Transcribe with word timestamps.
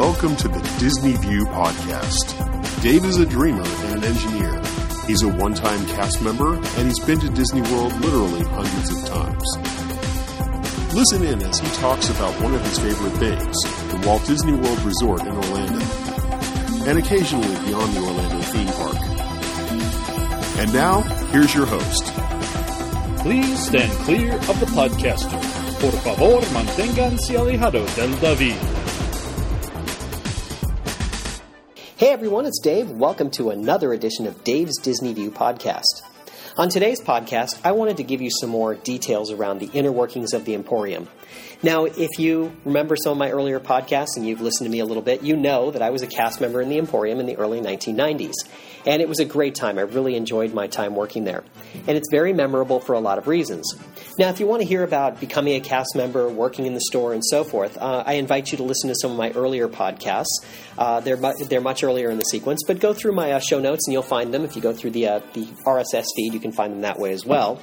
Welcome 0.00 0.34
to 0.36 0.48
the 0.48 0.60
Disney 0.78 1.12
View 1.12 1.44
Podcast. 1.44 2.32
Dave 2.82 3.04
is 3.04 3.18
a 3.18 3.26
dreamer 3.26 3.62
and 3.62 3.96
an 3.96 4.04
engineer. 4.04 4.58
He's 5.06 5.22
a 5.22 5.28
one 5.28 5.52
time 5.52 5.84
cast 5.88 6.22
member, 6.22 6.54
and 6.54 6.86
he's 6.86 6.98
been 7.00 7.20
to 7.20 7.28
Disney 7.28 7.60
World 7.60 7.92
literally 8.00 8.42
hundreds 8.44 8.90
of 8.92 9.06
times. 9.06 9.44
Listen 10.94 11.22
in 11.22 11.42
as 11.42 11.58
he 11.58 11.68
talks 11.82 12.08
about 12.08 12.32
one 12.42 12.54
of 12.54 12.62
his 12.62 12.78
favorite 12.78 13.12
things 13.18 13.54
the 13.92 14.02
Walt 14.06 14.24
Disney 14.24 14.54
World 14.54 14.80
Resort 14.80 15.20
in 15.20 15.36
Orlando, 15.36 15.84
and 16.88 16.98
occasionally 16.98 17.54
beyond 17.66 17.92
the 17.92 18.00
Orlando 18.00 18.40
theme 18.40 18.68
park. 18.68 18.96
And 20.60 20.72
now, 20.72 21.02
here's 21.28 21.54
your 21.54 21.66
host. 21.66 22.04
Please 23.18 23.66
stand 23.66 23.92
clear 24.04 24.32
of 24.32 24.60
the 24.60 24.66
podcaster. 24.72 25.38
Por 25.78 25.92
favor, 26.00 26.40
manténganse 26.54 27.36
alejados 27.36 27.94
del 27.96 28.18
David. 28.18 28.69
Hey 32.00 32.14
everyone, 32.14 32.46
it's 32.46 32.60
Dave. 32.60 32.90
Welcome 32.92 33.30
to 33.32 33.50
another 33.50 33.92
edition 33.92 34.26
of 34.26 34.42
Dave's 34.42 34.78
Disney 34.78 35.12
View 35.12 35.30
podcast. 35.30 36.00
On 36.56 36.70
today's 36.70 36.98
podcast, 36.98 37.60
I 37.62 37.72
wanted 37.72 37.98
to 37.98 38.02
give 38.04 38.22
you 38.22 38.30
some 38.40 38.48
more 38.48 38.74
details 38.74 39.30
around 39.30 39.58
the 39.58 39.68
inner 39.74 39.92
workings 39.92 40.32
of 40.32 40.46
the 40.46 40.54
Emporium. 40.54 41.08
Now, 41.62 41.84
if 41.84 42.18
you 42.18 42.56
remember 42.64 42.96
some 42.96 43.12
of 43.12 43.18
my 43.18 43.30
earlier 43.30 43.60
podcasts 43.60 44.16
and 44.16 44.26
you've 44.26 44.40
listened 44.40 44.64
to 44.64 44.70
me 44.70 44.78
a 44.78 44.86
little 44.86 45.02
bit, 45.02 45.22
you 45.22 45.36
know 45.36 45.70
that 45.70 45.82
I 45.82 45.90
was 45.90 46.00
a 46.00 46.06
cast 46.06 46.40
member 46.40 46.62
in 46.62 46.70
the 46.70 46.78
Emporium 46.78 47.20
in 47.20 47.26
the 47.26 47.36
early 47.36 47.60
1990s. 47.60 48.32
And 48.86 49.02
it 49.02 49.08
was 49.10 49.20
a 49.20 49.26
great 49.26 49.54
time. 49.54 49.78
I 49.78 49.82
really 49.82 50.16
enjoyed 50.16 50.54
my 50.54 50.68
time 50.68 50.96
working 50.96 51.24
there. 51.24 51.44
And 51.86 51.98
it's 51.98 52.08
very 52.10 52.32
memorable 52.32 52.80
for 52.80 52.94
a 52.94 53.00
lot 53.00 53.18
of 53.18 53.28
reasons. 53.28 53.74
Now, 54.18 54.30
if 54.30 54.40
you 54.40 54.46
want 54.46 54.62
to 54.62 54.66
hear 54.66 54.82
about 54.82 55.20
becoming 55.20 55.54
a 55.54 55.60
cast 55.60 55.94
member, 55.94 56.30
working 56.30 56.64
in 56.64 56.72
the 56.72 56.80
store, 56.80 57.12
and 57.12 57.22
so 57.22 57.44
forth, 57.44 57.76
uh, 57.76 58.04
I 58.06 58.14
invite 58.14 58.52
you 58.52 58.56
to 58.56 58.64
listen 58.64 58.88
to 58.88 58.94
some 58.94 59.10
of 59.10 59.18
my 59.18 59.30
earlier 59.32 59.68
podcasts. 59.68 60.42
Uh, 60.78 61.00
they're, 61.00 61.18
mu- 61.18 61.44
they're 61.44 61.60
much 61.60 61.84
earlier 61.84 62.10
in 62.10 62.16
the 62.16 62.24
sequence, 62.24 62.62
but 62.66 62.80
go 62.80 62.94
through 62.94 63.12
my 63.12 63.32
uh, 63.32 63.38
show 63.38 63.60
notes 63.60 63.86
and 63.86 63.92
you'll 63.92 64.02
find 64.02 64.32
them. 64.32 64.44
If 64.44 64.56
you 64.56 64.62
go 64.62 64.72
through 64.72 64.92
the, 64.92 65.08
uh, 65.08 65.20
the 65.34 65.44
RSS 65.66 66.06
feed, 66.16 66.32
you 66.32 66.40
can 66.40 66.52
find 66.52 66.72
them 66.72 66.80
that 66.80 66.98
way 66.98 67.12
as 67.12 67.26
well. 67.26 67.60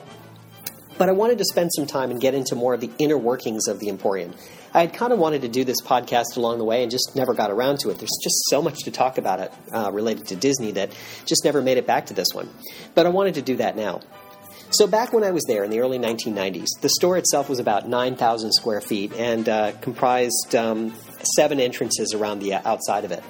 But 0.98 1.10
I 1.10 1.12
wanted 1.12 1.38
to 1.38 1.46
spend 1.46 1.72
some 1.74 1.86
time 1.86 2.12
and 2.12 2.20
get 2.20 2.34
into 2.34 2.56
more 2.56 2.74
of 2.74 2.82
the 2.82 2.90
inner 2.98 3.18
workings 3.18 3.68
of 3.68 3.80
the 3.80 3.90
Emporium. 3.90 4.34
I 4.74 4.82
had 4.82 4.94
kind 4.94 5.14
of 5.14 5.20
wanted 5.20 5.42
to 5.44 5.48
do 5.48 5.64
this 5.64 5.82
podcast 5.82 6.38
along 6.38 6.58
the 6.58 6.66
way 6.66 6.82
and 6.82 6.92
just 6.92 7.16
never 7.16 7.34
got 7.34 7.52
around 7.52 7.80
to 7.80 7.90
it. 7.90 7.98
There's 7.98 8.18
just 8.22 8.50
so 8.50 8.62
much 8.62 8.80
to 8.84 8.92
talk 8.92 9.18
about 9.18 9.40
it 9.40 9.54
uh, 9.72 9.92
related 9.92 10.28
to 10.28 10.36
Disney 10.36 10.72
that 10.72 10.92
just 11.26 11.44
never 11.44 11.62
made 11.62 11.78
it 11.78 11.88
back 11.88 12.08
to 12.08 12.14
this 12.14 12.30
one. 12.34 12.50
But 12.96 13.06
I 13.06 13.10
wanted 13.10 13.36
to 13.36 13.42
do 13.42 13.58
that 13.58 13.76
now. 13.76 14.02
So, 14.70 14.86
back 14.86 15.14
when 15.14 15.24
I 15.24 15.32
was 15.32 15.44
there 15.48 15.64
in 15.64 15.72
the 15.72 15.80
early 15.80 15.98
1990s, 15.98 16.68
the 16.82 16.90
store 16.90 17.18
itself 17.18 17.48
was 17.48 17.60
about 17.60 17.88
9,000 17.88 18.52
square 18.52 18.82
feet 18.82 19.14
and 19.14 19.48
uh, 19.48 19.72
comprised 19.80 20.56
um, 20.56 20.94
seven 21.38 21.62
entrances 21.62 22.14
around 22.14 22.40
the 22.40 22.56
uh, 22.56 22.62
outside 22.66 23.06
of 23.06 23.12
it. 23.14 23.24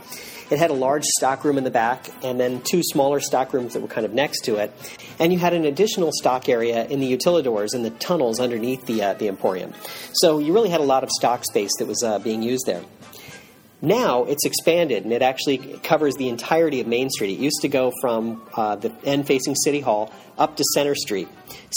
It 0.50 0.60
had 0.60 0.70
a 0.70 0.74
large 0.74 1.04
stock 1.18 1.44
room 1.44 1.58
in 1.58 1.64
the 1.64 1.72
back 1.72 2.10
and 2.24 2.40
then 2.40 2.62
two 2.62 2.82
smaller 2.84 3.20
stock 3.20 3.54
rooms 3.54 3.74
that 3.74 3.82
were 3.82 3.88
kind 3.88 4.06
of 4.06 4.14
next 4.14 4.42
to 4.46 4.56
it. 4.56 4.72
And 5.20 5.34
you 5.34 5.40
had 5.40 5.54
an 5.54 5.66
additional 5.66 6.12
stock 6.14 6.48
area 6.48 6.86
in 6.86 7.00
the 7.00 7.18
utilidors 7.18 7.74
and 7.74 7.84
the 7.84 7.90
tunnels 7.90 8.40
underneath 8.40 8.86
the, 8.86 9.04
uh, 9.04 9.14
the 9.16 9.28
Emporium. 9.28 9.74
So 10.14 10.40
you 10.40 10.54
really 10.54 10.70
had 10.70 10.80
a 10.80 10.86
lot 10.86 11.04
of 11.04 11.10
stock 11.10 11.44
space 11.44 11.72
that 11.80 11.88
was 11.88 12.04
uh, 12.04 12.20
being 12.20 12.42
used 12.42 12.66
there. 12.66 12.84
Now 13.82 14.24
it's 14.24 14.44
expanded 14.44 15.04
and 15.04 15.14
it 15.14 15.22
actually 15.22 15.58
covers 15.84 16.16
the 16.16 16.30
entirety 16.30 16.82
of 16.82 16.88
Main 16.88 17.12
Street. 17.12 17.34
It 17.34 17.40
used 17.40 17.62
to 17.62 17.68
go 17.68 17.94
from 18.02 18.42
uh, 18.56 18.76
the 18.76 18.92
end 19.04 19.28
facing 19.28 19.54
City 19.54 19.82
Hall 19.82 20.12
up 20.38 20.58
to 20.58 20.64
Center 20.74 20.96
Street. 20.96 21.28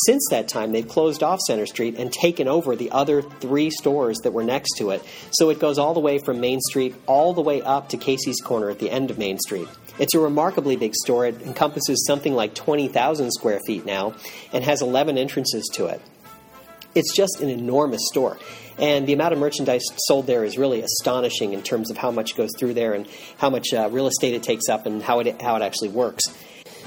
Since 0.06 0.26
that 0.30 0.48
time, 0.48 0.72
they've 0.72 0.86
closed 0.88 1.22
off 1.22 1.40
Center 1.40 1.66
Street 1.66 1.96
and 1.98 2.10
taken 2.10 2.48
over 2.48 2.74
the 2.74 2.90
other 2.90 3.20
three 3.20 3.70
stores 3.70 4.18
that 4.22 4.32
were 4.32 4.42
next 4.42 4.76
to 4.78 4.90
it. 4.90 5.04
So 5.32 5.50
it 5.50 5.58
goes 5.58 5.78
all 5.78 5.92
the 5.92 6.00
way 6.00 6.18
from 6.18 6.40
Main 6.40 6.60
Street 6.60 6.94
all 7.06 7.34
the 7.34 7.42
way 7.42 7.60
up 7.60 7.90
to 7.90 7.98
Casey's 7.98 8.40
Corner 8.40 8.70
at 8.70 8.78
the 8.78 8.90
end 8.90 9.10
of 9.10 9.18
Main 9.18 9.38
Street. 9.38 9.68
It's 9.98 10.14
a 10.14 10.18
remarkably 10.18 10.76
big 10.76 10.94
store. 10.94 11.26
It 11.26 11.42
encompasses 11.42 12.06
something 12.06 12.32
like 12.32 12.54
20,000 12.54 13.30
square 13.30 13.60
feet 13.66 13.84
now 13.84 14.14
and 14.54 14.64
has 14.64 14.80
11 14.80 15.18
entrances 15.18 15.68
to 15.74 15.86
it. 15.86 16.00
It's 16.94 17.14
just 17.14 17.40
an 17.40 17.48
enormous 17.48 18.00
store. 18.08 18.38
And 18.78 19.06
the 19.06 19.12
amount 19.12 19.32
of 19.32 19.38
merchandise 19.38 19.82
sold 20.06 20.26
there 20.26 20.44
is 20.44 20.56
really 20.56 20.80
astonishing 20.80 21.52
in 21.52 21.62
terms 21.62 21.90
of 21.90 21.96
how 21.96 22.10
much 22.10 22.36
goes 22.36 22.50
through 22.58 22.74
there 22.74 22.94
and 22.94 23.06
how 23.38 23.50
much 23.50 23.72
uh, 23.72 23.88
real 23.90 24.06
estate 24.06 24.34
it 24.34 24.42
takes 24.42 24.68
up 24.68 24.86
and 24.86 25.02
how 25.02 25.20
it, 25.20 25.40
how 25.40 25.56
it 25.56 25.62
actually 25.62 25.90
works. 25.90 26.24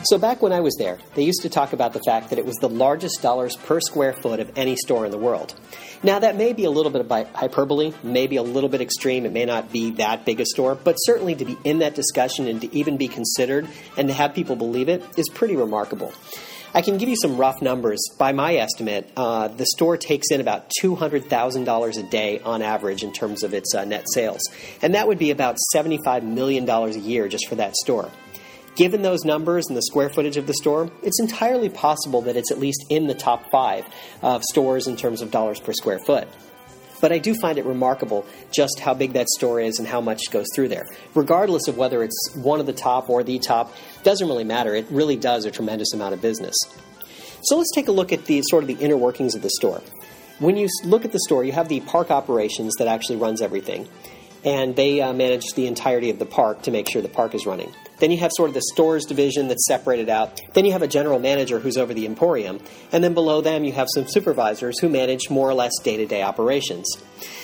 So, 0.06 0.18
back 0.18 0.42
when 0.42 0.52
I 0.52 0.60
was 0.60 0.76
there, 0.78 0.98
they 1.16 1.24
used 1.24 1.44
to 1.44 1.50
talk 1.50 1.72
about 1.72 1.94
the 1.94 2.02
fact 2.06 2.32
that 2.32 2.40
it 2.40 2.46
was 2.46 2.56
the 2.58 2.68
largest 2.68 3.22
dollars 3.22 3.56
per 3.56 3.80
square 3.80 4.12
foot 4.12 4.42
of 4.42 4.52
any 4.58 4.76
store 4.76 5.06
in 5.06 5.12
the 5.12 5.18
world. 5.18 5.54
Now, 6.02 6.20
that 6.20 6.36
may 6.36 6.52
be 6.52 6.66
a 6.66 6.70
little 6.70 6.92
bit 6.92 7.00
of 7.00 7.10
hyperbole, 7.34 7.94
maybe 8.04 8.36
a 8.36 8.44
little 8.44 8.70
bit 8.70 8.82
extreme. 8.82 9.26
It 9.26 9.32
may 9.32 9.46
not 9.46 9.72
be 9.72 9.92
that 9.92 10.26
big 10.26 10.42
a 10.42 10.46
store, 10.46 10.76
but 10.76 10.96
certainly 10.96 11.36
to 11.36 11.46
be 11.46 11.58
in 11.64 11.80
that 11.80 11.96
discussion 11.96 12.48
and 12.48 12.60
to 12.62 12.76
even 12.76 12.98
be 12.98 13.08
considered 13.08 13.68
and 13.96 14.10
to 14.10 14.14
have 14.14 14.34
people 14.34 14.58
believe 14.58 14.90
it 14.90 15.02
is 15.16 15.30
pretty 15.30 15.56
remarkable. 15.56 16.12
I 16.76 16.82
can 16.82 16.98
give 16.98 17.08
you 17.08 17.16
some 17.22 17.38
rough 17.38 17.62
numbers. 17.62 18.00
By 18.18 18.32
my 18.32 18.56
estimate, 18.56 19.08
uh, 19.16 19.48
the 19.48 19.66
store 19.76 19.96
takes 19.96 20.32
in 20.32 20.42
about 20.42 20.72
$200,000 20.82 21.98
a 21.98 22.04
day 22.10 22.40
on 22.40 22.64
average 22.64 23.04
in 23.04 23.14
terms 23.14 23.44
of 23.44 23.54
its 23.54 23.76
uh, 23.76 23.86
net 23.86 24.06
sales. 24.12 24.42
And 24.82 24.96
that 24.96 25.08
would 25.08 25.20
be 25.20 25.30
about 25.30 25.58
$75 25.76 26.24
million 26.24 26.68
a 26.68 26.90
year 26.98 27.28
just 27.28 27.48
for 27.48 27.54
that 27.56 27.76
store. 27.76 28.10
Given 28.76 29.04
those 29.04 29.24
numbers 29.24 29.68
and 29.68 29.78
the 29.78 29.84
square 29.84 30.10
footage 30.10 30.36
of 30.36 30.48
the 30.48 30.56
store, 30.56 30.90
it's 31.04 31.20
entirely 31.20 31.70
possible 31.70 32.24
that 32.24 32.36
it's 32.36 32.52
at 32.52 32.58
least 32.58 32.84
in 32.90 33.06
the 33.06 33.14
top 33.14 33.52
five 33.52 33.86
of 34.24 34.42
stores 34.44 34.88
in 34.88 34.98
terms 34.98 35.22
of 35.22 35.30
dollars 35.30 35.60
per 35.60 35.74
square 35.74 36.00
foot. 36.00 36.28
But 37.04 37.12
I 37.12 37.18
do 37.18 37.36
find 37.36 37.58
it 37.58 37.66
remarkable 37.66 38.26
just 38.50 38.80
how 38.80 38.94
big 38.94 39.12
that 39.12 39.28
store 39.28 39.60
is 39.60 39.78
and 39.78 39.86
how 39.86 40.00
much 40.00 40.32
goes 40.32 40.48
through 40.56 40.70
there. 40.70 40.88
Regardless 41.14 41.68
of 41.68 41.78
whether 41.78 42.02
it's 42.02 42.34
one 42.34 42.62
of 42.62 42.66
the 42.66 42.72
top 42.72 43.10
or 43.10 43.24
the 43.24 43.40
top, 43.40 43.74
doesn't 44.04 44.28
really 44.28 44.44
matter. 44.44 44.76
It 44.76 44.88
really 44.90 45.16
does 45.16 45.46
a 45.46 45.52
tremendous 45.52 45.94
amount 45.94 46.14
of 46.14 46.22
business. 46.22 46.56
So 47.44 47.58
let's 47.58 47.72
take 47.74 47.88
a 47.88 47.92
look 47.92 48.14
at 48.14 48.26
the 48.26 48.42
sort 48.44 48.64
of 48.64 48.68
the 48.68 48.84
inner 48.84 48.98
workings 48.98 49.36
of 49.36 49.42
the 49.42 49.50
store. 49.50 49.82
When 50.40 50.58
you 50.58 50.68
look 50.84 51.06
at 51.06 51.12
the 51.12 51.20
store, 51.20 51.44
you 51.44 51.52
have 51.52 51.70
the 51.70 51.82
park 51.82 52.10
operations 52.10 52.74
that 52.80 52.88
actually 52.88 53.18
runs 53.18 53.42
everything, 53.42 53.88
and 54.44 54.76
they 54.76 55.02
uh, 55.02 55.14
manage 55.14 55.44
the 55.56 55.68
entirety 55.68 56.10
of 56.10 56.20
the 56.20 56.26
park 56.26 56.64
to 56.64 56.72
make 56.72 56.90
sure 56.90 57.02
the 57.02 57.10
park 57.10 57.36
is 57.36 57.46
running. 57.46 57.74
Then 58.00 58.12
you 58.12 58.18
have 58.18 58.32
sort 58.36 58.50
of 58.50 58.54
the 58.54 58.64
stores 58.74 59.06
division 59.06 59.48
that's 59.48 59.66
separated 59.68 60.10
out. 60.10 60.42
Then 60.54 60.66
you 60.66 60.74
have 60.74 60.82
a 60.82 60.88
general 60.88 61.20
manager 61.20 61.60
who's 61.60 61.78
over 61.78 61.94
the 61.94 62.06
emporium. 62.06 62.60
And 62.92 63.04
then 63.04 63.14
below 63.14 63.40
them, 63.40 63.64
you 63.64 63.72
have 63.72 63.88
some 63.94 64.08
supervisors 64.08 64.80
who 64.80 64.90
manage 64.90 65.30
more 65.30 65.50
or 65.50 65.54
less 65.54 65.72
day 65.84 65.96
to 65.98 66.06
day 66.06 66.22
operations. 66.22 66.86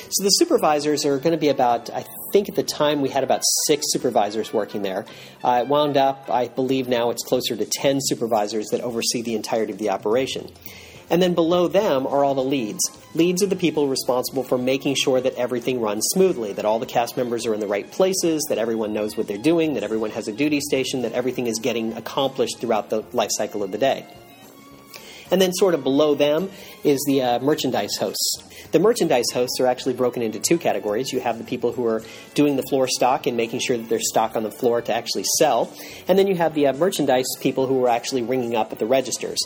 So 0.10 0.24
the 0.24 0.30
supervisors 0.32 1.06
are 1.06 1.18
going 1.20 1.32
to 1.32 1.38
be 1.38 1.50
about, 1.50 1.90
I 1.92 2.04
think 2.32 2.50
at 2.50 2.56
the 2.56 2.64
time 2.64 3.02
we 3.02 3.10
had 3.10 3.24
about 3.24 3.42
six 3.68 3.86
supervisors 3.90 4.54
working 4.54 4.82
there. 4.82 5.06
Uh, 5.44 5.62
it 5.64 5.68
wound 5.68 5.98
up, 5.98 6.30
I 6.30 6.48
believe 6.48 6.88
now 6.88 7.10
it's 7.10 7.24
closer 7.24 7.56
to 7.56 7.66
10 7.66 8.00
supervisors 8.02 8.68
that 8.68 8.82
oversee 8.82 9.22
the 9.22 9.36
entirety 9.36 9.74
of 9.74 9.80
the 9.80 9.90
operation. 9.90 10.50
And 11.10 11.22
then 11.22 11.34
below 11.34 11.68
them 11.68 12.06
are 12.06 12.24
all 12.24 12.36
the 12.36 12.44
leads. 12.44 12.80
Leads 13.16 13.42
are 13.42 13.48
the 13.48 13.56
people 13.56 13.88
responsible 13.88 14.44
for 14.44 14.58
making 14.58 14.96
sure 14.96 15.20
that 15.20 15.34
everything 15.36 15.82
runs 15.82 16.06
smoothly, 16.14 16.54
that 16.54 16.66
all 16.66 16.78
the 16.78 16.86
cast 16.86 17.18
members 17.18 17.48
are 17.48 17.54
in 17.54 17.60
the 17.60 17.68
right 17.68 17.90
places, 17.90 18.46
that 18.50 18.60
everyone 18.60 18.94
knows 18.94 19.18
what 19.18 19.28
they're 19.28 19.38
doing, 19.38 19.74
that 19.74 19.84
everyone 19.84 20.12
has 20.12 20.28
a 20.28 20.32
duty 20.32 20.60
station, 20.62 21.02
that 21.02 21.14
everything 21.14 21.48
is 21.48 21.58
getting 21.60 21.94
accomplished 21.94 22.60
throughout 22.60 22.92
the 22.92 23.04
life 23.12 23.32
cycle 23.32 23.64
of 23.64 23.72
the 23.72 23.80
day. 23.80 24.06
And 25.32 25.42
then, 25.42 25.54
sort 25.54 25.74
of 25.74 25.84
below 25.84 26.16
them, 26.16 26.50
is 26.84 27.04
the 27.08 27.22
uh, 27.22 27.40
merchandise 27.40 27.96
hosts. 27.98 28.44
The 28.72 28.80
merchandise 28.80 29.26
hosts 29.34 29.60
are 29.60 29.68
actually 29.68 29.94
broken 29.94 30.22
into 30.22 30.40
two 30.40 30.58
categories. 30.58 31.12
You 31.12 31.20
have 31.22 31.38
the 31.38 31.44
people 31.44 31.72
who 31.72 31.86
are 31.88 32.04
doing 32.36 32.56
the 32.56 32.64
floor 32.64 32.88
stock 32.88 33.26
and 33.26 33.36
making 33.36 33.62
sure 33.62 33.78
that 33.78 33.90
there's 33.90 34.08
stock 34.10 34.36
on 34.36 34.44
the 34.44 34.52
floor 34.52 34.82
to 34.82 34.94
actually 34.94 35.26
sell. 35.38 35.74
And 36.08 36.20
then 36.20 36.28
you 36.28 36.36
have 36.36 36.54
the 36.54 36.68
uh, 36.68 36.74
merchandise 36.74 37.28
people 37.40 37.66
who 37.68 37.84
are 37.86 37.90
actually 37.90 38.22
ringing 38.22 38.56
up 38.56 38.72
at 38.72 38.80
the 38.80 38.86
registers. 38.86 39.40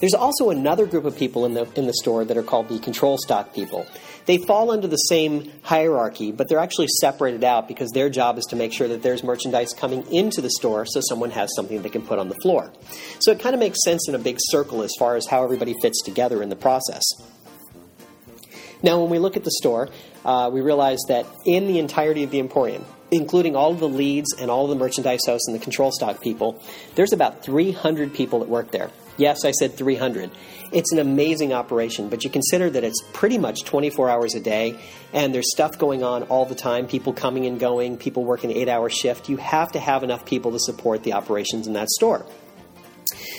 There's 0.00 0.14
also 0.14 0.50
another 0.50 0.86
group 0.86 1.04
of 1.04 1.16
people 1.16 1.46
in 1.46 1.54
the 1.54 1.66
in 1.74 1.86
the 1.86 1.94
store 1.94 2.24
that 2.24 2.36
are 2.36 2.42
called 2.42 2.68
the 2.68 2.78
control 2.78 3.16
stock 3.18 3.54
people. 3.54 3.86
They 4.26 4.38
fall 4.38 4.70
under 4.70 4.86
the 4.86 4.96
same 4.96 5.52
hierarchy, 5.62 6.32
but 6.32 6.48
they're 6.48 6.58
actually 6.58 6.88
separated 7.00 7.44
out 7.44 7.68
because 7.68 7.90
their 7.92 8.10
job 8.10 8.38
is 8.38 8.44
to 8.46 8.56
make 8.56 8.72
sure 8.72 8.88
that 8.88 9.02
there's 9.02 9.22
merchandise 9.22 9.72
coming 9.72 10.04
into 10.12 10.40
the 10.40 10.50
store 10.50 10.84
so 10.84 11.00
someone 11.08 11.30
has 11.30 11.48
something 11.54 11.80
they 11.80 11.88
can 11.88 12.02
put 12.02 12.18
on 12.18 12.28
the 12.28 12.34
floor. 12.42 12.72
So 13.20 13.30
it 13.30 13.40
kind 13.40 13.54
of 13.54 13.60
makes 13.60 13.78
sense 13.84 14.08
in 14.08 14.14
a 14.14 14.18
big 14.18 14.36
circle 14.38 14.82
as 14.82 14.92
far 14.98 15.16
as 15.16 15.26
how 15.26 15.44
everybody 15.44 15.74
fits 15.80 16.02
together 16.02 16.42
in 16.42 16.48
the 16.48 16.56
process. 16.56 17.04
Now, 18.82 19.00
when 19.00 19.10
we 19.10 19.18
look 19.18 19.36
at 19.36 19.44
the 19.44 19.50
store, 19.52 19.88
uh, 20.24 20.50
we 20.52 20.60
realize 20.60 20.98
that 21.08 21.24
in 21.46 21.66
the 21.66 21.78
entirety 21.78 22.22
of 22.24 22.30
the 22.30 22.40
Emporium, 22.40 22.84
including 23.10 23.56
all 23.56 23.70
of 23.72 23.80
the 23.80 23.88
leads 23.88 24.34
and 24.34 24.50
all 24.50 24.64
of 24.64 24.70
the 24.70 24.76
merchandise 24.76 25.20
hosts 25.24 25.48
and 25.48 25.54
the 25.58 25.62
control 25.62 25.90
stock 25.92 26.20
people, 26.20 26.62
there's 26.94 27.12
about 27.12 27.42
300 27.42 28.12
people 28.12 28.40
that 28.40 28.48
work 28.48 28.72
there. 28.72 28.90
Yes, 29.16 29.44
I 29.44 29.52
said 29.52 29.74
300. 29.74 30.30
It's 30.72 30.92
an 30.92 30.98
amazing 30.98 31.52
operation, 31.52 32.08
but 32.08 32.24
you 32.24 32.30
consider 32.30 32.68
that 32.70 32.84
it's 32.84 33.00
pretty 33.12 33.38
much 33.38 33.64
24 33.64 34.10
hours 34.10 34.34
a 34.34 34.40
day, 34.40 34.78
and 35.12 35.34
there's 35.34 35.50
stuff 35.52 35.78
going 35.78 36.02
on 36.02 36.24
all 36.24 36.44
the 36.44 36.54
time 36.54 36.86
people 36.86 37.12
coming 37.12 37.46
and 37.46 37.58
going, 37.58 37.96
people 37.96 38.24
working 38.24 38.50
eight 38.50 38.68
hour 38.68 38.90
shift. 38.90 39.28
You 39.28 39.36
have 39.38 39.72
to 39.72 39.78
have 39.78 40.02
enough 40.02 40.26
people 40.26 40.52
to 40.52 40.58
support 40.58 41.02
the 41.02 41.14
operations 41.14 41.66
in 41.66 41.72
that 41.74 41.88
store. 41.88 42.26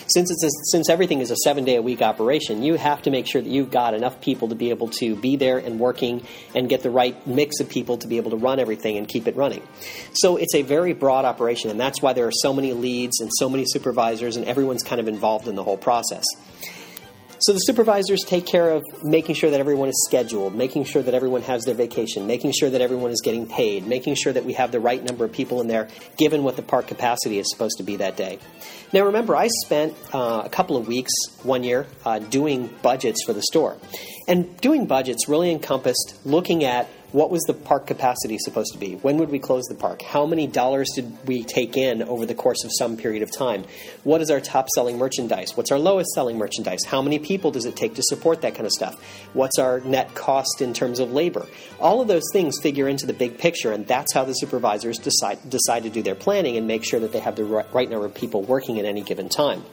Since 0.08 0.32
it's 0.32 0.44
a, 0.44 0.50
since 0.72 0.90
everything 0.90 1.20
is 1.20 1.32
a 1.32 1.36
seven 1.36 1.66
day 1.66 1.76
a 1.76 1.82
week 1.82 2.02
operation, 2.02 2.64
you 2.64 2.76
have 2.76 3.02
to 3.04 3.12
make 3.12 3.28
sure 3.28 3.42
that 3.42 3.50
you've 3.50 3.72
got 3.72 3.94
enough 3.94 4.22
people 4.22 4.48
to 4.50 4.56
be 4.56 4.70
able 4.70 4.88
to 4.90 5.16
be 5.16 5.36
there 5.36 5.58
and 5.58 5.80
working 5.80 6.26
and 6.56 6.70
get 6.70 6.82
the 6.82 6.90
right 6.90 7.28
mix 7.28 7.60
of 7.60 7.70
people 7.70 7.98
to 7.98 8.08
be 8.08 8.18
able 8.18 8.32
to 8.32 8.38
run 8.38 8.60
everything 8.60 8.98
and 8.98 9.08
keep 9.08 9.28
it 9.28 9.36
running. 9.36 9.62
So 10.14 10.38
it's 10.38 10.56
a 10.56 10.62
very 10.62 10.94
broad 10.94 11.26
operation, 11.26 11.70
and 11.70 11.80
that's 11.80 12.02
why 12.02 12.14
there 12.14 12.28
are 12.28 12.32
so 12.32 12.54
many 12.54 12.74
leads 12.74 13.20
and 13.20 13.30
so 13.34 13.50
many 13.50 13.66
supervisors, 13.66 14.38
and 14.38 14.46
everyone's 14.46 14.84
kind 14.84 15.02
of 15.02 15.08
involved 15.08 15.48
in 15.48 15.56
the 15.56 15.64
whole 15.64 15.78
process. 15.78 16.26
So 17.40 17.54
the 17.54 17.60
supervisors 17.60 18.24
take 18.26 18.46
care 18.46 18.72
of 18.72 18.84
making 19.04 19.36
sure 19.36 19.52
that 19.52 19.60
everyone 19.60 19.90
is 19.90 20.06
scheduled, 20.08 20.56
making 20.56 20.86
sure 20.86 21.04
that 21.04 21.14
everyone 21.14 21.44
has 21.44 21.64
their 21.66 21.76
vacation, 21.76 22.26
making 22.26 22.52
sure 22.52 22.70
that 22.70 22.82
everyone 22.82 23.12
is 23.12 23.22
getting 23.22 23.48
paid, 23.48 23.86
making 23.86 24.16
sure 24.16 24.34
that 24.34 24.44
we 24.44 24.54
have 24.54 24.72
the 24.72 24.80
right 24.80 25.04
number 25.04 25.24
of 25.24 25.32
people 25.32 25.62
in 25.62 25.68
there 25.68 25.88
given 26.18 26.44
what 26.44 26.56
the 26.56 26.64
park 26.64 26.88
capacity 26.88 27.38
is 27.38 27.50
supposed 27.52 27.78
to 27.78 27.84
be 27.84 27.98
that 27.98 28.18
day. 28.18 28.40
Now 28.92 29.06
remember, 29.06 29.36
I 29.36 29.50
spent 29.66 29.94
uh, 30.14 30.42
a 30.46 30.50
couple 30.50 30.78
of 30.78 30.88
weeks 30.88 31.12
one 31.44 31.64
year 31.64 31.86
uh, 32.06 32.20
doing 32.20 32.74
budgets 32.82 33.24
for 33.24 33.34
the 33.34 33.44
store. 33.44 33.78
And 34.28 34.60
doing 34.60 34.88
budgets 34.88 35.30
really 35.30 35.52
encompassed 35.52 36.20
looking 36.26 36.64
at 36.64 36.90
what 37.14 37.32
was 37.32 37.42
the 37.44 37.54
park 37.54 37.88
capacity 37.88 38.38
supposed 38.38 38.74
to 38.74 38.78
be? 38.78 38.96
When 38.96 39.18
would 39.18 39.30
we 39.30 39.40
close 39.40 39.64
the 39.66 39.76
park? 39.76 40.02
How 40.02 40.26
many 40.26 40.46
dollars 40.46 40.90
did 40.94 41.26
we 41.26 41.44
take 41.44 41.78
in 41.78 42.04
over 42.04 42.26
the 42.26 42.36
course 42.36 42.66
of 42.66 42.72
some 42.78 42.98
period 42.98 43.24
of 43.24 43.32
time? 43.32 43.64
What 44.04 44.22
is 44.22 44.30
our 44.30 44.42
top 44.42 44.68
selling 44.76 44.98
merchandise? 44.98 45.56
What's 45.56 45.72
our 45.72 45.80
lowest 45.80 46.10
selling 46.10 46.38
merchandise? 46.38 46.84
How 46.86 47.02
many 47.02 47.18
people 47.18 47.52
does 47.52 47.66
it 47.66 47.78
take 47.78 47.96
to 47.96 48.04
support 48.04 48.42
that 48.42 48.56
kind 48.56 48.66
of 48.66 48.74
stuff? 48.74 49.02
What's 49.34 49.58
our 49.58 49.80
net 49.80 50.16
cost 50.16 50.62
in 50.62 50.74
terms 50.74 51.00
of 51.00 51.14
labor? 51.14 51.46
All 51.80 52.02
of 52.02 52.10
those 52.10 52.26
things 52.34 52.60
figure 52.62 52.90
into 52.90 53.06
the 53.06 53.14
big 53.14 53.38
picture, 53.38 53.72
and 53.72 53.88
that's 53.88 54.14
how 54.14 54.26
the 54.26 54.34
supervisors 54.34 55.00
decide, 55.00 55.50
decide 55.50 55.84
to 55.84 55.90
do 55.90 56.02
their 56.02 56.16
planning 56.16 56.58
and 56.58 56.68
make 56.68 56.84
sure 56.84 57.00
that 57.00 57.14
they 57.14 57.20
have 57.20 57.38
the 57.38 57.46
right 57.46 57.90
number 57.90 58.06
of 58.06 58.14
people 58.14 58.42
working 58.42 58.80
at 58.80 58.86
any 58.86 59.02
given 59.02 59.30
time. 59.30 59.64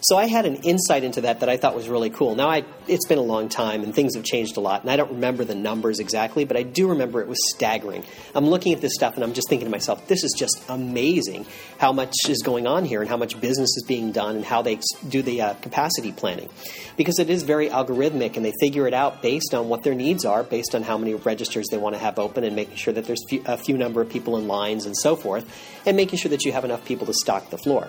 So 0.00 0.16
I 0.16 0.26
had 0.26 0.46
an 0.46 0.56
insight 0.56 1.04
into 1.04 1.22
that 1.22 1.40
that 1.40 1.48
I 1.48 1.56
thought 1.56 1.74
was 1.74 1.88
really 1.88 2.10
cool. 2.10 2.34
Now, 2.34 2.48
I, 2.48 2.64
it's 2.86 3.06
been 3.06 3.18
a 3.18 3.22
long 3.22 3.48
time 3.48 3.82
and 3.82 3.94
things 3.94 4.14
have 4.14 4.24
changed 4.24 4.56
a 4.56 4.60
lot, 4.60 4.82
and 4.82 4.90
I 4.90 4.96
don't 4.96 5.12
remember 5.12 5.44
the 5.44 5.54
numbers 5.54 5.98
exactly, 5.98 6.44
but 6.44 6.56
I 6.56 6.62
do 6.62 6.88
remember 6.88 7.20
it 7.20 7.28
was 7.28 7.38
staggering. 7.54 8.04
I'm 8.34 8.46
looking 8.46 8.72
at 8.72 8.80
this 8.80 8.94
stuff 8.94 9.14
and 9.14 9.24
I'm 9.24 9.32
just 9.32 9.48
thinking 9.48 9.66
to 9.66 9.70
myself, 9.70 10.06
this 10.08 10.24
is 10.24 10.34
just 10.36 10.62
amazing 10.68 11.46
how 11.78 11.92
much 11.92 12.14
is 12.28 12.42
going 12.42 12.66
on 12.66 12.84
here 12.84 13.00
and 13.00 13.08
how 13.08 13.16
much 13.16 13.40
business 13.40 13.70
is 13.76 13.84
being 13.86 14.12
done 14.12 14.36
and 14.36 14.44
how 14.44 14.62
they 14.62 14.78
do 15.08 15.22
the 15.22 15.42
uh, 15.42 15.54
capacity 15.54 16.12
planning. 16.12 16.48
Because 16.96 17.18
it 17.18 17.30
is 17.30 17.42
very 17.42 17.68
algorithmic 17.68 18.36
and 18.36 18.44
they 18.44 18.52
figure 18.60 18.86
it 18.86 18.94
out 18.94 19.22
based 19.22 19.54
on 19.54 19.68
what 19.68 19.82
their 19.82 19.94
needs 19.94 20.24
are, 20.24 20.42
based 20.42 20.74
on 20.74 20.82
how 20.82 20.96
many 20.98 21.14
registers 21.14 21.66
they 21.68 21.78
want 21.78 21.94
to 21.94 22.00
have 22.00 22.18
open, 22.18 22.44
and 22.44 22.56
making 22.56 22.76
sure 22.76 22.94
that 22.94 23.06
there's 23.06 23.22
a 23.44 23.58
few 23.58 23.76
number 23.76 24.00
of 24.00 24.08
people 24.08 24.36
in 24.36 24.46
lines 24.46 24.86
and 24.86 24.96
so 24.96 25.16
forth, 25.16 25.44
and 25.84 25.96
making 25.96 26.18
sure 26.18 26.30
that 26.30 26.44
you 26.44 26.52
have 26.52 26.64
enough 26.64 26.84
people 26.84 27.06
to 27.06 27.14
stock 27.14 27.50
the 27.50 27.58
floor. 27.58 27.88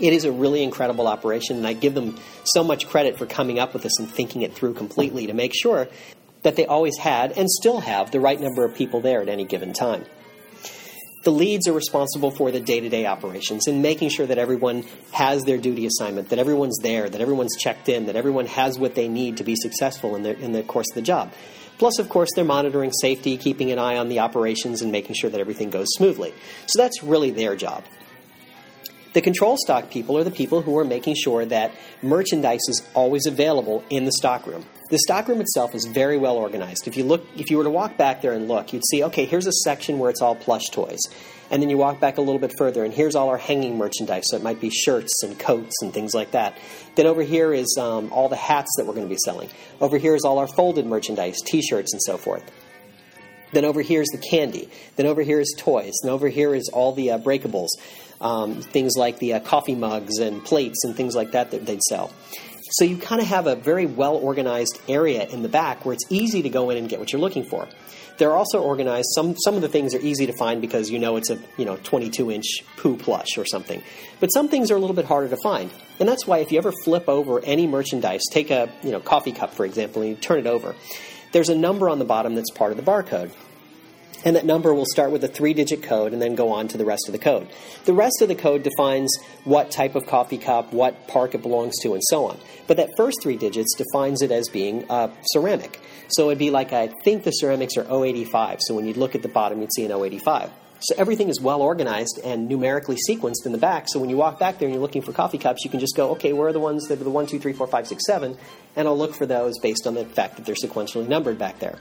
It 0.00 0.12
is 0.12 0.24
a 0.24 0.32
really 0.32 0.62
incredible 0.62 1.06
operation, 1.06 1.56
and 1.56 1.66
I 1.66 1.72
give 1.72 1.94
them 1.94 2.18
so 2.44 2.64
much 2.64 2.88
credit 2.88 3.16
for 3.16 3.26
coming 3.26 3.58
up 3.58 3.72
with 3.72 3.82
this 3.82 3.98
and 3.98 4.10
thinking 4.10 4.42
it 4.42 4.52
through 4.54 4.74
completely 4.74 5.26
to 5.28 5.34
make 5.34 5.52
sure 5.54 5.88
that 6.42 6.56
they 6.56 6.66
always 6.66 6.98
had 6.98 7.32
and 7.32 7.48
still 7.48 7.80
have 7.80 8.10
the 8.10 8.20
right 8.20 8.40
number 8.40 8.64
of 8.64 8.74
people 8.74 9.00
there 9.00 9.22
at 9.22 9.28
any 9.28 9.44
given 9.44 9.72
time. 9.72 10.04
The 11.24 11.30
leads 11.30 11.66
are 11.68 11.72
responsible 11.72 12.30
for 12.30 12.50
the 12.50 12.60
day 12.60 12.80
to 12.80 12.88
day 12.90 13.06
operations 13.06 13.66
and 13.66 13.80
making 13.80 14.10
sure 14.10 14.26
that 14.26 14.36
everyone 14.36 14.84
has 15.12 15.44
their 15.44 15.56
duty 15.56 15.86
assignment, 15.86 16.28
that 16.28 16.38
everyone's 16.38 16.76
there, 16.82 17.08
that 17.08 17.20
everyone's 17.20 17.56
checked 17.56 17.88
in, 17.88 18.06
that 18.06 18.16
everyone 18.16 18.44
has 18.46 18.78
what 18.78 18.94
they 18.94 19.08
need 19.08 19.38
to 19.38 19.44
be 19.44 19.56
successful 19.56 20.16
in 20.16 20.22
the, 20.22 20.38
in 20.38 20.52
the 20.52 20.62
course 20.62 20.86
of 20.90 20.96
the 20.96 21.02
job. 21.02 21.32
Plus, 21.78 21.98
of 21.98 22.10
course, 22.10 22.28
they're 22.34 22.44
monitoring 22.44 22.92
safety, 22.92 23.38
keeping 23.38 23.72
an 23.72 23.78
eye 23.78 23.96
on 23.96 24.08
the 24.08 24.20
operations, 24.20 24.82
and 24.82 24.92
making 24.92 25.14
sure 25.14 25.30
that 25.30 25.40
everything 25.40 25.70
goes 25.70 25.88
smoothly. 25.94 26.34
So 26.66 26.78
that's 26.78 27.02
really 27.02 27.30
their 27.30 27.56
job. 27.56 27.84
The 29.14 29.22
control 29.22 29.56
stock 29.56 29.90
people 29.90 30.18
are 30.18 30.24
the 30.24 30.32
people 30.32 30.60
who 30.60 30.76
are 30.76 30.84
making 30.84 31.14
sure 31.14 31.44
that 31.44 31.70
merchandise 32.02 32.62
is 32.68 32.82
always 32.94 33.26
available 33.26 33.84
in 33.88 34.06
the 34.06 34.10
stockroom. 34.10 34.66
The 34.90 34.98
stockroom 34.98 35.40
itself 35.40 35.72
is 35.72 35.86
very 35.86 36.18
well 36.18 36.36
organized. 36.36 36.88
If 36.88 36.96
you 36.96 37.04
look, 37.04 37.24
if 37.36 37.48
you 37.48 37.56
were 37.56 37.62
to 37.62 37.70
walk 37.70 37.96
back 37.96 38.22
there 38.22 38.32
and 38.32 38.48
look, 38.48 38.72
you'd 38.72 38.84
see, 38.84 39.04
okay, 39.04 39.24
here's 39.24 39.46
a 39.46 39.52
section 39.52 40.00
where 40.00 40.10
it's 40.10 40.20
all 40.20 40.34
plush 40.34 40.64
toys, 40.72 40.98
and 41.48 41.62
then 41.62 41.70
you 41.70 41.78
walk 41.78 42.00
back 42.00 42.18
a 42.18 42.20
little 42.20 42.40
bit 42.40 42.54
further, 42.58 42.82
and 42.82 42.92
here's 42.92 43.14
all 43.14 43.28
our 43.28 43.38
hanging 43.38 43.78
merchandise. 43.78 44.24
So 44.26 44.36
it 44.36 44.42
might 44.42 44.60
be 44.60 44.70
shirts 44.70 45.22
and 45.22 45.38
coats 45.38 45.80
and 45.80 45.94
things 45.94 46.12
like 46.12 46.32
that. 46.32 46.58
Then 46.96 47.06
over 47.06 47.22
here 47.22 47.54
is 47.54 47.78
um, 47.80 48.12
all 48.12 48.28
the 48.28 48.34
hats 48.34 48.72
that 48.78 48.84
we're 48.84 48.94
going 48.94 49.06
to 49.06 49.14
be 49.14 49.20
selling. 49.24 49.48
Over 49.80 49.96
here 49.96 50.16
is 50.16 50.24
all 50.24 50.40
our 50.40 50.48
folded 50.48 50.86
merchandise, 50.86 51.36
T-shirts 51.46 51.92
and 51.92 52.02
so 52.02 52.18
forth. 52.18 52.42
Then 53.52 53.64
over 53.64 53.82
here 53.82 54.02
is 54.02 54.08
the 54.08 54.18
candy. 54.18 54.68
Then 54.96 55.06
over 55.06 55.22
here 55.22 55.38
is 55.38 55.54
toys. 55.56 55.92
And 56.02 56.10
over 56.10 56.28
here 56.28 56.56
is 56.56 56.68
all 56.72 56.92
the 56.92 57.12
uh, 57.12 57.18
breakables 57.18 57.68
um, 58.24 58.54
things 58.62 58.96
like 58.96 59.18
the 59.18 59.34
uh, 59.34 59.40
coffee 59.40 59.74
mugs 59.76 60.18
and 60.18 60.42
plates 60.42 60.82
and 60.84 60.96
things 60.96 61.14
like 61.14 61.32
that 61.32 61.52
that 61.52 61.66
they'd 61.66 61.82
sell. 61.82 62.10
So 62.70 62.84
you 62.84 62.96
kind 62.96 63.20
of 63.20 63.28
have 63.28 63.46
a 63.46 63.54
very 63.54 63.86
well 63.86 64.16
organized 64.16 64.80
area 64.88 65.28
in 65.28 65.42
the 65.42 65.48
back 65.48 65.84
where 65.84 65.92
it's 65.92 66.10
easy 66.10 66.42
to 66.42 66.48
go 66.48 66.70
in 66.70 66.78
and 66.78 66.88
get 66.88 66.98
what 66.98 67.12
you're 67.12 67.20
looking 67.20 67.44
for. 67.44 67.68
They're 68.16 68.32
also 68.32 68.62
organized. 68.62 69.08
Some 69.14 69.36
some 69.36 69.54
of 69.54 69.62
the 69.62 69.68
things 69.68 69.94
are 69.94 70.00
easy 70.00 70.26
to 70.26 70.32
find 70.32 70.60
because 70.60 70.90
you 70.90 70.98
know 70.98 71.16
it's 71.16 71.30
a 71.30 71.38
you 71.58 71.64
know 71.64 71.76
22 71.76 72.30
inch 72.30 72.64
Pooh 72.76 72.96
plush 72.96 73.36
or 73.36 73.44
something. 73.44 73.82
But 74.18 74.28
some 74.28 74.48
things 74.48 74.70
are 74.70 74.76
a 74.76 74.78
little 74.78 74.96
bit 74.96 75.04
harder 75.04 75.28
to 75.28 75.36
find, 75.42 75.70
and 76.00 76.08
that's 76.08 76.26
why 76.26 76.38
if 76.38 76.50
you 76.50 76.58
ever 76.58 76.72
flip 76.84 77.08
over 77.08 77.44
any 77.44 77.66
merchandise, 77.66 78.22
take 78.30 78.50
a 78.50 78.70
you 78.82 78.92
know 78.92 79.00
coffee 79.00 79.32
cup 79.32 79.52
for 79.52 79.66
example, 79.66 80.02
and 80.02 80.12
you 80.12 80.16
turn 80.16 80.38
it 80.38 80.46
over, 80.46 80.74
there's 81.32 81.50
a 81.50 81.56
number 81.56 81.88
on 81.88 81.98
the 81.98 82.04
bottom 82.04 82.34
that's 82.34 82.50
part 82.50 82.70
of 82.70 82.78
the 82.78 82.84
barcode 82.84 83.30
and 84.24 84.36
that 84.36 84.44
number 84.44 84.74
will 84.74 84.86
start 84.86 85.10
with 85.10 85.24
a 85.24 85.28
three 85.28 85.54
digit 85.54 85.82
code 85.82 86.12
and 86.12 86.20
then 86.20 86.34
go 86.34 86.52
on 86.52 86.68
to 86.68 86.78
the 86.78 86.84
rest 86.84 87.04
of 87.08 87.12
the 87.12 87.18
code. 87.18 87.48
The 87.84 87.92
rest 87.92 88.22
of 88.22 88.28
the 88.28 88.34
code 88.34 88.62
defines 88.62 89.14
what 89.44 89.70
type 89.70 89.94
of 89.94 90.06
coffee 90.06 90.38
cup, 90.38 90.72
what 90.72 91.08
park 91.08 91.34
it 91.34 91.42
belongs 91.42 91.74
to, 91.82 91.94
and 91.94 92.02
so 92.04 92.26
on. 92.26 92.38
But 92.66 92.76
that 92.76 92.90
first 92.96 93.18
three 93.22 93.36
digits 93.36 93.74
defines 93.76 94.22
it 94.22 94.30
as 94.30 94.48
being 94.48 94.90
uh, 94.90 95.10
ceramic. 95.32 95.80
So 96.08 96.28
it'd 96.28 96.38
be 96.38 96.50
like, 96.50 96.72
I 96.72 96.88
think 97.04 97.24
the 97.24 97.30
ceramics 97.30 97.76
are 97.76 97.86
085. 97.90 98.60
So 98.62 98.74
when 98.74 98.86
you 98.86 98.94
look 98.94 99.14
at 99.14 99.22
the 99.22 99.28
bottom, 99.28 99.60
you'd 99.60 99.72
see 99.74 99.84
an 99.84 99.92
085. 99.92 100.50
So 100.80 100.94
everything 100.98 101.30
is 101.30 101.40
well 101.40 101.62
organized 101.62 102.20
and 102.22 102.46
numerically 102.46 102.98
sequenced 103.08 103.46
in 103.46 103.52
the 103.52 103.58
back. 103.58 103.86
So 103.88 103.98
when 103.98 104.10
you 104.10 104.18
walk 104.18 104.38
back 104.38 104.58
there 104.58 104.66
and 104.66 104.74
you're 104.74 104.82
looking 104.82 105.00
for 105.00 105.12
coffee 105.12 105.38
cups, 105.38 105.64
you 105.64 105.70
can 105.70 105.80
just 105.80 105.96
go, 105.96 106.10
okay, 106.10 106.34
where 106.34 106.48
are 106.48 106.52
the 106.52 106.60
ones 106.60 106.88
that 106.88 107.00
are 107.00 107.04
the 107.04 107.10
1, 107.10 107.26
2, 107.26 107.38
3, 107.38 107.52
4, 107.54 107.66
5, 107.66 107.86
6, 107.86 108.02
7? 108.06 108.36
And 108.76 108.88
I'll 108.88 108.98
look 108.98 109.14
for 109.14 109.24
those 109.24 109.58
based 109.60 109.86
on 109.86 109.94
the 109.94 110.04
fact 110.04 110.36
that 110.36 110.44
they're 110.44 110.54
sequentially 110.54 111.08
numbered 111.08 111.38
back 111.38 111.58
there. 111.58 111.78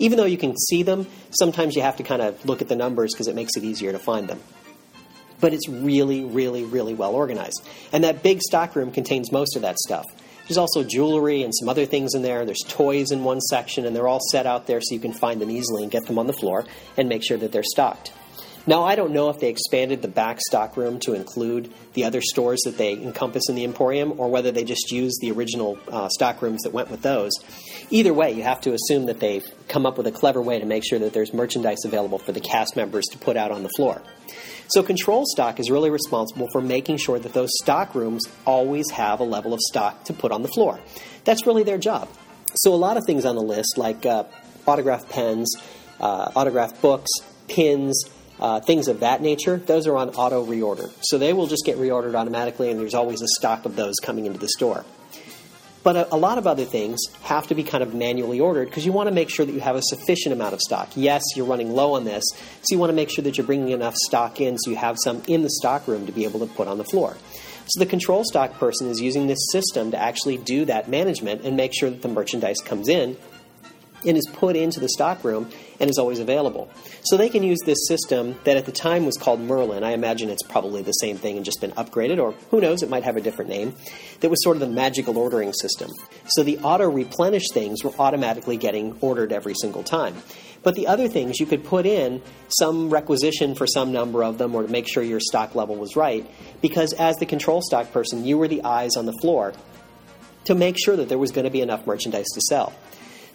Even 0.00 0.16
though 0.16 0.24
you 0.24 0.38
can 0.38 0.56
see 0.56 0.82
them, 0.82 1.06
sometimes 1.30 1.76
you 1.76 1.82
have 1.82 1.96
to 1.96 2.02
kind 2.02 2.22
of 2.22 2.44
look 2.44 2.62
at 2.62 2.68
the 2.68 2.74
numbers 2.74 3.12
because 3.12 3.28
it 3.28 3.34
makes 3.34 3.56
it 3.56 3.62
easier 3.62 3.92
to 3.92 3.98
find 3.98 4.28
them. 4.28 4.40
But 5.40 5.52
it's 5.52 5.68
really, 5.68 6.24
really, 6.24 6.64
really 6.64 6.94
well 6.94 7.14
organized. 7.14 7.62
And 7.92 8.02
that 8.04 8.22
big 8.22 8.40
stockroom 8.40 8.90
contains 8.90 9.30
most 9.30 9.56
of 9.56 9.62
that 9.62 9.78
stuff. 9.78 10.04
There's 10.48 10.58
also 10.58 10.82
jewelry 10.82 11.42
and 11.42 11.54
some 11.54 11.68
other 11.68 11.86
things 11.86 12.14
in 12.14 12.22
there. 12.22 12.44
There's 12.44 12.64
toys 12.66 13.12
in 13.12 13.22
one 13.24 13.40
section, 13.40 13.84
and 13.84 13.94
they're 13.94 14.08
all 14.08 14.20
set 14.32 14.46
out 14.46 14.66
there 14.66 14.80
so 14.80 14.94
you 14.94 15.00
can 15.00 15.12
find 15.12 15.40
them 15.40 15.50
easily 15.50 15.82
and 15.82 15.92
get 15.92 16.06
them 16.06 16.18
on 16.18 16.26
the 16.26 16.32
floor 16.32 16.64
and 16.96 17.08
make 17.08 17.22
sure 17.24 17.38
that 17.38 17.52
they're 17.52 17.62
stocked. 17.62 18.12
Now, 18.70 18.84
I 18.84 18.94
don't 18.94 19.10
know 19.10 19.30
if 19.30 19.40
they 19.40 19.48
expanded 19.48 20.00
the 20.00 20.06
back 20.06 20.38
stockroom 20.40 21.00
to 21.00 21.14
include 21.14 21.74
the 21.94 22.04
other 22.04 22.20
stores 22.20 22.60
that 22.66 22.78
they 22.78 22.92
encompass 22.92 23.48
in 23.48 23.56
the 23.56 23.64
Emporium 23.64 24.20
or 24.20 24.30
whether 24.30 24.52
they 24.52 24.62
just 24.62 24.92
used 24.92 25.18
the 25.20 25.32
original 25.32 25.76
uh, 25.88 26.08
stockrooms 26.08 26.62
that 26.62 26.72
went 26.72 26.88
with 26.88 27.02
those. 27.02 27.32
Either 27.90 28.14
way, 28.14 28.30
you 28.30 28.44
have 28.44 28.60
to 28.60 28.72
assume 28.72 29.06
that 29.06 29.18
they've 29.18 29.44
come 29.66 29.86
up 29.86 29.98
with 29.98 30.06
a 30.06 30.12
clever 30.12 30.40
way 30.40 30.60
to 30.60 30.66
make 30.66 30.84
sure 30.88 31.00
that 31.00 31.12
there's 31.12 31.34
merchandise 31.34 31.84
available 31.84 32.20
for 32.20 32.30
the 32.30 32.38
cast 32.38 32.76
members 32.76 33.06
to 33.06 33.18
put 33.18 33.36
out 33.36 33.50
on 33.50 33.64
the 33.64 33.70
floor. 33.70 34.00
So, 34.68 34.84
control 34.84 35.24
stock 35.26 35.58
is 35.58 35.68
really 35.68 35.90
responsible 35.90 36.46
for 36.52 36.60
making 36.60 36.98
sure 36.98 37.18
that 37.18 37.32
those 37.32 37.50
stock 37.60 37.96
rooms 37.96 38.22
always 38.46 38.88
have 38.92 39.18
a 39.18 39.24
level 39.24 39.52
of 39.52 39.58
stock 39.58 40.04
to 40.04 40.12
put 40.12 40.30
on 40.30 40.42
the 40.42 40.48
floor. 40.48 40.78
That's 41.24 41.44
really 41.44 41.64
their 41.64 41.78
job. 41.78 42.08
So, 42.54 42.72
a 42.72 42.76
lot 42.76 42.96
of 42.96 43.02
things 43.04 43.24
on 43.24 43.34
the 43.34 43.42
list, 43.42 43.78
like 43.78 44.06
uh, 44.06 44.26
autograph 44.64 45.08
pens, 45.08 45.52
uh, 45.98 46.30
autograph 46.36 46.80
books, 46.80 47.10
pins, 47.48 48.04
uh, 48.40 48.60
things 48.60 48.88
of 48.88 49.00
that 49.00 49.20
nature, 49.20 49.58
those 49.58 49.86
are 49.86 49.96
on 49.96 50.10
auto 50.10 50.44
reorder. 50.44 50.90
So 51.02 51.18
they 51.18 51.32
will 51.32 51.46
just 51.46 51.64
get 51.64 51.76
reordered 51.76 52.14
automatically, 52.14 52.70
and 52.70 52.80
there's 52.80 52.94
always 52.94 53.20
a 53.22 53.28
stock 53.38 53.66
of 53.66 53.76
those 53.76 53.96
coming 54.02 54.26
into 54.26 54.38
the 54.38 54.48
store. 54.48 54.84
But 55.82 55.96
a, 55.96 56.14
a 56.14 56.16
lot 56.16 56.38
of 56.38 56.46
other 56.46 56.64
things 56.64 57.00
have 57.22 57.46
to 57.48 57.54
be 57.54 57.62
kind 57.62 57.82
of 57.82 57.94
manually 57.94 58.40
ordered 58.40 58.66
because 58.66 58.84
you 58.84 58.92
want 58.92 59.08
to 59.08 59.14
make 59.14 59.30
sure 59.30 59.46
that 59.46 59.52
you 59.52 59.60
have 59.60 59.76
a 59.76 59.82
sufficient 59.82 60.32
amount 60.32 60.54
of 60.54 60.60
stock. 60.60 60.90
Yes, 60.94 61.22
you're 61.36 61.46
running 61.46 61.72
low 61.72 61.94
on 61.94 62.04
this, 62.04 62.24
so 62.34 62.66
you 62.70 62.78
want 62.78 62.90
to 62.90 62.96
make 62.96 63.10
sure 63.10 63.22
that 63.24 63.38
you're 63.38 63.46
bringing 63.46 63.70
enough 63.70 63.94
stock 63.94 64.40
in 64.40 64.58
so 64.58 64.70
you 64.70 64.76
have 64.76 64.96
some 65.02 65.22
in 65.26 65.42
the 65.42 65.50
stock 65.50 65.86
room 65.86 66.06
to 66.06 66.12
be 66.12 66.24
able 66.24 66.40
to 66.40 66.46
put 66.46 66.68
on 66.68 66.78
the 66.78 66.84
floor. 66.84 67.16
So 67.66 67.78
the 67.78 67.86
control 67.86 68.24
stock 68.24 68.54
person 68.54 68.88
is 68.88 69.00
using 69.00 69.26
this 69.26 69.38
system 69.52 69.92
to 69.92 69.96
actually 69.96 70.38
do 70.38 70.64
that 70.64 70.88
management 70.88 71.42
and 71.44 71.56
make 71.56 71.72
sure 71.72 71.88
that 71.88 72.02
the 72.02 72.08
merchandise 72.08 72.58
comes 72.64 72.88
in 72.88 73.16
and 74.06 74.16
is 74.16 74.26
put 74.32 74.56
into 74.56 74.80
the 74.80 74.88
stock 74.88 75.22
room 75.24 75.50
and 75.78 75.90
is 75.90 75.98
always 75.98 76.18
available. 76.18 76.70
So 77.02 77.16
they 77.16 77.28
can 77.28 77.42
use 77.42 77.58
this 77.64 77.78
system 77.86 78.36
that 78.44 78.56
at 78.56 78.66
the 78.66 78.72
time 78.72 79.06
was 79.06 79.16
called 79.16 79.40
Merlin. 79.40 79.84
I 79.84 79.92
imagine 79.92 80.30
it's 80.30 80.42
probably 80.42 80.82
the 80.82 80.92
same 80.92 81.16
thing 81.16 81.36
and 81.36 81.44
just 81.44 81.60
been 81.60 81.72
upgraded, 81.72 82.18
or 82.18 82.32
who 82.50 82.60
knows, 82.60 82.82
it 82.82 82.90
might 82.90 83.04
have 83.04 83.16
a 83.16 83.20
different 83.20 83.50
name. 83.50 83.74
That 84.20 84.30
was 84.30 84.42
sort 84.42 84.56
of 84.56 84.60
the 84.60 84.68
magical 84.68 85.16
ordering 85.18 85.52
system. 85.52 85.90
So 86.28 86.42
the 86.42 86.58
auto 86.58 86.88
replenish 86.88 87.50
things 87.52 87.82
were 87.84 87.92
automatically 87.98 88.56
getting 88.56 88.96
ordered 89.00 89.32
every 89.32 89.54
single 89.54 89.82
time. 89.82 90.16
But 90.62 90.74
the 90.74 90.88
other 90.88 91.08
things, 91.08 91.40
you 91.40 91.46
could 91.46 91.64
put 91.64 91.86
in 91.86 92.20
some 92.48 92.90
requisition 92.90 93.54
for 93.54 93.66
some 93.66 93.92
number 93.92 94.22
of 94.22 94.36
them 94.36 94.54
or 94.54 94.62
to 94.62 94.68
make 94.68 94.86
sure 94.86 95.02
your 95.02 95.20
stock 95.20 95.54
level 95.54 95.76
was 95.76 95.96
right, 95.96 96.28
because 96.60 96.92
as 96.92 97.16
the 97.16 97.26
control 97.26 97.62
stock 97.62 97.92
person, 97.92 98.26
you 98.26 98.36
were 98.36 98.48
the 98.48 98.62
eyes 98.62 98.96
on 98.96 99.06
the 99.06 99.14
floor 99.22 99.54
to 100.44 100.54
make 100.54 100.76
sure 100.78 100.96
that 100.96 101.08
there 101.08 101.18
was 101.18 101.32
going 101.32 101.44
to 101.44 101.50
be 101.50 101.62
enough 101.62 101.86
merchandise 101.86 102.26
to 102.34 102.40
sell. 102.42 102.74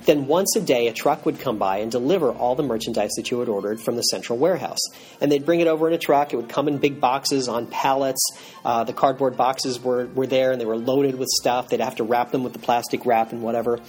Then 0.06 0.28
once 0.28 0.56
a 0.56 0.62
day, 0.62 0.88
a 0.88 0.94
truck 0.94 1.26
would 1.26 1.40
come 1.40 1.58
by 1.58 1.78
and 1.78 1.92
deliver 1.92 2.32
all 2.32 2.56
the 2.56 2.64
merchandise 2.64 3.12
that 3.18 3.32
you 3.32 3.40
had 3.40 3.50
ordered 3.50 3.82
from 3.82 3.96
the 3.96 4.04
central 4.04 4.38
warehouse. 4.38 4.80
And 5.20 5.32
they'd 5.32 5.46
bring 5.46 5.62
it 5.62 5.68
over 5.68 5.88
in 5.88 5.94
a 5.94 5.98
truck. 5.98 6.32
It 6.32 6.38
would 6.38 6.50
come 6.50 6.68
in 6.68 6.78
big 6.78 7.02
boxes 7.02 7.48
on 7.48 7.66
pallets. 7.68 8.24
Uh, 8.64 8.84
the 8.84 8.94
cardboard 8.94 9.36
boxes 9.36 9.80
were, 9.80 10.06
were 10.08 10.28
there 10.28 10.52
and 10.52 10.62
they 10.62 10.66
were 10.66 10.78
loaded 10.78 11.16
with 11.16 11.30
stuff. 11.30 11.70
They'd 11.70 11.80
have 11.80 11.96
to 11.96 12.04
wrap 12.04 12.32
them 12.32 12.44
with 12.44 12.54
the 12.54 12.60
plastic 12.60 13.06
wrap 13.06 13.32
and 13.32 13.42
whatever. 13.42 13.80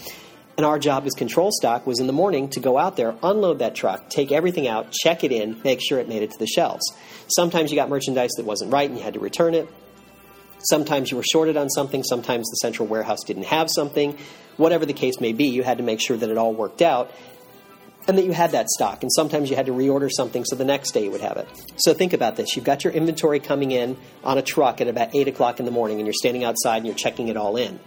And 0.56 0.64
our 0.64 0.78
job 0.78 1.04
as 1.04 1.12
control 1.12 1.50
stock 1.52 1.86
was 1.86 2.00
in 2.00 2.06
the 2.06 2.14
morning 2.14 2.48
to 2.50 2.60
go 2.60 2.78
out 2.78 2.96
there, 2.96 3.14
unload 3.22 3.58
that 3.58 3.74
truck, 3.74 4.08
take 4.08 4.32
everything 4.32 4.66
out, 4.66 4.90
check 4.90 5.22
it 5.22 5.30
in, 5.30 5.60
make 5.64 5.80
sure 5.86 5.98
it 5.98 6.08
made 6.08 6.22
it 6.22 6.30
to 6.30 6.38
the 6.38 6.46
shelves. 6.46 6.94
Sometimes 7.28 7.70
you 7.70 7.76
got 7.76 7.90
merchandise 7.90 8.30
that 8.38 8.46
wasn't 8.46 8.72
right 8.72 8.88
and 8.88 8.98
you 8.98 9.04
had 9.04 9.14
to 9.14 9.20
return 9.20 9.52
it. 9.52 9.68
Sometimes 10.60 11.10
you 11.10 11.18
were 11.18 11.22
shorted 11.22 11.58
on 11.58 11.68
something, 11.68 12.02
sometimes 12.02 12.48
the 12.48 12.56
central 12.56 12.88
warehouse 12.88 13.22
didn't 13.24 13.44
have 13.44 13.68
something. 13.70 14.16
Whatever 14.56 14.86
the 14.86 14.92
case 14.92 15.20
may 15.20 15.32
be, 15.32 15.46
you 15.46 15.62
had 15.62 15.78
to 15.78 15.84
make 15.84 16.00
sure 16.00 16.16
that 16.16 16.30
it 16.30 16.38
all 16.38 16.54
worked 16.54 16.82
out 16.82 17.12
and 18.08 18.16
that 18.18 18.24
you 18.24 18.32
had 18.32 18.52
that 18.52 18.68
stock. 18.68 19.02
And 19.02 19.12
sometimes 19.12 19.50
you 19.50 19.56
had 19.56 19.66
to 19.66 19.72
reorder 19.72 20.10
something 20.10 20.44
so 20.44 20.56
the 20.56 20.64
next 20.64 20.92
day 20.92 21.04
you 21.04 21.10
would 21.10 21.20
have 21.20 21.36
it. 21.36 21.48
So 21.76 21.92
think 21.92 22.12
about 22.12 22.36
this. 22.36 22.56
You've 22.56 22.64
got 22.64 22.84
your 22.84 22.92
inventory 22.92 23.40
coming 23.40 23.70
in 23.70 23.96
on 24.22 24.38
a 24.38 24.42
truck 24.42 24.80
at 24.80 24.88
about 24.88 25.14
8 25.14 25.28
o'clock 25.28 25.58
in 25.58 25.66
the 25.66 25.72
morning, 25.72 25.98
and 25.98 26.06
you're 26.06 26.14
standing 26.14 26.44
outside 26.44 26.78
and 26.78 26.86
you're 26.86 26.94
checking 26.94 27.28
it 27.28 27.36
all 27.36 27.56
in. 27.56 27.80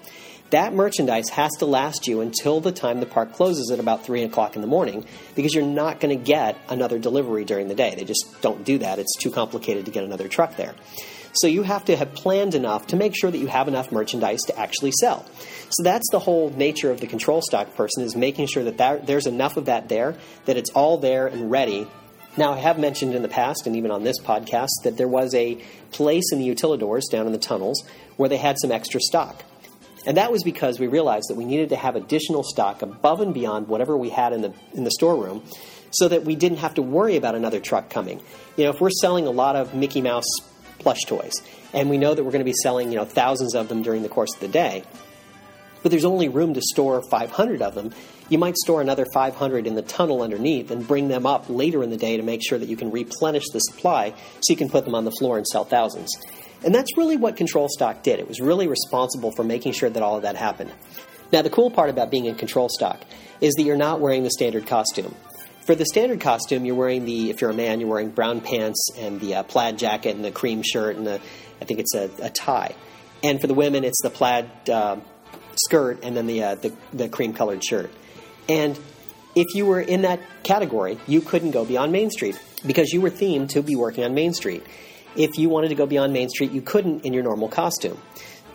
That 0.49 0.73
merchandise 0.73 1.29
has 1.29 1.51
to 1.59 1.67
last 1.67 2.07
you 2.07 2.21
until 2.21 2.59
the 2.59 2.71
time 2.71 2.99
the 2.99 3.05
park 3.05 3.33
closes 3.33 3.69
at 3.71 3.79
about 3.79 4.03
3 4.03 4.23
o'clock 4.23 4.55
in 4.55 4.61
the 4.61 4.67
morning 4.67 5.05
because 5.35 5.53
you're 5.53 5.63
not 5.63 5.99
going 5.99 6.17
to 6.17 6.23
get 6.23 6.57
another 6.69 6.97
delivery 6.97 7.45
during 7.45 7.67
the 7.67 7.75
day. 7.75 7.93
They 7.95 8.03
just 8.03 8.41
don't 8.41 8.63
do 8.63 8.79
that. 8.79 8.97
It's 8.97 9.15
too 9.15 9.29
complicated 9.29 9.85
to 9.85 9.91
get 9.91 10.03
another 10.03 10.27
truck 10.27 10.55
there. 10.55 10.73
So 11.33 11.48
you 11.48 11.63
have 11.63 11.86
to 11.86 11.95
have 11.95 12.13
planned 12.13 12.55
enough 12.55 12.88
to 12.88 12.95
make 12.95 13.13
sure 13.15 13.29
that 13.29 13.38
you 13.38 13.48
have 13.48 13.67
enough 13.67 13.91
merchandise 13.91 14.41
to 14.48 14.57
actually 14.57 14.91
sell. 15.00 15.25
So 15.69 15.83
that's 15.83 16.09
the 16.12 16.19
whole 16.19 16.50
nature 16.51 16.91
of 16.91 17.00
the 17.00 17.07
control 17.07 17.41
stock 17.41 17.75
person 17.75 18.03
is 18.03 18.15
making 18.15 18.48
sure 18.48 18.63
that, 18.63 19.05
there's 19.05 19.27
enough 19.27 19.55
of 19.57 19.65
that 19.65 19.89
there, 19.89 20.15
that 20.45 20.57
it's 20.57 20.71
all 20.71 20.98
there 20.98 21.27
and 21.27 21.51
ready 21.51 21.88
now, 22.38 22.53
I 22.53 22.59
have 22.59 22.79
mentioned 22.79 23.15
in 23.15 23.21
the 23.21 23.27
past, 23.27 23.65
and 23.67 23.75
even 23.75 23.91
on 23.91 24.03
this 24.03 24.19
podcast, 24.19 24.69
that 24.83 24.98
there 24.98 25.07
was 25.07 25.33
a 25.33 25.55
place 25.91 26.31
in 26.31 26.39
the 26.39 26.48
utilidors 26.48 27.01
down 27.12 27.25
in 27.25 27.33
the 27.33 27.39
tunnels 27.39 27.83
where 28.17 28.29
they 28.29 28.38
had 28.38 28.57
some 28.59 28.71
extra 28.71 29.01
stock. 29.01 29.43
And 30.05 30.15
that 30.15 30.31
was 30.31 30.43
because 30.43 30.79
we 30.79 30.88
realized 30.88 31.25
that 31.29 31.36
we 31.36 31.43
needed 31.43 31.69
to 31.69 31.75
have 31.75 31.95
additional 31.95 32.43
stock 32.43 32.81
above 32.81 33.19
and 33.19 33.33
beyond 33.33 33.67
whatever 33.67 33.98
we 33.98 34.09
had 34.09 34.31
in 34.31 34.41
the, 34.41 34.53
in 34.74 34.83
the 34.83 34.91
storeroom 34.91 35.43
so 35.91 36.07
that 36.07 36.24
we 36.24 36.36
didn't 36.36 36.59
have 36.59 36.75
to 36.75 36.81
worry 36.81 37.17
about 37.17 37.36
another 37.36 37.59
truck 37.59 37.89
coming. 37.89 38.21
You 38.55 38.65
know, 38.65 38.69
if 38.69 38.79
we're 38.79 38.89
selling 38.89 39.25
a 39.25 39.31
lot 39.31 39.55
of 39.55 39.74
Mickey 39.74 40.01
Mouse 40.01 40.24
plush 40.79 41.01
toys, 41.07 41.33
and 41.74 41.89
we 41.89 41.98
know 41.98 42.13
that 42.13 42.24
we're 42.24 42.31
going 42.31 42.39
to 42.39 42.45
be 42.45 42.53
selling, 42.63 42.91
you 42.91 42.98
know, 42.98 43.05
thousands 43.05 43.53
of 43.55 43.69
them 43.69 43.83
during 43.83 44.01
the 44.01 44.09
course 44.09 44.33
of 44.33 44.39
the 44.41 44.48
day, 44.48 44.83
but 45.83 45.91
there's 45.91 46.05
only 46.05 46.27
room 46.27 46.53
to 46.53 46.62
store 46.62 47.01
500 47.09 47.62
of 47.62 47.75
them, 47.75 47.93
you 48.29 48.38
might 48.38 48.55
store 48.57 48.79
another 48.79 49.05
500 49.12 49.65
in 49.65 49.74
the 49.74 49.81
tunnel 49.81 50.21
underneath 50.21 50.69
and 50.69 50.88
bring 50.88 51.07
them 51.07 51.25
up 51.25 51.50
later 51.50 51.83
in 51.83 51.89
the 51.89 51.98
day 51.98 52.15
to 52.15 52.24
make 52.24 52.41
sure 52.48 52.59
that 52.59 52.69
you 52.69 52.77
can 52.77 52.91
replenish 52.91 53.45
the 53.51 53.59
supply 53.59 54.12
so 54.12 54.51
you 54.53 54.55
can 54.55 54.69
put 54.69 54.86
them 54.86 54.93
on 54.93 55.03
the 55.03 55.12
floor 55.12 55.38
and 55.38 55.48
sell 55.48 55.65
thousands. 55.65 56.15
And 56.63 56.75
that's 56.75 56.95
really 56.95 57.17
what 57.17 57.38
Control 57.38 57.67
Stock 57.69 58.03
did. 58.03 58.19
It 58.19 58.27
was 58.27 58.39
really 58.39 58.67
responsible 58.67 59.31
for 59.31 59.43
making 59.43 59.74
sure 59.74 59.89
that 59.89 60.03
all 60.03 60.17
of 60.17 60.21
that 60.24 60.36
happened. 60.36 60.71
Now, 61.31 61.41
the 61.41 61.50
cool 61.50 61.71
part 61.71 61.89
about 61.89 62.12
being 62.12 62.25
in 62.25 62.36
Control 62.36 62.69
Stock 62.69 63.01
is 63.41 63.53
that 63.55 63.63
you're 63.63 63.77
not 63.77 64.00
wearing 64.00 64.24
the 64.24 64.31
standard 64.31 64.67
costume. 64.67 65.15
For 65.69 65.75
the 65.75 65.85
standard 65.85 66.19
costume, 66.19 66.65
you're 66.65 66.73
wearing 66.73 67.05
the, 67.05 67.29
if 67.29 67.41
you're 67.41 67.51
a 67.51 67.53
man, 67.53 67.79
you're 67.79 67.89
wearing 67.89 68.09
brown 68.09 68.41
pants 68.41 68.89
and 68.97 69.19
the 69.19 69.35
uh, 69.35 69.43
plaid 69.43 69.77
jacket 69.77 70.15
and 70.15 70.25
the 70.25 70.31
cream 70.31 70.63
shirt 70.63 70.95
and 70.95 71.05
the, 71.05 71.21
I 71.61 71.65
think 71.65 71.79
it's 71.79 71.93
a, 71.93 72.09
a 72.23 72.31
tie. 72.31 72.73
And 73.23 73.39
for 73.39 73.45
the 73.45 73.53
women, 73.53 73.83
it's 73.83 74.01
the 74.01 74.09
plaid 74.09 74.49
uh, 74.67 74.97
skirt 75.53 76.03
and 76.03 76.17
then 76.17 76.25
the, 76.25 76.43
uh, 76.43 76.55
the, 76.55 76.75
the 76.91 77.07
cream 77.07 77.33
colored 77.33 77.63
shirt. 77.63 77.91
And 78.49 78.79
if 79.35 79.53
you 79.53 79.67
were 79.67 79.79
in 79.79 80.01
that 80.01 80.19
category, 80.41 80.97
you 81.05 81.21
couldn't 81.21 81.51
go 81.51 81.65
beyond 81.65 81.91
Main 81.91 82.09
Street 82.09 82.41
because 82.65 82.91
you 82.91 82.99
were 82.99 83.11
themed 83.11 83.49
to 83.49 83.61
be 83.61 83.75
working 83.75 84.03
on 84.03 84.15
Main 84.15 84.33
Street 84.33 84.63
if 85.15 85.38
you 85.38 85.49
wanted 85.49 85.69
to 85.69 85.75
go 85.75 85.85
beyond 85.85 86.13
Main 86.13 86.29
Street, 86.29 86.51
you 86.51 86.61
couldn't 86.61 87.05
in 87.05 87.13
your 87.13 87.23
normal 87.23 87.47
costume. 87.47 87.99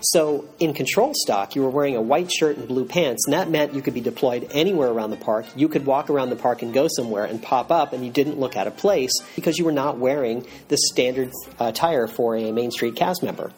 So 0.04 0.44
in 0.60 0.74
control 0.74 1.12
stock, 1.14 1.56
you 1.56 1.62
were 1.62 1.70
wearing 1.70 1.96
a 1.96 2.02
white 2.02 2.30
shirt 2.30 2.58
and 2.58 2.68
blue 2.68 2.84
pants, 2.84 3.24
and 3.26 3.32
that 3.32 3.48
meant 3.48 3.72
you 3.72 3.80
could 3.80 3.94
be 3.94 4.02
deployed 4.02 4.48
anywhere 4.50 4.90
around 4.90 5.10
the 5.10 5.16
park. 5.16 5.46
You 5.56 5.66
could 5.66 5.86
walk 5.86 6.10
around 6.10 6.28
the 6.28 6.36
park 6.36 6.60
and 6.60 6.74
go 6.74 6.88
somewhere 6.94 7.24
and 7.24 7.42
pop 7.42 7.70
up, 7.70 7.94
and 7.94 8.04
you 8.04 8.12
didn't 8.12 8.38
look 8.38 8.54
out 8.54 8.66
of 8.66 8.76
place 8.76 9.12
because 9.34 9.56
you 9.56 9.64
were 9.64 9.72
not 9.72 9.98
wearing 9.98 10.46
the 10.68 10.76
standard 10.76 11.30
uh, 11.58 11.68
attire 11.68 12.06
for 12.06 12.36
a 12.36 12.52
Main 12.52 12.70
Street 12.70 12.96
cast 12.96 13.22
member. 13.22 13.50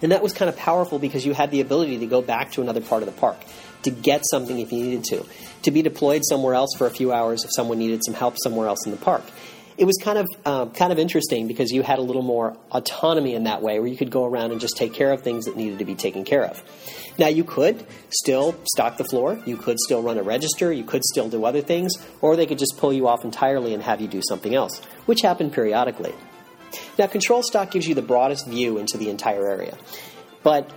And 0.00 0.12
that 0.12 0.22
was 0.22 0.32
kind 0.32 0.48
of 0.48 0.56
powerful 0.56 0.98
because 0.98 1.26
you 1.26 1.34
had 1.34 1.50
the 1.50 1.60
ability 1.60 1.98
to 1.98 2.06
go 2.06 2.22
back 2.22 2.52
to 2.52 2.62
another 2.62 2.80
part 2.80 3.02
of 3.02 3.06
the 3.14 3.20
park, 3.20 3.36
to 3.82 3.90
get 3.90 4.22
something 4.30 4.58
if 4.58 4.72
you 4.72 4.82
needed 4.82 5.04
to, 5.04 5.26
to 5.64 5.70
be 5.70 5.82
deployed 5.82 6.22
somewhere 6.24 6.54
else 6.54 6.70
for 6.78 6.86
a 6.86 6.90
few 6.90 7.12
hours 7.12 7.44
if 7.44 7.50
someone 7.54 7.78
needed 7.78 8.02
some 8.02 8.14
help 8.14 8.36
somewhere 8.42 8.66
else 8.66 8.86
in 8.86 8.92
the 8.92 8.98
park 8.98 9.24
it 9.80 9.86
was 9.86 9.96
kind 9.96 10.18
of 10.18 10.28
um, 10.44 10.70
kind 10.72 10.92
of 10.92 10.98
interesting 10.98 11.48
because 11.48 11.72
you 11.72 11.82
had 11.82 11.98
a 11.98 12.02
little 12.02 12.20
more 12.20 12.54
autonomy 12.70 13.34
in 13.34 13.44
that 13.44 13.62
way, 13.62 13.80
where 13.80 13.88
you 13.88 13.96
could 13.96 14.10
go 14.10 14.26
around 14.26 14.52
and 14.52 14.60
just 14.60 14.76
take 14.76 14.92
care 14.92 15.10
of 15.10 15.22
things 15.22 15.46
that 15.46 15.56
needed 15.56 15.78
to 15.78 15.86
be 15.86 15.94
taken 15.94 16.22
care 16.22 16.44
of. 16.44 16.62
Now 17.18 17.28
you 17.28 17.44
could 17.44 17.86
still 18.10 18.54
stock 18.64 18.98
the 18.98 19.04
floor, 19.04 19.40
you 19.46 19.56
could 19.56 19.78
still 19.80 20.02
run 20.02 20.18
a 20.18 20.22
register, 20.22 20.70
you 20.70 20.84
could 20.84 21.02
still 21.02 21.30
do 21.30 21.46
other 21.46 21.62
things, 21.62 21.94
or 22.20 22.36
they 22.36 22.44
could 22.44 22.58
just 22.58 22.76
pull 22.76 22.92
you 22.92 23.08
off 23.08 23.24
entirely 23.24 23.72
and 23.72 23.82
have 23.82 24.02
you 24.02 24.06
do 24.06 24.20
something 24.28 24.54
else, 24.54 24.80
which 25.06 25.22
happened 25.22 25.54
periodically. 25.54 26.14
Now 26.98 27.06
control 27.06 27.42
stock 27.42 27.70
gives 27.70 27.88
you 27.88 27.94
the 27.94 28.02
broadest 28.02 28.46
view 28.46 28.76
into 28.76 28.98
the 28.98 29.08
entire 29.08 29.48
area, 29.48 29.78
but 30.42 30.70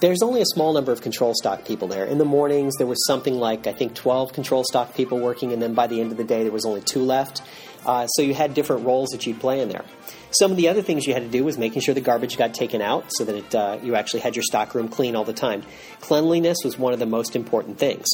there's 0.00 0.22
only 0.22 0.40
a 0.40 0.46
small 0.46 0.72
number 0.72 0.92
of 0.92 1.00
control 1.00 1.34
stock 1.34 1.64
people 1.64 1.88
there. 1.88 2.04
In 2.04 2.18
the 2.18 2.24
mornings, 2.24 2.74
there 2.76 2.86
was 2.86 3.04
something 3.06 3.34
like, 3.34 3.66
I 3.66 3.72
think, 3.72 3.94
12 3.94 4.32
control 4.32 4.64
stock 4.64 4.94
people 4.94 5.18
working, 5.18 5.52
and 5.52 5.60
then 5.60 5.74
by 5.74 5.86
the 5.86 6.00
end 6.00 6.12
of 6.12 6.16
the 6.16 6.24
day, 6.24 6.42
there 6.42 6.52
was 6.52 6.64
only 6.64 6.80
two 6.80 7.02
left. 7.02 7.42
Uh, 7.88 8.06
so 8.06 8.20
you 8.20 8.34
had 8.34 8.52
different 8.52 8.84
roles 8.84 9.08
that 9.08 9.26
you'd 9.26 9.40
play 9.40 9.60
in 9.62 9.70
there. 9.70 9.82
Some 10.30 10.50
of 10.50 10.58
the 10.58 10.68
other 10.68 10.82
things 10.82 11.06
you 11.06 11.14
had 11.14 11.22
to 11.22 11.28
do 11.30 11.42
was 11.42 11.56
making 11.56 11.80
sure 11.80 11.94
the 11.94 12.02
garbage 12.02 12.36
got 12.36 12.52
taken 12.52 12.82
out 12.82 13.06
so 13.08 13.24
that 13.24 13.34
it, 13.34 13.54
uh, 13.54 13.78
you 13.82 13.94
actually 13.94 14.20
had 14.20 14.36
your 14.36 14.42
stockroom 14.42 14.88
clean 14.88 15.16
all 15.16 15.24
the 15.24 15.32
time. 15.32 15.62
Cleanliness 16.00 16.58
was 16.62 16.78
one 16.78 16.92
of 16.92 16.98
the 16.98 17.06
most 17.06 17.34
important 17.34 17.78
things. 17.78 18.06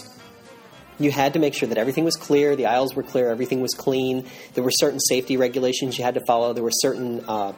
You 1.01 1.11
had 1.11 1.33
to 1.33 1.41
make 1.41 1.55
sure 1.55 1.69
that 1.69 1.77
everything 1.77 2.05
was 2.05 2.15
clear, 2.15 2.55
the 2.55 2.67
aisles 2.67 2.95
were 2.95 3.03
clear, 3.03 3.31
everything 3.31 3.61
was 3.61 3.75
clean. 3.75 4.27
There 4.55 4.63
were 4.63 4.71
certain 4.71 5.01
safety 5.01 5.37
regulations 5.37 5.99
you 5.99 6.05
had 6.05 6.15
to 6.15 6.25
follow. 6.25 6.53
There 6.53 6.63
were 6.63 6.71
certain 6.71 7.25
uh, 7.27 7.55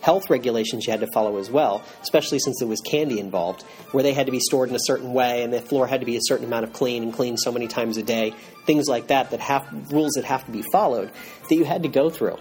health 0.00 0.30
regulations 0.30 0.86
you 0.86 0.90
had 0.90 1.00
to 1.00 1.08
follow 1.12 1.38
as 1.38 1.50
well, 1.50 1.82
especially 2.02 2.38
since 2.38 2.58
there 2.58 2.68
was 2.68 2.80
candy 2.80 3.18
involved, 3.18 3.62
where 3.92 4.02
they 4.02 4.12
had 4.12 4.26
to 4.26 4.32
be 4.32 4.40
stored 4.40 4.68
in 4.68 4.74
a 4.74 4.80
certain 4.80 5.12
way 5.12 5.42
and 5.42 5.52
the 5.52 5.60
floor 5.60 5.86
had 5.86 6.00
to 6.00 6.06
be 6.06 6.16
a 6.16 6.22
certain 6.22 6.46
amount 6.46 6.64
of 6.64 6.72
clean 6.72 7.02
and 7.02 7.12
clean 7.12 7.36
so 7.36 7.52
many 7.52 7.68
times 7.68 7.96
a 7.96 8.02
day, 8.02 8.34
things 8.64 8.88
like 8.88 9.08
that, 9.08 9.30
that 9.30 9.40
have 9.40 9.66
rules 9.92 10.12
that 10.12 10.24
have 10.24 10.44
to 10.46 10.52
be 10.52 10.62
followed 10.72 11.10
that 11.48 11.54
you 11.54 11.64
had 11.64 11.82
to 11.82 11.88
go 11.88 12.10
through. 12.10 12.36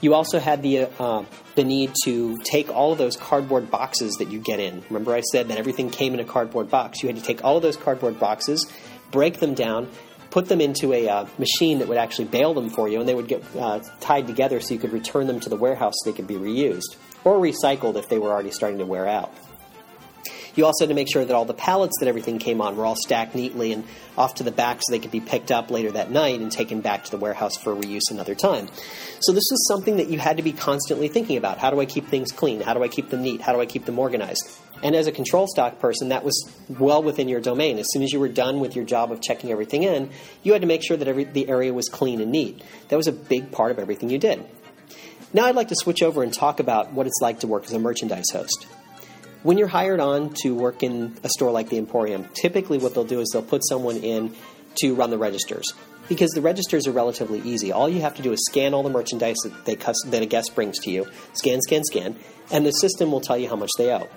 You 0.00 0.14
also 0.14 0.40
had 0.40 0.62
the 0.62 0.88
uh, 0.98 1.24
the 1.54 1.62
need 1.62 1.92
to 2.04 2.36
take 2.38 2.68
all 2.70 2.90
of 2.90 2.98
those 2.98 3.16
cardboard 3.16 3.70
boxes 3.70 4.16
that 4.16 4.32
you 4.32 4.40
get 4.40 4.58
in. 4.58 4.82
Remember, 4.88 5.14
I 5.14 5.20
said 5.20 5.48
that 5.48 5.58
everything 5.58 5.90
came 5.90 6.12
in 6.12 6.18
a 6.18 6.24
cardboard 6.24 6.70
box. 6.70 7.02
You 7.02 7.08
had 7.08 7.16
to 7.16 7.22
take 7.22 7.44
all 7.44 7.56
of 7.56 7.62
those 7.62 7.76
cardboard 7.76 8.18
boxes, 8.18 8.66
break 9.12 9.38
them 9.38 9.54
down, 9.54 9.88
put 10.32 10.48
them 10.48 10.60
into 10.60 10.92
a 10.94 11.08
uh, 11.08 11.26
machine 11.38 11.78
that 11.78 11.86
would 11.86 11.98
actually 11.98 12.24
bale 12.24 12.54
them 12.54 12.70
for 12.70 12.88
you, 12.88 12.98
and 12.98 13.08
they 13.08 13.14
would 13.14 13.28
get 13.28 13.44
uh, 13.56 13.80
tied 14.00 14.26
together 14.26 14.60
so 14.60 14.74
you 14.74 14.80
could 14.80 14.92
return 14.92 15.26
them 15.26 15.38
to 15.38 15.48
the 15.48 15.56
warehouse 15.56 15.92
so 16.02 16.10
they 16.10 16.16
could 16.16 16.26
be 16.26 16.34
reused 16.34 16.96
or 17.22 17.38
recycled 17.38 17.96
if 17.96 18.08
they 18.08 18.18
were 18.18 18.30
already 18.30 18.50
starting 18.50 18.78
to 18.78 18.86
wear 18.86 19.06
out. 19.06 19.32
You 20.54 20.66
also 20.66 20.84
had 20.84 20.88
to 20.90 20.94
make 20.94 21.10
sure 21.10 21.24
that 21.24 21.34
all 21.34 21.44
the 21.44 21.54
pallets 21.54 21.94
that 22.00 22.08
everything 22.08 22.38
came 22.38 22.60
on 22.60 22.76
were 22.76 22.84
all 22.84 22.96
stacked 22.96 23.34
neatly 23.34 23.72
and 23.72 23.84
off 24.16 24.34
to 24.36 24.42
the 24.42 24.52
back 24.52 24.80
so 24.80 24.92
they 24.92 24.98
could 24.98 25.10
be 25.10 25.20
picked 25.20 25.50
up 25.50 25.70
later 25.70 25.90
that 25.92 26.10
night 26.10 26.40
and 26.40 26.52
taken 26.52 26.80
back 26.80 27.04
to 27.04 27.10
the 27.10 27.16
warehouse 27.16 27.56
for 27.56 27.74
reuse 27.74 28.10
another 28.10 28.34
time. 28.34 28.68
So 29.20 29.32
this 29.32 29.46
was 29.50 29.66
something 29.68 29.96
that 29.96 30.08
you 30.08 30.18
had 30.18 30.36
to 30.36 30.42
be 30.42 30.52
constantly 30.52 31.08
thinking 31.08 31.36
about. 31.36 31.58
How 31.58 31.70
do 31.70 31.80
I 31.80 31.86
keep 31.86 32.08
things 32.08 32.32
clean? 32.32 32.60
How 32.60 32.74
do 32.74 32.82
I 32.82 32.88
keep 32.88 33.08
them 33.08 33.22
neat? 33.22 33.40
How 33.40 33.52
do 33.52 33.60
I 33.60 33.66
keep 33.66 33.86
them 33.86 33.98
organized? 33.98 34.58
And 34.82 34.96
as 34.96 35.06
a 35.06 35.12
control 35.12 35.46
stock 35.46 35.78
person, 35.78 36.08
that 36.08 36.24
was 36.24 36.50
well 36.68 37.02
within 37.02 37.28
your 37.28 37.40
domain. 37.40 37.78
As 37.78 37.86
soon 37.90 38.02
as 38.02 38.12
you 38.12 38.18
were 38.18 38.28
done 38.28 38.58
with 38.58 38.74
your 38.74 38.84
job 38.84 39.12
of 39.12 39.20
checking 39.20 39.52
everything 39.52 39.84
in, 39.84 40.10
you 40.42 40.52
had 40.52 40.62
to 40.62 40.66
make 40.66 40.82
sure 40.84 40.96
that 40.96 41.06
every, 41.06 41.24
the 41.24 41.48
area 41.48 41.72
was 41.72 41.88
clean 41.88 42.20
and 42.20 42.32
neat. 42.32 42.62
That 42.88 42.96
was 42.96 43.06
a 43.06 43.12
big 43.12 43.52
part 43.52 43.70
of 43.70 43.78
everything 43.78 44.10
you 44.10 44.18
did. 44.18 44.44
Now 45.32 45.46
I'd 45.46 45.54
like 45.54 45.68
to 45.68 45.76
switch 45.76 46.02
over 46.02 46.22
and 46.22 46.34
talk 46.34 46.60
about 46.60 46.92
what 46.92 47.06
it's 47.06 47.20
like 47.22 47.40
to 47.40 47.46
work 47.46 47.64
as 47.64 47.72
a 47.72 47.78
merchandise 47.78 48.30
host. 48.32 48.66
When 49.42 49.58
you're 49.58 49.68
hired 49.68 49.98
on 49.98 50.34
to 50.42 50.54
work 50.54 50.84
in 50.84 51.16
a 51.24 51.28
store 51.28 51.50
like 51.50 51.68
the 51.68 51.76
Emporium, 51.76 52.28
typically 52.32 52.78
what 52.78 52.94
they'll 52.94 53.04
do 53.04 53.20
is 53.20 53.30
they'll 53.32 53.42
put 53.42 53.66
someone 53.66 53.96
in 53.96 54.34
to 54.76 54.94
run 54.94 55.10
the 55.10 55.18
registers 55.18 55.72
because 56.08 56.30
the 56.30 56.40
registers 56.40 56.86
are 56.86 56.92
relatively 56.92 57.40
easy. 57.40 57.72
All 57.72 57.88
you 57.88 58.02
have 58.02 58.14
to 58.16 58.22
do 58.22 58.32
is 58.32 58.44
scan 58.48 58.72
all 58.72 58.84
the 58.84 58.90
merchandise 58.90 59.36
that, 59.42 59.64
they, 59.64 59.74
that 59.74 60.22
a 60.22 60.26
guest 60.26 60.54
brings 60.54 60.78
to 60.80 60.90
you, 60.90 61.08
scan, 61.32 61.60
scan, 61.60 61.82
scan, 61.84 62.16
and 62.52 62.64
the 62.64 62.70
system 62.70 63.10
will 63.10 63.20
tell 63.20 63.36
you 63.36 63.48
how 63.48 63.56
much 63.56 63.70
they 63.78 63.92
owe. 63.92 64.08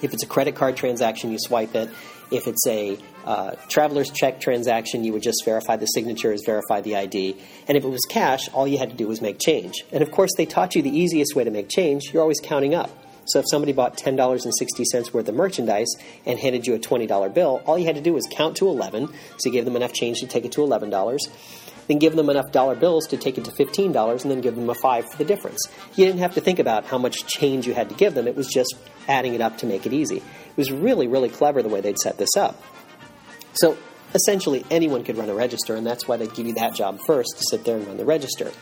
If 0.00 0.14
it's 0.14 0.22
a 0.22 0.26
credit 0.26 0.54
card 0.56 0.76
transaction, 0.76 1.30
you 1.30 1.38
swipe 1.38 1.74
it. 1.74 1.90
If 2.30 2.46
it's 2.46 2.66
a 2.66 2.96
uh, 3.26 3.56
traveler's 3.68 4.10
check 4.10 4.40
transaction, 4.40 5.04
you 5.04 5.12
would 5.12 5.22
just 5.22 5.44
verify 5.44 5.76
the 5.76 5.86
signatures, 5.86 6.42
verify 6.46 6.80
the 6.80 6.96
ID. 6.96 7.36
And 7.68 7.76
if 7.76 7.84
it 7.84 7.88
was 7.88 8.06
cash, 8.08 8.48
all 8.54 8.66
you 8.66 8.78
had 8.78 8.88
to 8.88 8.96
do 8.96 9.06
was 9.06 9.20
make 9.20 9.38
change. 9.38 9.84
And 9.92 10.02
of 10.02 10.10
course, 10.10 10.30
they 10.38 10.46
taught 10.46 10.74
you 10.74 10.80
the 10.80 10.96
easiest 10.96 11.36
way 11.36 11.44
to 11.44 11.50
make 11.50 11.68
change. 11.68 12.04
You're 12.12 12.22
always 12.22 12.40
counting 12.40 12.74
up. 12.74 12.90
So 13.32 13.38
if 13.38 13.46
somebody 13.50 13.72
bought 13.72 13.96
$10.60 13.96 15.12
worth 15.12 15.28
of 15.28 15.34
merchandise 15.34 15.92
and 16.26 16.38
handed 16.38 16.66
you 16.66 16.74
a 16.74 16.78
$20 16.78 17.32
bill, 17.34 17.62
all 17.66 17.78
you 17.78 17.86
had 17.86 17.94
to 17.96 18.00
do 18.00 18.12
was 18.12 18.26
count 18.30 18.56
to 18.56 18.68
11. 18.68 19.08
So 19.08 19.14
you 19.46 19.52
gave 19.52 19.64
them 19.64 19.76
enough 19.76 19.92
change 19.92 20.20
to 20.20 20.26
take 20.26 20.44
it 20.44 20.52
to 20.52 20.60
$11. 20.60 21.18
Then 21.86 21.98
give 21.98 22.14
them 22.14 22.30
enough 22.30 22.52
dollar 22.52 22.76
bills 22.76 23.06
to 23.08 23.16
take 23.16 23.38
it 23.38 23.44
to 23.44 23.50
$15 23.50 24.22
and 24.22 24.30
then 24.30 24.40
give 24.40 24.54
them 24.54 24.70
a 24.70 24.74
5 24.74 25.10
for 25.10 25.16
the 25.16 25.24
difference. 25.24 25.60
You 25.96 26.06
didn't 26.06 26.20
have 26.20 26.34
to 26.34 26.40
think 26.40 26.58
about 26.58 26.84
how 26.86 26.98
much 26.98 27.26
change 27.26 27.66
you 27.66 27.74
had 27.74 27.88
to 27.88 27.94
give 27.94 28.14
them. 28.14 28.28
It 28.28 28.36
was 28.36 28.46
just 28.46 28.76
adding 29.08 29.34
it 29.34 29.40
up 29.40 29.58
to 29.58 29.66
make 29.66 29.86
it 29.86 29.92
easy. 29.92 30.18
It 30.18 30.56
was 30.56 30.70
really, 30.70 31.08
really 31.08 31.28
clever 31.28 31.62
the 31.62 31.68
way 31.68 31.80
they'd 31.80 31.98
set 31.98 32.18
this 32.18 32.36
up. 32.36 32.62
So 33.54 33.76
essentially 34.14 34.64
anyone 34.70 35.04
could 35.04 35.16
run 35.16 35.28
a 35.28 35.34
register, 35.34 35.74
and 35.74 35.86
that's 35.86 36.06
why 36.06 36.16
they'd 36.16 36.34
give 36.34 36.46
you 36.46 36.54
that 36.54 36.74
job 36.74 37.00
first 37.06 37.36
to 37.38 37.44
sit 37.50 37.64
there 37.64 37.76
and 37.76 37.86
run 37.86 37.96
the 37.96 38.04
register. 38.04 38.52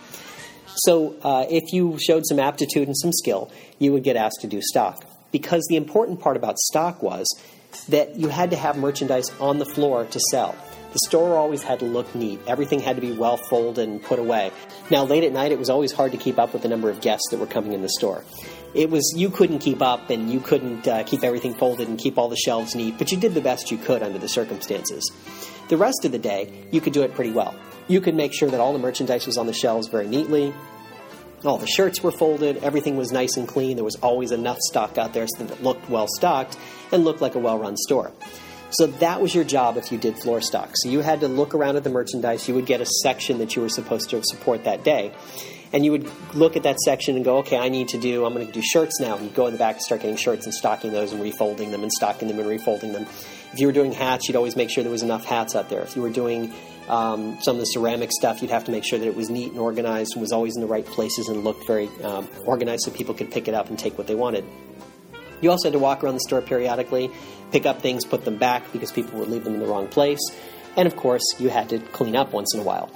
So 0.78 1.16
uh, 1.22 1.46
if 1.50 1.72
you 1.72 1.98
showed 1.98 2.24
some 2.26 2.38
aptitude 2.38 2.86
and 2.88 2.96
some 2.96 3.12
skill, 3.12 3.50
you 3.78 3.92
would 3.92 4.04
get 4.04 4.16
asked 4.16 4.40
to 4.42 4.46
do 4.46 4.60
stock. 4.62 5.04
Because 5.30 5.66
the 5.68 5.76
important 5.76 6.20
part 6.20 6.36
about 6.36 6.58
stock 6.58 7.02
was 7.02 7.26
that 7.88 8.16
you 8.16 8.28
had 8.28 8.50
to 8.50 8.56
have 8.56 8.76
merchandise 8.78 9.30
on 9.40 9.58
the 9.58 9.66
floor 9.66 10.06
to 10.06 10.20
sell. 10.30 10.56
The 10.92 11.00
store 11.06 11.36
always 11.36 11.62
had 11.62 11.80
to 11.80 11.84
look 11.84 12.14
neat. 12.14 12.40
Everything 12.46 12.80
had 12.80 12.96
to 12.96 13.02
be 13.02 13.12
well 13.12 13.36
folded 13.36 13.86
and 13.86 14.02
put 14.02 14.18
away. 14.18 14.50
Now, 14.90 15.04
late 15.04 15.22
at 15.22 15.32
night, 15.32 15.52
it 15.52 15.58
was 15.58 15.68
always 15.68 15.92
hard 15.92 16.12
to 16.12 16.18
keep 16.18 16.38
up 16.38 16.54
with 16.54 16.62
the 16.62 16.68
number 16.68 16.88
of 16.88 17.02
guests 17.02 17.28
that 17.30 17.38
were 17.38 17.46
coming 17.46 17.72
in 17.72 17.82
the 17.82 17.90
store. 17.90 18.24
It 18.74 18.90
was 18.90 19.12
you 19.16 19.28
couldn't 19.28 19.58
keep 19.58 19.82
up 19.82 20.08
and 20.08 20.30
you 20.30 20.40
couldn't 20.40 20.88
uh, 20.88 21.02
keep 21.04 21.24
everything 21.24 21.54
folded 21.54 21.88
and 21.88 21.98
keep 21.98 22.16
all 22.16 22.28
the 22.28 22.36
shelves 22.36 22.74
neat, 22.74 22.96
but 22.96 23.12
you 23.12 23.18
did 23.18 23.34
the 23.34 23.40
best 23.40 23.70
you 23.70 23.76
could 23.76 24.02
under 24.02 24.18
the 24.18 24.28
circumstances. 24.28 25.10
The 25.68 25.76
rest 25.76 26.04
of 26.04 26.12
the 26.12 26.18
day, 26.18 26.66
you 26.70 26.80
could 26.80 26.94
do 26.94 27.02
it 27.02 27.14
pretty 27.14 27.32
well. 27.32 27.54
You 27.86 28.00
could 28.00 28.14
make 28.14 28.32
sure 28.32 28.50
that 28.50 28.60
all 28.60 28.72
the 28.72 28.78
merchandise 28.78 29.26
was 29.26 29.36
on 29.36 29.46
the 29.46 29.52
shelves 29.52 29.88
very 29.88 30.08
neatly. 30.08 30.54
All 31.44 31.58
the 31.58 31.66
shirts 31.66 32.02
were 32.02 32.10
folded, 32.10 32.64
everything 32.64 32.96
was 32.96 33.12
nice 33.12 33.36
and 33.36 33.46
clean. 33.46 33.76
There 33.76 33.84
was 33.84 33.96
always 33.96 34.32
enough 34.32 34.58
stock 34.58 34.98
out 34.98 35.12
there 35.12 35.26
so 35.28 35.44
that 35.44 35.58
it 35.58 35.62
looked 35.62 35.88
well 35.88 36.06
stocked 36.08 36.58
and 36.92 37.04
looked 37.04 37.20
like 37.20 37.34
a 37.34 37.38
well 37.38 37.58
run 37.58 37.76
store. 37.76 38.10
So 38.70 38.86
that 38.86 39.20
was 39.20 39.34
your 39.34 39.44
job 39.44 39.76
if 39.76 39.90
you 39.90 39.98
did 39.98 40.18
floor 40.18 40.40
stock. 40.40 40.70
So 40.74 40.88
you 40.90 41.00
had 41.00 41.20
to 41.20 41.28
look 41.28 41.54
around 41.54 41.76
at 41.76 41.84
the 41.84 41.90
merchandise. 41.90 42.46
You 42.48 42.54
would 42.54 42.66
get 42.66 42.80
a 42.80 42.86
section 42.86 43.38
that 43.38 43.56
you 43.56 43.62
were 43.62 43.68
supposed 43.68 44.10
to 44.10 44.22
support 44.22 44.64
that 44.64 44.84
day. 44.84 45.12
And 45.72 45.84
you 45.84 45.92
would 45.92 46.10
look 46.34 46.56
at 46.56 46.62
that 46.62 46.78
section 46.80 47.16
and 47.16 47.24
go, 47.24 47.38
okay, 47.38 47.58
I 47.58 47.68
need 47.68 47.88
to 47.88 47.98
do, 47.98 48.24
I'm 48.24 48.32
going 48.32 48.46
to 48.46 48.52
do 48.52 48.62
shirts 48.62 49.00
now. 49.00 49.16
And 49.16 49.26
you 49.26 49.30
go 49.30 49.46
in 49.46 49.52
the 49.52 49.58
back 49.58 49.76
and 49.76 49.82
start 49.82 50.00
getting 50.00 50.16
shirts 50.16 50.46
and 50.46 50.54
stocking 50.54 50.92
those 50.92 51.12
and 51.12 51.22
refolding 51.22 51.70
them 51.70 51.82
and 51.82 51.92
stocking 51.92 52.28
them 52.28 52.38
and 52.38 52.48
refolding 52.48 52.92
them. 52.92 53.06
If 53.52 53.60
you 53.60 53.66
were 53.66 53.72
doing 53.72 53.92
hats, 53.92 54.28
you'd 54.28 54.36
always 54.36 54.56
make 54.56 54.70
sure 54.70 54.82
there 54.82 54.90
was 54.90 55.02
enough 55.02 55.24
hats 55.24 55.54
out 55.54 55.68
there. 55.68 55.80
If 55.82 55.94
you 55.96 56.02
were 56.02 56.10
doing 56.10 56.52
um, 56.88 57.38
some 57.42 57.56
of 57.56 57.60
the 57.60 57.66
ceramic 57.66 58.12
stuff, 58.12 58.40
you'd 58.40 58.50
have 58.50 58.64
to 58.64 58.70
make 58.70 58.84
sure 58.84 58.98
that 58.98 59.06
it 59.06 59.16
was 59.16 59.28
neat 59.28 59.50
and 59.50 59.60
organized 59.60 60.12
and 60.14 60.22
was 60.22 60.32
always 60.32 60.56
in 60.56 60.62
the 60.62 60.66
right 60.66 60.84
places 60.84 61.28
and 61.28 61.44
looked 61.44 61.66
very 61.66 61.88
um, 62.02 62.28
organized 62.46 62.82
so 62.84 62.90
people 62.90 63.14
could 63.14 63.30
pick 63.30 63.46
it 63.46 63.54
up 63.54 63.68
and 63.68 63.78
take 63.78 63.96
what 63.98 64.06
they 64.06 64.14
wanted. 64.14 64.44
You 65.40 65.50
also 65.50 65.68
had 65.68 65.72
to 65.72 65.78
walk 65.78 66.02
around 66.02 66.14
the 66.14 66.20
store 66.20 66.42
periodically, 66.42 67.10
pick 67.52 67.66
up 67.66 67.80
things, 67.80 68.04
put 68.04 68.24
them 68.24 68.36
back 68.36 68.72
because 68.72 68.92
people 68.92 69.18
would 69.20 69.28
leave 69.28 69.44
them 69.44 69.54
in 69.54 69.60
the 69.60 69.66
wrong 69.66 69.88
place. 69.88 70.20
And 70.76 70.86
of 70.86 70.96
course, 70.96 71.22
you 71.38 71.48
had 71.48 71.68
to 71.70 71.78
clean 71.78 72.16
up 72.16 72.32
once 72.32 72.54
in 72.54 72.60
a 72.60 72.62
while. 72.62 72.90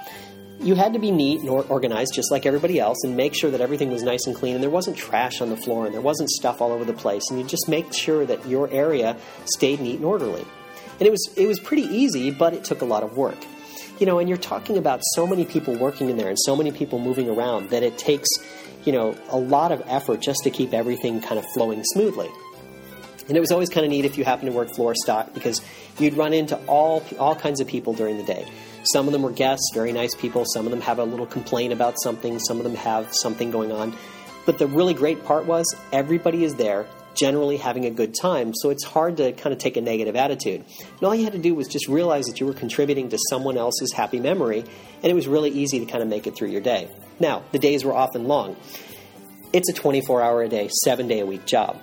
You 0.59 0.75
had 0.75 0.93
to 0.93 0.99
be 0.99 1.11
neat 1.11 1.41
and 1.41 1.49
organized 1.49 2.13
just 2.13 2.31
like 2.31 2.45
everybody 2.45 2.79
else 2.79 3.03
and 3.03 3.17
make 3.17 3.35
sure 3.35 3.51
that 3.51 3.59
everything 3.59 3.91
was 3.91 4.03
nice 4.03 4.25
and 4.27 4.35
clean 4.35 4.55
and 4.55 4.63
there 4.63 4.69
wasn't 4.69 4.95
trash 4.95 5.41
on 5.41 5.49
the 5.49 5.57
floor 5.57 5.85
and 5.85 5.93
there 5.93 6.01
wasn't 6.01 6.29
stuff 6.29 6.61
all 6.61 6.71
over 6.71 6.85
the 6.85 6.93
place 6.93 7.23
and 7.29 7.39
you 7.39 7.45
just 7.45 7.67
make 7.67 7.91
sure 7.91 8.25
that 8.25 8.47
your 8.47 8.69
area 8.71 9.17
stayed 9.45 9.81
neat 9.81 9.97
and 9.97 10.05
orderly. 10.05 10.45
And 10.99 11.07
it 11.07 11.11
was 11.11 11.29
it 11.35 11.47
was 11.47 11.59
pretty 11.59 11.83
easy, 11.83 12.31
but 12.31 12.53
it 12.53 12.63
took 12.63 12.81
a 12.81 12.85
lot 12.85 13.03
of 13.03 13.17
work. 13.17 13.37
You 13.99 14.05
know, 14.05 14.19
and 14.19 14.29
you're 14.29 14.37
talking 14.37 14.77
about 14.77 15.01
so 15.15 15.27
many 15.27 15.45
people 15.45 15.75
working 15.75 16.09
in 16.09 16.17
there 16.17 16.29
and 16.29 16.39
so 16.39 16.55
many 16.55 16.71
people 16.71 16.99
moving 16.99 17.29
around 17.29 17.69
that 17.69 17.83
it 17.83 17.97
takes, 17.97 18.27
you 18.85 18.91
know, 18.91 19.15
a 19.29 19.37
lot 19.37 19.71
of 19.71 19.81
effort 19.87 20.21
just 20.21 20.43
to 20.43 20.49
keep 20.49 20.73
everything 20.73 21.21
kind 21.21 21.39
of 21.39 21.45
flowing 21.53 21.83
smoothly. 21.83 22.29
And 23.27 23.37
it 23.37 23.39
was 23.39 23.51
always 23.51 23.69
kind 23.69 23.85
of 23.85 23.89
neat 23.89 24.05
if 24.05 24.17
you 24.17 24.25
happened 24.25 24.51
to 24.51 24.57
work 24.57 24.69
floor 24.69 24.93
stock 24.95 25.33
because 25.33 25.61
you'd 25.97 26.15
run 26.15 26.33
into 26.33 26.57
all 26.65 27.03
all 27.19 27.35
kinds 27.35 27.61
of 27.61 27.67
people 27.67 27.93
during 27.93 28.17
the 28.17 28.23
day. 28.23 28.45
Some 28.83 29.07
of 29.07 29.13
them 29.13 29.21
were 29.21 29.31
guests, 29.31 29.71
very 29.73 29.93
nice 29.93 30.13
people. 30.13 30.43
Some 30.45 30.65
of 30.65 30.71
them 30.71 30.81
have 30.81 30.99
a 30.99 31.05
little 31.05 31.25
complaint 31.25 31.71
about 31.71 31.95
something. 32.01 32.37
Some 32.39 32.57
of 32.57 32.63
them 32.63 32.75
have 32.75 33.13
something 33.13 33.49
going 33.49 33.71
on. 33.71 33.95
But 34.45 34.59
the 34.59 34.67
really 34.67 34.93
great 34.93 35.23
part 35.23 35.45
was 35.45 35.73
everybody 35.93 36.43
is 36.43 36.55
there, 36.55 36.85
generally 37.13 37.55
having 37.55 37.85
a 37.85 37.89
good 37.89 38.13
time. 38.13 38.53
So 38.53 38.71
it's 38.71 38.83
hard 38.83 39.17
to 39.17 39.31
kind 39.31 39.53
of 39.53 39.59
take 39.59 39.77
a 39.77 39.81
negative 39.81 40.17
attitude. 40.17 40.65
And 40.79 41.03
all 41.03 41.15
you 41.15 41.23
had 41.23 41.31
to 41.33 41.39
do 41.39 41.55
was 41.55 41.69
just 41.69 41.87
realize 41.87 42.25
that 42.25 42.41
you 42.41 42.45
were 42.45 42.53
contributing 42.53 43.07
to 43.09 43.17
someone 43.29 43.57
else's 43.57 43.93
happy 43.93 44.19
memory, 44.19 44.65
and 45.03 45.11
it 45.11 45.13
was 45.13 45.27
really 45.27 45.51
easy 45.51 45.79
to 45.79 45.85
kind 45.85 46.01
of 46.01 46.09
make 46.09 46.25
it 46.25 46.35
through 46.35 46.49
your 46.49 46.61
day. 46.61 46.89
Now, 47.19 47.43
the 47.51 47.59
days 47.59 47.83
were 47.83 47.93
often 47.93 48.25
long. 48.25 48.55
It's 49.51 49.69
a 49.69 49.73
24 49.73 50.21
hour 50.21 50.41
a 50.41 50.49
day, 50.49 50.69
seven 50.83 51.07
day 51.07 51.19
a 51.19 51.25
week 51.25 51.45
job. 51.45 51.79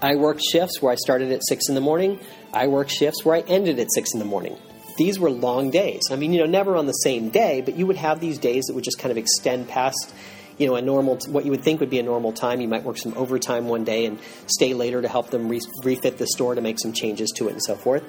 I 0.00 0.16
worked 0.16 0.42
shifts 0.42 0.80
where 0.80 0.92
I 0.92 0.96
started 0.96 1.32
at 1.32 1.44
6 1.46 1.68
in 1.68 1.74
the 1.74 1.80
morning. 1.80 2.20
I 2.52 2.68
worked 2.68 2.90
shifts 2.90 3.24
where 3.24 3.36
I 3.36 3.40
ended 3.40 3.78
at 3.78 3.92
6 3.92 4.12
in 4.12 4.18
the 4.18 4.24
morning. 4.24 4.56
These 4.96 5.18
were 5.18 5.30
long 5.30 5.70
days. 5.70 6.02
I 6.10 6.16
mean, 6.16 6.32
you 6.32 6.40
know, 6.40 6.46
never 6.46 6.76
on 6.76 6.86
the 6.86 6.92
same 6.92 7.30
day, 7.30 7.62
but 7.62 7.76
you 7.76 7.86
would 7.86 7.96
have 7.96 8.20
these 8.20 8.38
days 8.38 8.64
that 8.64 8.74
would 8.74 8.84
just 8.84 8.98
kind 8.98 9.10
of 9.10 9.18
extend 9.18 9.68
past, 9.68 10.14
you 10.56 10.66
know, 10.66 10.76
a 10.76 10.82
normal, 10.82 11.18
what 11.28 11.44
you 11.44 11.50
would 11.50 11.62
think 11.62 11.80
would 11.80 11.90
be 11.90 11.98
a 11.98 12.02
normal 12.02 12.32
time. 12.32 12.60
You 12.60 12.68
might 12.68 12.84
work 12.84 12.98
some 12.98 13.14
overtime 13.16 13.66
one 13.66 13.84
day 13.84 14.06
and 14.06 14.18
stay 14.46 14.72
later 14.72 15.02
to 15.02 15.08
help 15.08 15.30
them 15.30 15.48
re- 15.48 15.60
refit 15.82 16.18
the 16.18 16.26
store 16.28 16.54
to 16.54 16.60
make 16.60 16.78
some 16.78 16.92
changes 16.92 17.32
to 17.36 17.48
it 17.48 17.52
and 17.52 17.62
so 17.62 17.74
forth. 17.74 18.04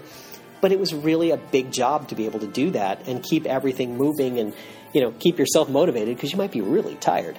But 0.62 0.72
it 0.72 0.80
was 0.80 0.94
really 0.94 1.32
a 1.32 1.38
big 1.38 1.72
job 1.72 2.10
to 2.10 2.16
be 2.16 2.26
able 2.26 2.40
to 2.40 2.48
do 2.48 2.72
that 2.72 3.08
and 3.08 3.24
keep 3.24 3.46
everything 3.46 3.98
moving 3.98 4.40
and, 4.40 4.54
you 4.94 5.02
know, 5.02 5.12
keep 5.12 5.38
yourself 5.38 5.70
motivated 5.70 6.16
because 6.16 6.32
you 6.32 6.38
might 6.38 6.52
be 6.52 6.62
really 6.62 6.96
tired 6.96 7.38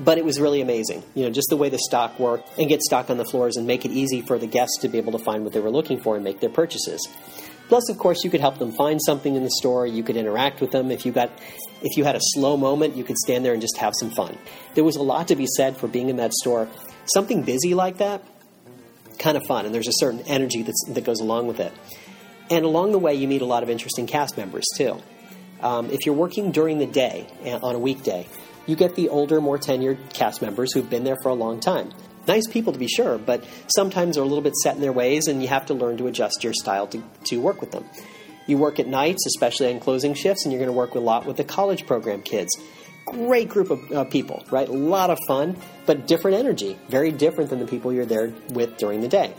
but 0.00 0.16
it 0.16 0.24
was 0.24 0.40
really 0.40 0.62
amazing. 0.62 1.02
You 1.14 1.24
know, 1.24 1.30
just 1.30 1.48
the 1.50 1.56
way 1.56 1.68
the 1.68 1.78
stock 1.78 2.18
worked 2.18 2.58
and 2.58 2.68
get 2.68 2.80
stock 2.80 3.10
on 3.10 3.18
the 3.18 3.24
floors 3.24 3.56
and 3.56 3.66
make 3.66 3.84
it 3.84 3.90
easy 3.90 4.22
for 4.22 4.38
the 4.38 4.46
guests 4.46 4.78
to 4.80 4.88
be 4.88 4.98
able 4.98 5.12
to 5.12 5.18
find 5.18 5.44
what 5.44 5.52
they 5.52 5.60
were 5.60 5.70
looking 5.70 6.00
for 6.00 6.14
and 6.16 6.24
make 6.24 6.40
their 6.40 6.50
purchases. 6.50 7.06
Plus, 7.68 7.88
of 7.88 7.98
course, 7.98 8.24
you 8.24 8.30
could 8.30 8.40
help 8.40 8.58
them 8.58 8.72
find 8.72 9.00
something 9.00 9.36
in 9.36 9.44
the 9.44 9.50
store. 9.50 9.86
You 9.86 10.02
could 10.02 10.16
interact 10.16 10.60
with 10.60 10.72
them. 10.72 10.90
If 10.90 11.06
you 11.06 11.12
got, 11.12 11.30
if 11.82 11.96
you 11.96 12.02
had 12.02 12.16
a 12.16 12.20
slow 12.20 12.56
moment, 12.56 12.96
you 12.96 13.04
could 13.04 13.16
stand 13.18 13.44
there 13.44 13.52
and 13.52 13.62
just 13.62 13.76
have 13.76 13.92
some 14.00 14.10
fun. 14.10 14.36
There 14.74 14.82
was 14.82 14.96
a 14.96 15.02
lot 15.02 15.28
to 15.28 15.36
be 15.36 15.46
said 15.46 15.76
for 15.76 15.86
being 15.86 16.08
in 16.08 16.16
that 16.16 16.32
store. 16.32 16.68
Something 17.04 17.42
busy 17.42 17.74
like 17.74 17.98
that, 17.98 18.24
kind 19.20 19.36
of 19.36 19.44
fun, 19.46 19.66
and 19.66 19.74
there's 19.74 19.86
a 19.86 19.92
certain 19.94 20.20
energy 20.22 20.62
that 20.62 21.04
goes 21.04 21.20
along 21.20 21.46
with 21.46 21.60
it. 21.60 21.72
And 22.50 22.64
along 22.64 22.90
the 22.90 22.98
way, 22.98 23.14
you 23.14 23.28
meet 23.28 23.42
a 23.42 23.46
lot 23.46 23.62
of 23.62 23.70
interesting 23.70 24.08
cast 24.08 24.36
members 24.36 24.64
too. 24.76 25.00
Um, 25.60 25.90
if 25.90 26.04
you're 26.04 26.14
working 26.14 26.50
during 26.50 26.78
the 26.78 26.86
day 26.86 27.28
uh, 27.44 27.60
on 27.62 27.76
a 27.76 27.78
weekday, 27.78 28.26
you 28.66 28.74
get 28.74 28.96
the 28.96 29.08
older, 29.08 29.40
more 29.40 29.58
tenured 29.58 30.12
cast 30.12 30.42
members 30.42 30.72
who've 30.72 30.88
been 30.88 31.04
there 31.04 31.16
for 31.22 31.28
a 31.28 31.34
long 31.34 31.60
time. 31.60 31.92
Nice 32.26 32.46
people 32.48 32.72
to 32.72 32.78
be 32.78 32.88
sure, 32.88 33.18
but 33.18 33.44
sometimes 33.74 34.16
they're 34.16 34.24
a 34.24 34.26
little 34.26 34.42
bit 34.42 34.56
set 34.56 34.74
in 34.74 34.80
their 34.80 34.92
ways, 34.92 35.26
and 35.28 35.42
you 35.42 35.48
have 35.48 35.66
to 35.66 35.74
learn 35.74 35.96
to 35.98 36.06
adjust 36.06 36.42
your 36.42 36.52
style 36.52 36.86
to, 36.88 37.02
to 37.26 37.36
work 37.38 37.60
with 37.60 37.72
them. 37.72 37.84
You 38.46 38.58
work 38.58 38.80
at 38.80 38.86
nights, 38.86 39.26
especially 39.26 39.72
on 39.72 39.80
closing 39.80 40.14
shifts, 40.14 40.44
and 40.44 40.52
you're 40.52 40.58
going 40.58 40.72
to 40.72 40.76
work 40.76 40.94
a 40.94 41.00
lot 41.00 41.26
with 41.26 41.36
the 41.36 41.44
college 41.44 41.86
program 41.86 42.22
kids. 42.22 42.50
Great 43.06 43.48
group 43.48 43.70
of 43.70 43.92
uh, 43.92 44.04
people, 44.04 44.44
right? 44.50 44.68
A 44.68 44.72
lot 44.72 45.10
of 45.10 45.18
fun, 45.26 45.56
but 45.86 46.06
different 46.06 46.36
energy. 46.36 46.78
Very 46.88 47.10
different 47.10 47.50
than 47.50 47.58
the 47.58 47.66
people 47.66 47.92
you're 47.92 48.06
there 48.06 48.32
with 48.50 48.76
during 48.76 49.00
the 49.00 49.08
day. 49.08 49.34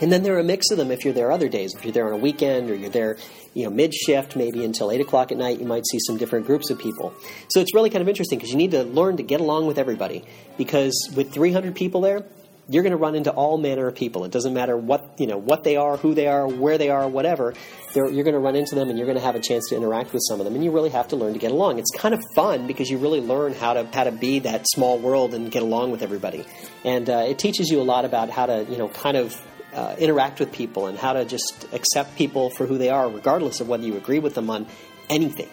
And 0.00 0.12
then 0.12 0.22
there 0.22 0.34
are 0.34 0.40
a 0.40 0.44
mix 0.44 0.70
of 0.70 0.78
them 0.78 0.90
if 0.90 1.04
you're 1.04 1.14
there 1.14 1.30
other 1.30 1.48
days. 1.48 1.72
If 1.74 1.84
you're 1.84 1.92
there 1.92 2.06
on 2.06 2.12
a 2.12 2.22
weekend 2.22 2.68
or 2.68 2.74
you're 2.74 2.90
there, 2.90 3.16
you 3.54 3.64
know, 3.64 3.70
mid 3.70 3.94
shift, 3.94 4.34
maybe 4.34 4.64
until 4.64 4.90
eight 4.90 5.00
o'clock 5.00 5.30
at 5.30 5.38
night, 5.38 5.60
you 5.60 5.66
might 5.66 5.86
see 5.86 5.98
some 6.00 6.16
different 6.16 6.46
groups 6.46 6.70
of 6.70 6.78
people. 6.78 7.14
So 7.48 7.60
it's 7.60 7.72
really 7.74 7.90
kind 7.90 8.02
of 8.02 8.08
interesting 8.08 8.38
because 8.38 8.50
you 8.50 8.56
need 8.56 8.72
to 8.72 8.82
learn 8.82 9.18
to 9.18 9.22
get 9.22 9.40
along 9.40 9.66
with 9.66 9.78
everybody. 9.78 10.24
Because 10.58 11.12
with 11.14 11.32
300 11.32 11.76
people 11.76 12.00
there, 12.00 12.24
you're 12.68 12.82
going 12.82 12.92
to 12.92 12.96
run 12.96 13.14
into 13.14 13.30
all 13.30 13.58
manner 13.58 13.86
of 13.86 13.94
people. 13.94 14.24
It 14.24 14.32
doesn't 14.32 14.54
matter 14.54 14.76
what 14.76 15.18
you 15.18 15.26
know, 15.26 15.36
what 15.36 15.64
they 15.64 15.76
are, 15.76 15.96
who 15.96 16.14
they 16.14 16.26
are, 16.26 16.46
where 16.46 16.78
they 16.78 16.90
are, 16.90 17.08
whatever. 17.08 17.54
You're 17.94 18.24
going 18.24 18.34
to 18.34 18.40
run 18.40 18.56
into 18.56 18.74
them, 18.74 18.88
and 18.88 18.98
you're 18.98 19.06
going 19.06 19.18
to 19.18 19.24
have 19.24 19.36
a 19.36 19.40
chance 19.40 19.68
to 19.68 19.76
interact 19.76 20.12
with 20.12 20.22
some 20.26 20.40
of 20.40 20.44
them. 20.44 20.54
And 20.54 20.64
you 20.64 20.72
really 20.72 20.90
have 20.90 21.08
to 21.08 21.16
learn 21.16 21.34
to 21.34 21.38
get 21.38 21.52
along. 21.52 21.78
It's 21.78 21.90
kind 21.96 22.14
of 22.14 22.20
fun 22.34 22.66
because 22.66 22.90
you 22.90 22.98
really 22.98 23.20
learn 23.20 23.54
how 23.54 23.74
to 23.74 23.86
how 23.92 24.04
to 24.04 24.12
be 24.12 24.40
that 24.40 24.66
small 24.68 24.98
world 24.98 25.34
and 25.34 25.50
get 25.50 25.62
along 25.62 25.90
with 25.90 26.02
everybody. 26.02 26.44
And 26.84 27.08
uh, 27.08 27.26
it 27.28 27.38
teaches 27.38 27.68
you 27.68 27.80
a 27.80 27.84
lot 27.84 28.04
about 28.04 28.30
how 28.30 28.46
to 28.46 28.64
you 28.68 28.78
know 28.78 28.88
kind 28.88 29.16
of 29.16 29.40
uh, 29.74 29.94
interact 29.98 30.40
with 30.40 30.52
people 30.52 30.86
and 30.86 30.98
how 30.98 31.12
to 31.12 31.24
just 31.24 31.66
accept 31.72 32.16
people 32.16 32.50
for 32.50 32.66
who 32.66 32.78
they 32.78 32.90
are, 32.90 33.08
regardless 33.08 33.60
of 33.60 33.68
whether 33.68 33.84
you 33.84 33.96
agree 33.96 34.20
with 34.20 34.34
them 34.34 34.48
on 34.48 34.66
anything, 35.10 35.48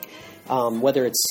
um, 0.49 0.81
whether 0.81 1.05
it's 1.05 1.23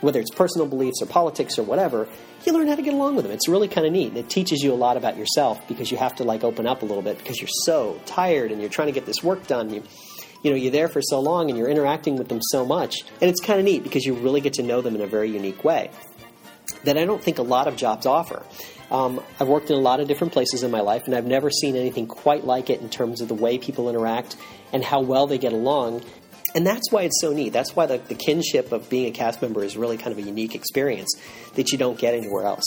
whether 0.00 0.20
it's 0.20 0.30
personal 0.30 0.66
beliefs 0.66 1.02
or 1.02 1.06
politics 1.06 1.58
or 1.58 1.62
whatever. 1.62 2.08
You 2.44 2.52
learn 2.52 2.68
how 2.68 2.74
to 2.74 2.82
get 2.82 2.94
along 2.94 3.16
with 3.16 3.24
them. 3.24 3.32
It's 3.32 3.48
really 3.48 3.68
kind 3.68 3.86
of 3.86 3.92
neat. 3.92 4.08
And 4.08 4.18
it 4.18 4.30
teaches 4.30 4.62
you 4.62 4.72
a 4.72 4.74
lot 4.74 4.96
about 4.96 5.16
yourself 5.16 5.66
because 5.68 5.90
you 5.90 5.98
have 5.98 6.16
to 6.16 6.24
like 6.24 6.44
open 6.44 6.66
up 6.66 6.82
a 6.82 6.86
little 6.86 7.02
bit 7.02 7.18
because 7.18 7.40
you're 7.40 7.48
so 7.64 8.00
tired 8.06 8.52
and 8.52 8.60
you're 8.60 8.70
trying 8.70 8.88
to 8.88 8.92
get 8.92 9.06
this 9.06 9.22
work 9.22 9.46
done. 9.46 9.72
You, 9.72 9.82
you 10.42 10.50
know 10.50 10.56
you're 10.56 10.72
there 10.72 10.88
for 10.88 11.02
so 11.02 11.20
long 11.20 11.50
and 11.50 11.58
you're 11.58 11.68
interacting 11.68 12.16
with 12.16 12.28
them 12.28 12.40
so 12.50 12.64
much, 12.64 13.02
and 13.20 13.30
it's 13.30 13.40
kind 13.40 13.58
of 13.58 13.64
neat 13.64 13.82
because 13.82 14.04
you 14.04 14.14
really 14.14 14.40
get 14.40 14.54
to 14.54 14.62
know 14.62 14.80
them 14.80 14.94
in 14.94 15.02
a 15.02 15.06
very 15.06 15.30
unique 15.30 15.64
way 15.64 15.90
that 16.84 16.96
I 16.96 17.04
don't 17.04 17.22
think 17.22 17.38
a 17.38 17.42
lot 17.42 17.68
of 17.68 17.76
jobs 17.76 18.06
offer. 18.06 18.42
Um, 18.90 19.22
I've 19.38 19.48
worked 19.48 19.70
in 19.70 19.76
a 19.76 19.80
lot 19.80 20.00
of 20.00 20.08
different 20.08 20.32
places 20.32 20.62
in 20.62 20.70
my 20.70 20.80
life, 20.80 21.02
and 21.06 21.14
I've 21.14 21.26
never 21.26 21.50
seen 21.50 21.76
anything 21.76 22.06
quite 22.06 22.44
like 22.44 22.70
it 22.70 22.80
in 22.80 22.88
terms 22.88 23.20
of 23.20 23.28
the 23.28 23.34
way 23.34 23.58
people 23.58 23.88
interact 23.88 24.36
and 24.72 24.82
how 24.82 25.00
well 25.00 25.26
they 25.26 25.38
get 25.38 25.52
along. 25.52 26.02
And 26.54 26.66
that's 26.66 26.90
why 26.90 27.02
it's 27.02 27.20
so 27.20 27.32
neat. 27.32 27.52
That's 27.52 27.76
why 27.76 27.86
the, 27.86 27.98
the 27.98 28.14
kinship 28.14 28.72
of 28.72 28.88
being 28.90 29.06
a 29.06 29.12
cast 29.12 29.40
member 29.40 29.62
is 29.62 29.76
really 29.76 29.96
kind 29.96 30.12
of 30.12 30.18
a 30.18 30.22
unique 30.22 30.54
experience 30.54 31.14
that 31.54 31.70
you 31.70 31.78
don't 31.78 31.98
get 31.98 32.14
anywhere 32.14 32.44
else. 32.44 32.64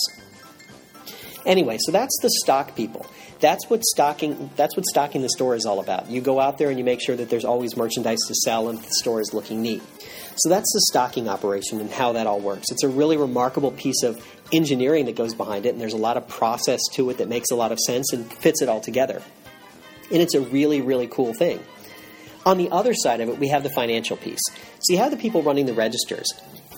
Anyway, 1.46 1.78
so 1.82 1.91
that's 1.91 2.17
the 2.22 2.30
stock 2.41 2.76
people. 2.76 3.06
That's 3.41 3.69
what 3.69 3.84
stocking 3.84 4.50
that's 4.56 4.78
what 4.78 4.86
stocking 4.86 5.22
the 5.22 5.30
store 5.30 5.56
is 5.56 5.65
all 5.65 5.82
about. 5.82 6.10
You 6.10 6.22
go 6.22 6.39
out 6.39 6.58
there 6.58 6.69
and 6.69 6.80
you 6.80 6.86
make 6.86 7.02
sure 7.02 7.17
that 7.17 7.30
there's 7.30 7.43
always 7.43 7.76
merchandise 7.76 8.19
to 8.28 8.36
sell 8.36 8.69
and 8.69 8.80
the 8.80 8.91
store 8.91 9.19
is 9.19 9.34
looking 9.34 9.62
neat. 9.62 9.84
So 10.38 10.50
that's 10.50 10.72
the 10.74 10.82
stocking 10.89 11.28
operation 11.28 11.82
and 11.82 11.91
how 11.91 12.13
that 12.13 12.26
all 12.26 12.39
works. 12.39 12.72
It's 12.72 12.84
a 12.84 12.88
really 12.88 13.17
remarkable 13.17 13.72
piece 13.72 14.02
of 14.04 14.26
engineering 14.54 15.06
that 15.06 15.15
goes 15.15 15.34
behind 15.34 15.65
it, 15.65 15.69
and 15.69 15.82
there's 15.82 15.93
a 15.93 15.98
lot 15.98 16.15
of 16.15 16.28
process 16.28 16.80
to 16.93 17.10
it 17.10 17.17
that 17.17 17.28
makes 17.28 17.52
a 17.52 17.56
lot 17.56 17.72
of 17.72 17.80
sense 17.80 18.13
and 18.13 18.32
fits 18.32 18.62
it 18.62 18.69
all 18.69 18.80
together. 18.80 19.22
And 20.12 20.22
it's 20.22 20.34
a 20.34 20.41
really, 20.41 20.82
really 20.82 21.08
cool 21.08 21.34
thing. 21.34 21.60
On 22.45 22.58
the 22.58 22.69
other 22.71 22.93
side 22.93 23.21
of 23.21 23.29
it, 23.29 23.38
we 23.38 23.47
have 23.49 23.63
the 23.63 23.69
financial 23.69 24.17
piece. 24.17 24.41
So 24.79 24.93
you 24.93 24.97
have 24.97 25.12
the 25.12 25.17
people 25.17 25.43
running 25.43 25.65
the 25.65 25.73
registers, 25.73 26.27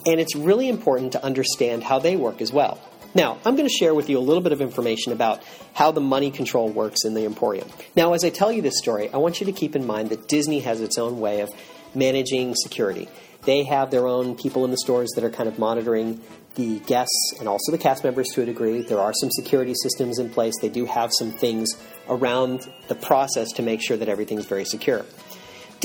and 0.06 0.20
it's 0.20 0.36
really 0.36 0.70
important 0.70 1.14
to 1.14 1.24
understand 1.24 1.84
how 1.84 2.00
they 2.00 2.16
work 2.16 2.42
as 2.42 2.54
well. 2.54 2.80
Now, 3.16 3.38
I'm 3.46 3.56
going 3.56 3.68
to 3.68 3.74
share 3.74 3.96
with 3.96 4.10
you 4.10 4.18
a 4.18 4.20
little 4.20 4.44
bit 4.44 4.52
of 4.52 4.60
information 4.60 5.14
about 5.14 5.42
how 5.74 5.92
the 5.92 6.02
money 6.02 6.32
control 6.32 6.68
works 6.68 7.06
in 7.06 7.14
the 7.14 7.26
Emporium. 7.26 7.70
Now, 7.96 8.14
as 8.14 8.26
I 8.26 8.30
tell 8.30 8.52
you 8.52 8.62
this 8.62 8.78
story, 8.78 9.10
I 9.10 9.18
want 9.18 9.40
you 9.40 9.46
to 9.46 9.54
keep 9.54 9.76
in 9.76 9.88
mind 9.88 10.10
that 10.10 10.28
Disney 10.28 10.60
has 10.60 10.82
its 10.82 10.98
own 10.98 11.22
way 11.22 11.40
of 11.40 11.50
managing 11.96 12.56
security. 12.56 13.08
They 13.46 13.64
have 13.64 13.90
their 13.90 14.06
own 14.06 14.36
people 14.36 14.66
in 14.66 14.72
the 14.72 14.78
stores 14.78 15.12
that 15.16 15.24
are 15.24 15.30
kind 15.30 15.48
of 15.48 15.58
monitoring 15.58 16.22
the 16.56 16.80
guests 16.82 17.34
and 17.40 17.48
also 17.48 17.72
the 17.72 17.78
cast 17.78 18.04
members 18.04 18.28
to 18.34 18.42
a 18.42 18.46
degree. 18.46 18.82
There 18.82 19.00
are 19.00 19.14
some 19.14 19.30
security 19.32 19.74
systems 19.82 20.20
in 20.20 20.30
place. 20.30 20.54
They 20.62 20.70
do 20.70 20.86
have 20.86 21.12
some 21.18 21.32
things 21.32 21.70
around 22.10 22.70
the 22.88 22.96
process 22.96 23.52
to 23.54 23.62
make 23.62 23.82
sure 23.82 23.98
that 23.98 24.10
everything's 24.10 24.46
very 24.46 24.66
secure. 24.66 25.06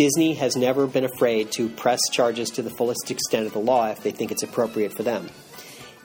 Disney 0.01 0.33
has 0.33 0.57
never 0.57 0.87
been 0.87 1.05
afraid 1.05 1.53
to 1.53 1.69
press 1.69 2.01
charges 2.11 2.49
to 2.53 2.63
the 2.63 2.71
fullest 2.71 3.11
extent 3.11 3.47
of 3.47 3.53
the 3.53 3.59
law 3.59 3.91
if 3.91 4.03
they 4.03 4.13
think 4.13 4.33
it's 4.33 4.43
appropriate 4.43 4.95
for 4.95 5.03
them. 5.03 5.29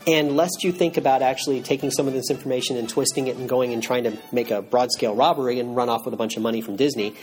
And 0.06 0.36
lest 0.36 0.66
you 0.66 0.74
think 0.74 0.98
about 0.98 1.22
actually 1.22 1.62
taking 1.62 1.92
some 1.92 2.06
of 2.06 2.12
this 2.12 2.30
information 2.30 2.76
and 2.76 2.90
twisting 2.90 3.28
it 3.28 3.38
and 3.38 3.48
going 3.48 3.72
and 3.72 3.82
trying 3.82 4.04
to 4.04 4.18
make 4.34 4.52
a 4.52 4.62
broad 4.62 4.92
scale 4.92 5.16
robbery 5.16 5.62
and 5.62 5.78
run 5.78 5.88
off 5.88 6.04
with 6.04 6.14
a 6.14 6.18
bunch 6.18 6.36
of 6.36 6.44
money 6.44 6.60
from 6.60 6.76
Disney, 6.76 7.16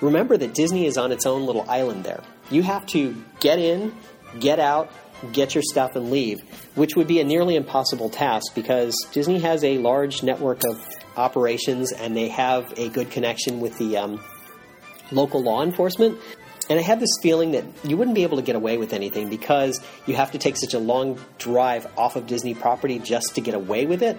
remember 0.00 0.36
that 0.36 0.54
Disney 0.54 0.86
is 0.86 0.96
on 0.96 1.10
its 1.10 1.26
own 1.26 1.44
little 1.44 1.68
island 1.68 2.04
there. 2.04 2.22
You 2.52 2.62
have 2.62 2.86
to 2.86 3.20
get 3.40 3.58
in, 3.58 3.92
get 4.38 4.60
out, 4.60 4.92
get 5.32 5.56
your 5.56 5.64
stuff, 5.72 5.96
and 5.96 6.12
leave, 6.12 6.38
which 6.76 6.94
would 6.94 7.08
be 7.08 7.18
a 7.18 7.24
nearly 7.24 7.56
impossible 7.56 8.10
task 8.10 8.54
because 8.54 8.94
Disney 9.10 9.40
has 9.40 9.64
a 9.64 9.78
large 9.78 10.22
network 10.22 10.62
of 10.64 10.88
operations 11.16 11.90
and 11.90 12.16
they 12.16 12.28
have 12.28 12.72
a 12.78 12.90
good 12.90 13.10
connection 13.10 13.58
with 13.58 13.76
the 13.78 13.96
um, 13.96 14.20
local 15.12 15.42
law 15.42 15.62
enforcement. 15.62 16.18
And 16.70 16.78
I 16.78 16.82
had 16.82 17.00
this 17.00 17.10
feeling 17.20 17.52
that 17.52 17.64
you 17.84 17.96
wouldn't 17.96 18.14
be 18.14 18.22
able 18.22 18.36
to 18.36 18.42
get 18.42 18.56
away 18.56 18.78
with 18.78 18.92
anything 18.92 19.28
because 19.28 19.80
you 20.06 20.14
have 20.14 20.32
to 20.32 20.38
take 20.38 20.56
such 20.56 20.74
a 20.74 20.78
long 20.78 21.20
drive 21.38 21.86
off 21.98 22.16
of 22.16 22.26
Disney 22.26 22.54
property 22.54 22.98
just 22.98 23.34
to 23.34 23.40
get 23.40 23.54
away 23.54 23.86
with 23.86 24.02
it 24.02 24.18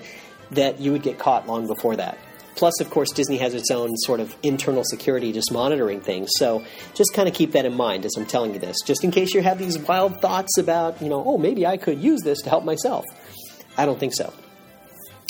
that 0.52 0.80
you 0.80 0.92
would 0.92 1.04
get 1.04 1.18
caught 1.18 1.48
long 1.48 1.68
before 1.68 1.96
that. 1.96 2.18
Plus, 2.56 2.80
of 2.82 2.90
course, 2.90 3.12
Disney 3.12 3.38
has 3.38 3.54
its 3.54 3.72
own 3.72 3.96
sort 3.98 4.20
of 4.20 4.36
internal 4.44 4.84
security 4.84 5.32
just 5.32 5.52
monitoring 5.52 6.02
things. 6.02 6.30
So 6.38 6.64
just 6.94 7.14
kind 7.14 7.28
of 7.28 7.34
keep 7.34 7.54
that 7.54 7.66
in 7.66 7.76
mind 7.76 8.06
as 8.06 8.16
I'm 8.16 8.26
telling 8.26 8.54
you 8.54 8.60
this, 8.60 8.78
just 8.86 9.04
in 9.04 9.12
case 9.12 9.34
you 9.34 9.42
have 9.42 9.58
these 9.58 9.80
wild 9.80 10.22
thoughts 10.22 10.58
about, 10.58 11.02
you 11.02 11.10
know, 11.10 11.24
oh, 11.26 11.38
maybe 11.38 11.66
I 11.66 11.78
could 11.78 12.00
use 12.00 12.22
this 12.22 12.42
to 12.42 12.50
help 12.50 12.64
myself. 12.64 13.06
I 13.78 13.86
don't 13.86 14.00
think 14.00 14.14
so. 14.14 14.32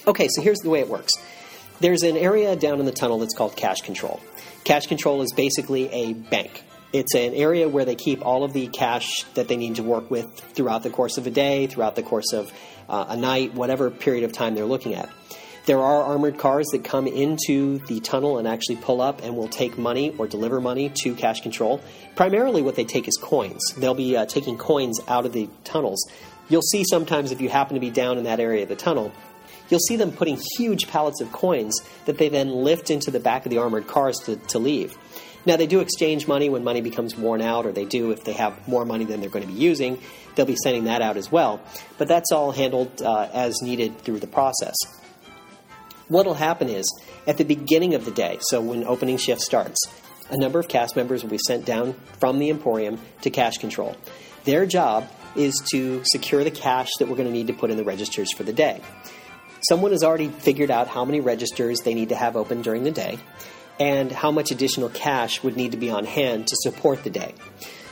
Okay, 0.06 0.28
so 0.30 0.42
here's 0.42 0.60
the 0.60 0.70
way 0.70 0.82
it 0.82 0.90
works 0.90 1.14
there's 1.80 2.04
an 2.04 2.18
area 2.18 2.56
down 2.56 2.80
in 2.80 2.86
the 2.86 2.92
tunnel 2.92 3.20
that's 3.20 3.36
called 3.36 3.56
cash 3.56 3.82
control. 3.82 4.20
Cash 4.64 4.88
control 4.88 5.22
is 5.22 5.34
basically 5.34 5.90
a 5.90 6.14
bank. 6.14 6.64
It's 6.94 7.16
an 7.16 7.34
area 7.34 7.68
where 7.68 7.86
they 7.86 7.96
keep 7.96 8.26
all 8.26 8.44
of 8.44 8.54
the 8.54 8.68
cash 8.68 9.24
that 9.34 9.48
they 9.48 9.58
need 9.58 9.76
to 9.76 9.84
work 9.84 10.10
with 10.12 10.32
throughout 10.54 10.84
the 10.84 10.90
course 10.90 11.18
of 11.18 11.28
a 11.28 11.32
day, 11.32 11.68
throughout 11.68 11.96
the 11.96 12.04
course 12.04 12.32
of 12.34 12.54
uh, 12.88 13.06
a 13.10 13.18
night, 13.18 13.56
whatever 13.56 13.90
period 13.90 14.24
of 14.24 14.32
time 14.32 14.56
they're 14.56 14.66
looking 14.66 14.94
at. 14.94 15.10
There 15.66 15.80
are 15.80 16.04
armored 16.04 16.38
cars 16.38 16.68
that 16.74 16.84
come 16.84 17.08
into 17.08 17.80
the 17.88 18.02
tunnel 18.02 18.38
and 18.38 18.48
actually 18.48 18.76
pull 18.76 19.00
up 19.02 19.24
and 19.24 19.36
will 19.36 19.48
take 19.48 19.78
money 19.78 20.14
or 20.18 20.28
deliver 20.28 20.60
money 20.60 20.90
to 20.90 21.16
cash 21.16 21.40
control. 21.40 21.82
Primarily, 22.16 22.62
what 22.62 22.76
they 22.76 22.84
take 22.84 23.08
is 23.08 23.18
coins. 23.22 23.74
They'll 23.78 23.94
be 23.94 24.18
uh, 24.18 24.26
taking 24.26 24.58
coins 24.58 25.00
out 25.08 25.26
of 25.26 25.32
the 25.32 25.50
tunnels. 25.64 26.06
You'll 26.50 26.62
see 26.62 26.84
sometimes 26.84 27.32
if 27.32 27.42
you 27.42 27.50
happen 27.50 27.76
to 27.76 27.80
be 27.80 27.90
down 27.90 28.18
in 28.18 28.26
that 28.26 28.40
area 28.40 28.64
of 28.64 28.70
the 28.70 28.76
tunnel, 28.76 29.12
you'll 29.70 29.80
see 29.80 29.96
them 29.96 30.12
putting 30.12 30.40
huge 30.58 30.88
pallets 30.88 31.22
of 31.22 31.32
coins 31.32 31.80
that 32.06 32.18
they 32.18 32.30
then 32.30 32.50
lift 32.50 32.90
into 32.90 33.12
the 33.12 33.20
back 33.20 33.46
of 33.46 33.50
the 33.50 33.58
armored 33.58 33.88
cars 33.88 34.18
to, 34.26 34.36
to 34.36 34.60
leave. 34.60 34.98
Now, 35.46 35.58
they 35.58 35.68
do 35.68 35.82
exchange 35.82 36.26
money 36.26 36.50
when 36.50 36.64
money 36.64 36.80
becomes 36.80 37.18
worn 37.18 37.42
out, 37.42 37.66
or 37.66 37.74
they 37.74 37.84
do 37.84 38.12
if 38.12 38.24
they 38.24 38.32
have 38.34 38.66
more 38.68 38.86
money 38.86 39.04
than 39.04 39.20
they're 39.20 39.30
going 39.30 39.46
to 39.46 39.52
be 39.52 39.60
using. 39.60 40.00
They'll 40.36 40.46
be 40.46 40.56
sending 40.56 40.86
that 40.86 41.02
out 41.02 41.18
as 41.18 41.32
well. 41.32 41.62
But 41.98 42.08
that's 42.08 42.32
all 42.32 42.52
handled 42.52 43.02
uh, 43.02 43.28
as 43.34 43.62
needed 43.62 44.00
through 44.00 44.20
the 44.20 44.28
process 44.28 44.76
what 46.08 46.26
will 46.26 46.34
happen 46.34 46.70
is 46.70 46.86
at 47.26 47.38
the 47.38 47.44
beginning 47.44 47.96
of 47.96 48.06
the 48.06 48.12
day, 48.12 48.38
so 48.42 48.62
when 48.62 48.84
opening 48.84 49.18
shift 49.18 49.42
starts, 49.42 49.80
a 50.30 50.38
number 50.38 50.60
of 50.60 50.68
cast 50.68 50.96
members 50.96 51.24
will 51.24 51.30
be 51.30 51.40
sent 51.48 51.66
down 51.66 51.94
from 52.20 52.40
the 52.40 52.50
Emporium 52.50 53.00
to 53.22 53.30
cash 53.30 53.58
control. 53.58 53.96
Their 54.44 54.66
job 54.66 55.10
is 55.36 55.62
to 55.72 56.02
secure 56.06 56.44
the 56.44 56.52
cash 56.52 56.90
that 57.00 57.08
we're 57.08 57.16
going 57.16 57.28
to 57.28 57.34
need 57.34 57.48
to 57.48 57.54
put 57.54 57.72
in 57.72 57.78
the 57.78 57.84
registers 57.84 58.32
for 58.34 58.44
the 58.44 58.54
day. 58.54 58.82
Someone 59.70 59.92
has 59.92 60.04
already 60.04 60.28
figured 60.28 60.70
out 60.70 60.88
how 60.88 61.06
many 61.06 61.22
registers 61.22 61.80
they 61.80 61.94
need 61.94 62.10
to 62.10 62.16
have 62.16 62.36
open 62.36 62.62
during 62.62 62.84
the 62.84 62.92
day 62.92 63.18
and 63.80 64.12
how 64.12 64.32
much 64.32 64.52
additional 64.52 64.90
cash 64.90 65.42
would 65.44 65.56
need 65.56 65.72
to 65.72 65.78
be 65.78 65.90
on 65.90 66.06
hand 66.06 66.48
to 66.48 66.56
support 66.58 67.04
the 67.04 67.10
day. 67.10 67.34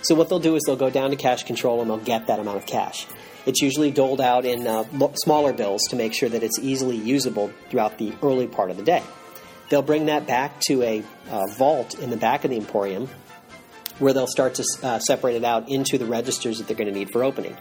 So, 0.03 0.15
what 0.15 0.29
they'll 0.29 0.39
do 0.39 0.55
is 0.55 0.63
they'll 0.65 0.75
go 0.75 0.89
down 0.89 1.11
to 1.11 1.15
cash 1.15 1.43
control 1.43 1.81
and 1.81 1.89
they'll 1.89 1.97
get 1.97 2.27
that 2.27 2.39
amount 2.39 2.57
of 2.57 2.65
cash. 2.65 3.07
It's 3.45 3.61
usually 3.61 3.91
doled 3.91 4.21
out 4.21 4.45
in 4.45 4.67
uh, 4.67 4.83
smaller 5.15 5.53
bills 5.53 5.81
to 5.89 5.95
make 5.95 6.13
sure 6.13 6.29
that 6.29 6.43
it's 6.43 6.59
easily 6.59 6.97
usable 6.97 7.51
throughout 7.69 7.97
the 7.97 8.13
early 8.21 8.47
part 8.47 8.69
of 8.69 8.77
the 8.77 8.83
day. 8.83 9.03
They'll 9.69 9.81
bring 9.81 10.07
that 10.07 10.27
back 10.27 10.59
to 10.67 10.83
a 10.83 11.03
uh, 11.29 11.47
vault 11.57 11.97
in 11.97 12.09
the 12.09 12.17
back 12.17 12.43
of 12.43 12.51
the 12.51 12.57
Emporium 12.57 13.09
where 14.01 14.13
they'll 14.13 14.27
start 14.27 14.55
to 14.55 14.65
uh, 14.83 14.99
separate 14.99 15.35
it 15.35 15.43
out 15.43 15.69
into 15.69 15.97
the 15.97 16.05
registers 16.05 16.57
that 16.57 16.67
they're 16.67 16.75
going 16.75 16.91
to 16.91 16.97
need 16.97 17.11
for 17.11 17.23
opening. 17.23 17.55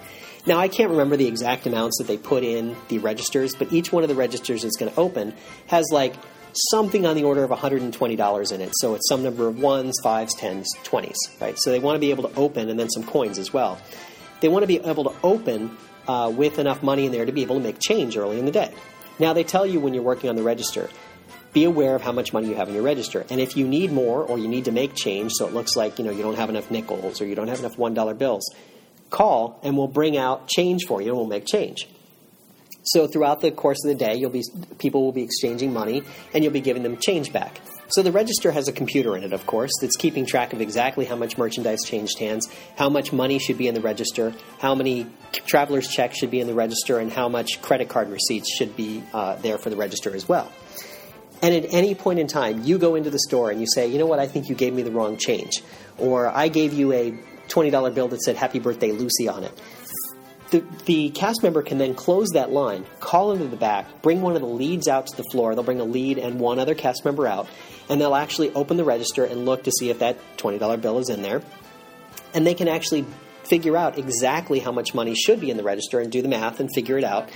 Now, 0.46 0.59
I 0.59 0.68
can't 0.68 0.90
remember 0.90 1.16
the 1.16 1.26
exact 1.26 1.66
amounts 1.66 1.98
that 1.98 2.07
they 2.07 2.16
put 2.16 2.42
in 2.42 2.74
the 2.88 2.98
registers, 2.98 3.55
but 3.55 3.72
each 3.72 3.92
one 3.92 4.03
of 4.03 4.09
the 4.09 4.14
registers 4.14 4.62
that's 4.62 4.76
going 4.76 4.90
to 4.90 4.98
open 4.98 5.35
has 5.66 5.87
like 5.92 6.14
something 6.70 7.05
on 7.05 7.14
the 7.14 7.24
order 7.24 7.44
of 7.44 7.50
$120 7.50 8.53
in 8.53 8.61
it. 8.61 8.70
So 8.74 8.94
it's 8.94 9.09
some 9.09 9.22
number 9.22 9.48
of 9.48 9.59
ones, 9.59 9.94
fives, 10.03 10.35
tens, 10.35 10.66
twenties, 10.83 11.18
right? 11.40 11.59
So 11.59 11.70
they 11.70 11.79
want 11.79 11.96
to 11.96 12.00
be 12.00 12.11
able 12.11 12.29
to 12.29 12.35
open 12.37 12.70
and 12.70 12.81
then 12.81 12.88
some 12.88 13.05
coins 13.05 13.38
as 13.38 13.53
well. 13.53 13.79
They 14.40 14.48
want 14.48 14.62
to 14.62 14.66
be 14.66 14.79
able 14.79 15.05
to 15.05 15.14
open 15.22 15.76
uh, 16.09 16.33
with 16.35 16.59
enough 16.59 16.83
money 16.83 17.05
in 17.05 17.12
there 17.12 17.26
to 17.26 17.33
be 17.33 17.42
able 17.42 17.57
to 17.57 17.62
make 17.62 17.79
change 17.79 18.16
early 18.16 18.38
in 18.38 18.46
the 18.46 18.50
day. 18.50 18.72
Now, 19.18 19.35
they 19.35 19.44
tell 19.44 19.66
you 19.66 19.79
when 19.81 19.92
you're 19.92 20.03
working 20.03 20.31
on 20.31 20.37
the 20.37 20.42
register, 20.42 20.88
be 21.52 21.64
aware 21.64 21.94
of 21.94 22.02
how 22.02 22.12
much 22.12 22.32
money 22.32 22.48
you 22.48 22.54
have 22.54 22.68
in 22.68 22.74
your 22.74 22.82
register. 22.82 23.26
And 23.30 23.40
if 23.40 23.56
you 23.56 23.66
need 23.66 23.92
more 23.92 24.22
or 24.22 24.38
you 24.38 24.48
need 24.48 24.66
to 24.66 24.72
make 24.72 24.94
change 24.94 25.32
so 25.32 25.46
it 25.46 25.54
looks 25.54 25.76
like 25.76 25.98
you 25.98 26.04
know 26.04 26.10
you 26.10 26.22
don't 26.22 26.36
have 26.36 26.48
enough 26.48 26.70
nickels 26.70 27.20
or 27.20 27.26
you 27.26 27.34
don't 27.34 27.48
have 27.48 27.60
enough 27.60 27.76
$1 27.76 28.18
bills, 28.18 28.54
call 29.10 29.60
and 29.62 29.76
we'll 29.76 29.88
bring 29.88 30.16
out 30.16 30.48
change 30.48 30.84
for 30.86 31.02
you 31.02 31.08
and 31.08 31.16
we'll 31.16 31.26
make 31.26 31.46
change. 31.46 31.88
So 32.82 33.06
throughout 33.06 33.40
the 33.40 33.50
course 33.50 33.84
of 33.84 33.88
the 33.88 33.94
day, 33.94 34.16
you'll 34.16 34.30
be 34.30 34.42
people 34.78 35.02
will 35.02 35.12
be 35.12 35.22
exchanging 35.22 35.72
money 35.72 36.02
and 36.32 36.42
you'll 36.42 36.52
be 36.52 36.60
giving 36.60 36.82
them 36.82 36.96
change 36.96 37.32
back. 37.32 37.60
So 37.90 38.02
the 38.02 38.12
register 38.12 38.52
has 38.52 38.68
a 38.68 38.72
computer 38.72 39.16
in 39.16 39.24
it, 39.24 39.32
of 39.32 39.46
course, 39.46 39.72
that's 39.80 39.96
keeping 39.96 40.24
track 40.24 40.52
of 40.52 40.60
exactly 40.60 41.04
how 41.04 41.16
much 41.16 41.36
merchandise 41.36 41.80
changed 41.84 42.20
hands, 42.20 42.48
how 42.76 42.88
much 42.88 43.12
money 43.12 43.40
should 43.40 43.58
be 43.58 43.66
in 43.66 43.74
the 43.74 43.80
register, 43.80 44.32
how 44.60 44.76
many 44.76 45.08
traveler's 45.32 45.88
checks 45.88 46.18
should 46.18 46.30
be 46.30 46.40
in 46.40 46.46
the 46.46 46.54
register, 46.54 47.00
and 47.00 47.12
how 47.12 47.28
much 47.28 47.60
credit 47.62 47.88
card 47.88 48.08
receipts 48.08 48.54
should 48.56 48.76
be 48.76 49.02
uh, 49.12 49.34
there 49.36 49.58
for 49.58 49.70
the 49.70 49.76
register 49.76 50.14
as 50.14 50.28
well. 50.28 50.50
And 51.42 51.55
at 51.55 51.72
any 51.72 51.94
point 51.94 52.18
in 52.18 52.26
time, 52.26 52.64
you 52.64 52.79
go 52.79 52.94
into 52.94 53.11
the 53.11 53.18
store 53.18 53.50
and 53.50 53.61
you 53.61 53.66
say, 53.66 53.87
you 53.87 53.98
know 53.98 54.07
what, 54.07 54.18
I 54.18 54.26
think 54.26 54.48
you 54.48 54.55
gave 54.55 54.74
me 54.74 54.83
the 54.83 54.90
wrong 54.90 55.16
change. 55.16 55.62
Or 55.98 56.29
I 56.29 56.48
gave 56.48 56.72
you 56.72 56.92
a 56.92 57.12
$20 57.48 57.94
bill 57.94 58.09
that 58.09 58.20
said 58.20 58.37
Happy 58.37 58.59
Birthday 58.59 58.92
Lucy 58.92 59.29
on 59.29 59.44
it 59.44 59.61
the, 60.50 60.64
the 60.85 61.11
cast 61.11 61.42
member 61.42 61.62
can 61.62 61.79
then 61.79 61.94
close 61.94 62.31
that 62.31 62.50
line, 62.50 62.85
call 62.98 63.33
into 63.33 63.46
the 63.46 63.57
back, 63.57 64.03
bring 64.03 64.20
one 64.20 64.35
of 64.35 64.42
the 64.42 64.48
leads 64.48 64.88
out 64.88 65.07
to 65.09 65.16
the 65.16 65.24
floor. 65.31 65.55
They'll 65.55 65.64
bring 65.64 65.81
a 65.81 65.85
lead 65.85 66.18
and 66.18 66.40
one 66.40 66.59
other 66.59 66.74
cast 66.74 67.05
member 67.05 67.26
out, 67.26 67.48
and 67.88 68.00
they'll 68.00 68.14
actually 68.14 68.53
open 68.55 68.76
the 68.76 68.85
register 68.85 69.24
and 69.24 69.44
look 69.44 69.64
to 69.64 69.70
see 69.70 69.90
if 69.90 70.00
that 70.00 70.18
$20 70.37 70.81
bill 70.81 70.98
is 70.98 71.09
in 71.09 71.22
there. 71.22 71.42
And 72.35 72.46
they 72.46 72.55
can 72.55 72.68
actually 72.68 73.07
figure 73.44 73.76
out 73.76 73.98
exactly 73.98 74.59
how 74.59 74.72
much 74.72 74.94
money 74.94 75.14
should 75.14 75.40
be 75.40 75.50
in 75.50 75.57
the 75.57 75.62
register 75.62 76.00
and 76.00 76.11
do 76.11 76.22
the 76.22 76.29
math 76.29 76.61
and 76.61 76.68
figure 76.74 76.98
it 76.98 77.05
out 77.05 77.31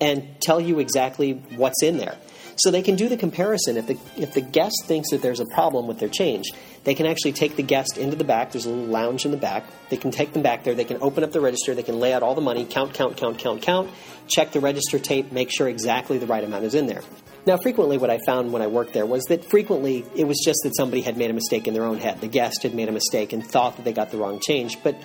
and 0.00 0.40
tell 0.40 0.60
you 0.60 0.78
exactly 0.78 1.32
what's 1.56 1.82
in 1.82 1.96
there. 1.96 2.16
So 2.58 2.70
they 2.70 2.82
can 2.82 2.96
do 2.96 3.08
the 3.08 3.16
comparison. 3.16 3.76
If 3.76 3.86
the 3.86 3.98
if 4.16 4.32
the 4.32 4.40
guest 4.40 4.84
thinks 4.86 5.10
that 5.10 5.20
there's 5.20 5.40
a 5.40 5.46
problem 5.46 5.86
with 5.86 5.98
their 5.98 6.08
change, 6.08 6.46
they 6.84 6.94
can 6.94 7.06
actually 7.06 7.32
take 7.32 7.56
the 7.56 7.62
guest 7.62 7.98
into 7.98 8.16
the 8.16 8.24
back. 8.24 8.52
There's 8.52 8.64
a 8.64 8.70
little 8.70 8.86
lounge 8.86 9.26
in 9.26 9.30
the 9.30 9.36
back. 9.36 9.64
They 9.90 9.96
can 9.96 10.10
take 10.10 10.32
them 10.32 10.42
back 10.42 10.64
there. 10.64 10.74
They 10.74 10.84
can 10.84 10.98
open 11.02 11.22
up 11.22 11.32
the 11.32 11.40
register. 11.40 11.74
They 11.74 11.82
can 11.82 12.00
lay 12.00 12.14
out 12.14 12.22
all 12.22 12.34
the 12.34 12.40
money, 12.40 12.64
count, 12.64 12.94
count, 12.94 13.16
count, 13.16 13.38
count, 13.38 13.60
count, 13.60 13.90
check 14.28 14.52
the 14.52 14.60
register 14.60 14.98
tape, 14.98 15.32
make 15.32 15.50
sure 15.50 15.68
exactly 15.68 16.18
the 16.18 16.26
right 16.26 16.42
amount 16.42 16.64
is 16.64 16.74
in 16.74 16.86
there. 16.86 17.02
Now, 17.46 17.56
frequently, 17.58 17.96
what 17.96 18.10
I 18.10 18.18
found 18.26 18.52
when 18.52 18.62
I 18.62 18.66
worked 18.66 18.92
there 18.92 19.06
was 19.06 19.22
that 19.24 19.44
frequently 19.44 20.04
it 20.16 20.24
was 20.24 20.42
just 20.44 20.60
that 20.64 20.74
somebody 20.76 21.02
had 21.02 21.16
made 21.16 21.30
a 21.30 21.34
mistake 21.34 21.68
in 21.68 21.74
their 21.74 21.84
own 21.84 21.98
head. 21.98 22.20
The 22.20 22.26
guest 22.26 22.64
had 22.64 22.74
made 22.74 22.88
a 22.88 22.92
mistake 22.92 23.32
and 23.32 23.46
thought 23.46 23.76
that 23.76 23.84
they 23.84 23.92
got 23.92 24.10
the 24.10 24.18
wrong 24.18 24.40
change, 24.40 24.82
but 24.82 24.96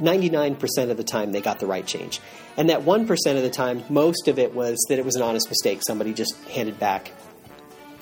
99% 0.00 0.90
of 0.90 0.96
the 0.96 1.04
time 1.04 1.32
they 1.32 1.40
got 1.40 1.60
the 1.60 1.66
right 1.66 1.86
change. 1.86 2.20
And 2.56 2.70
that 2.70 2.82
1% 2.82 3.08
of 3.36 3.42
the 3.42 3.50
time, 3.50 3.84
most 3.88 4.28
of 4.28 4.38
it 4.38 4.54
was 4.54 4.84
that 4.88 4.98
it 4.98 5.04
was 5.04 5.16
an 5.16 5.22
honest 5.22 5.48
mistake. 5.48 5.80
Somebody 5.86 6.12
just 6.12 6.34
handed 6.48 6.78
back 6.78 7.12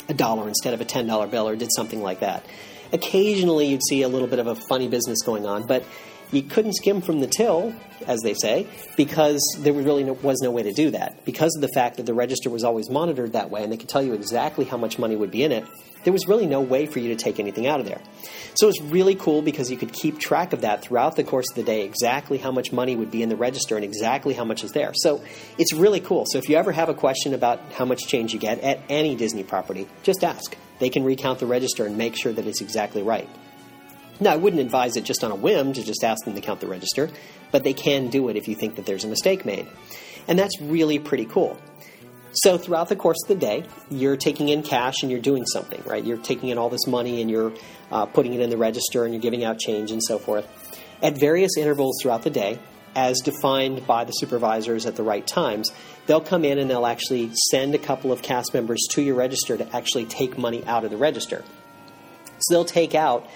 a 0.08 0.14
dollar 0.14 0.48
instead 0.48 0.74
of 0.74 0.80
a 0.80 0.84
$10 0.84 1.30
bill 1.30 1.48
or 1.48 1.56
did 1.56 1.68
something 1.74 2.02
like 2.02 2.20
that. 2.20 2.44
Occasionally, 2.92 3.66
you'd 3.66 3.82
see 3.86 4.02
a 4.02 4.08
little 4.08 4.28
bit 4.28 4.38
of 4.38 4.46
a 4.46 4.54
funny 4.54 4.88
business 4.88 5.20
going 5.22 5.44
on, 5.44 5.66
but 5.66 5.84
you 6.30 6.42
couldn't 6.42 6.74
skim 6.74 7.00
from 7.00 7.20
the 7.20 7.26
till, 7.26 7.74
as 8.06 8.20
they 8.22 8.34
say, 8.34 8.66
because 8.96 9.40
there 9.60 9.72
really 9.72 10.04
no, 10.04 10.12
was 10.14 10.40
no 10.42 10.50
way 10.50 10.62
to 10.62 10.72
do 10.72 10.90
that. 10.90 11.24
Because 11.24 11.54
of 11.56 11.62
the 11.62 11.68
fact 11.74 11.96
that 11.96 12.06
the 12.06 12.14
register 12.14 12.50
was 12.50 12.64
always 12.64 12.90
monitored 12.90 13.32
that 13.32 13.50
way 13.50 13.62
and 13.62 13.72
they 13.72 13.76
could 13.76 13.88
tell 13.88 14.02
you 14.02 14.12
exactly 14.12 14.64
how 14.64 14.76
much 14.76 14.98
money 14.98 15.16
would 15.16 15.30
be 15.30 15.42
in 15.42 15.52
it, 15.52 15.64
there 16.04 16.12
was 16.12 16.28
really 16.28 16.46
no 16.46 16.60
way 16.60 16.86
for 16.86 16.98
you 16.98 17.08
to 17.08 17.16
take 17.16 17.40
anything 17.40 17.66
out 17.66 17.80
of 17.80 17.86
there. 17.86 18.00
So 18.54 18.66
it 18.66 18.80
was 18.80 18.80
really 18.90 19.14
cool 19.14 19.42
because 19.42 19.70
you 19.70 19.76
could 19.76 19.92
keep 19.92 20.18
track 20.18 20.52
of 20.52 20.60
that 20.62 20.82
throughout 20.82 21.16
the 21.16 21.24
course 21.24 21.50
of 21.50 21.56
the 21.56 21.62
day, 21.62 21.84
exactly 21.84 22.38
how 22.38 22.50
much 22.52 22.72
money 22.72 22.94
would 22.94 23.10
be 23.10 23.22
in 23.22 23.28
the 23.28 23.36
register 23.36 23.76
and 23.76 23.84
exactly 23.84 24.34
how 24.34 24.44
much 24.44 24.64
is 24.64 24.72
there. 24.72 24.92
So 24.94 25.22
it's 25.58 25.72
really 25.72 26.00
cool. 26.00 26.24
So 26.30 26.38
if 26.38 26.48
you 26.48 26.56
ever 26.56 26.72
have 26.72 26.88
a 26.88 26.94
question 26.94 27.34
about 27.34 27.60
how 27.72 27.84
much 27.84 28.06
change 28.06 28.32
you 28.32 28.38
get 28.38 28.60
at 28.60 28.80
any 28.88 29.16
Disney 29.16 29.44
property, 29.44 29.88
just 30.02 30.24
ask. 30.24 30.56
They 30.78 30.90
can 30.90 31.04
recount 31.04 31.40
the 31.40 31.46
register 31.46 31.86
and 31.86 31.98
make 31.98 32.16
sure 32.16 32.32
that 32.32 32.46
it's 32.46 32.60
exactly 32.60 33.02
right. 33.02 33.28
Now, 34.20 34.32
I 34.32 34.36
wouldn't 34.36 34.60
advise 34.60 34.96
it 34.96 35.04
just 35.04 35.22
on 35.22 35.30
a 35.30 35.36
whim 35.36 35.72
to 35.74 35.84
just 35.84 36.02
ask 36.02 36.24
them 36.24 36.34
to 36.34 36.40
count 36.40 36.60
the 36.60 36.66
register, 36.66 37.08
but 37.52 37.64
they 37.64 37.72
can 37.72 38.08
do 38.08 38.28
it 38.28 38.36
if 38.36 38.48
you 38.48 38.54
think 38.54 38.76
that 38.76 38.86
there's 38.86 39.04
a 39.04 39.08
mistake 39.08 39.44
made. 39.44 39.68
And 40.26 40.38
that's 40.38 40.60
really 40.60 40.98
pretty 40.98 41.24
cool. 41.24 41.58
So, 42.32 42.58
throughout 42.58 42.88
the 42.88 42.96
course 42.96 43.16
of 43.24 43.28
the 43.28 43.34
day, 43.34 43.64
you're 43.90 44.16
taking 44.16 44.48
in 44.48 44.62
cash 44.62 45.02
and 45.02 45.10
you're 45.10 45.20
doing 45.20 45.46
something, 45.46 45.82
right? 45.86 46.04
You're 46.04 46.18
taking 46.18 46.50
in 46.50 46.58
all 46.58 46.68
this 46.68 46.86
money 46.86 47.22
and 47.22 47.30
you're 47.30 47.52
uh, 47.90 48.06
putting 48.06 48.34
it 48.34 48.40
in 48.40 48.50
the 48.50 48.58
register 48.58 49.04
and 49.04 49.14
you're 49.14 49.22
giving 49.22 49.44
out 49.44 49.58
change 49.58 49.90
and 49.90 50.02
so 50.02 50.18
forth. 50.18 50.46
At 51.02 51.18
various 51.18 51.56
intervals 51.56 51.98
throughout 52.02 52.22
the 52.22 52.30
day, 52.30 52.58
as 52.94 53.20
defined 53.20 53.86
by 53.86 54.04
the 54.04 54.12
supervisors 54.12 54.84
at 54.84 54.96
the 54.96 55.02
right 55.02 55.26
times, 55.26 55.70
they'll 56.06 56.20
come 56.20 56.44
in 56.44 56.58
and 56.58 56.68
they'll 56.68 56.86
actually 56.86 57.30
send 57.50 57.74
a 57.74 57.78
couple 57.78 58.12
of 58.12 58.22
cast 58.22 58.52
members 58.52 58.80
to 58.90 59.02
your 59.02 59.14
register 59.14 59.56
to 59.56 59.76
actually 59.76 60.04
take 60.04 60.36
money 60.36 60.64
out 60.66 60.84
of 60.84 60.90
the 60.90 60.96
register. 60.96 61.44
So 62.40 62.54
they'll 62.54 62.64
take 62.64 62.94
out 62.94 63.28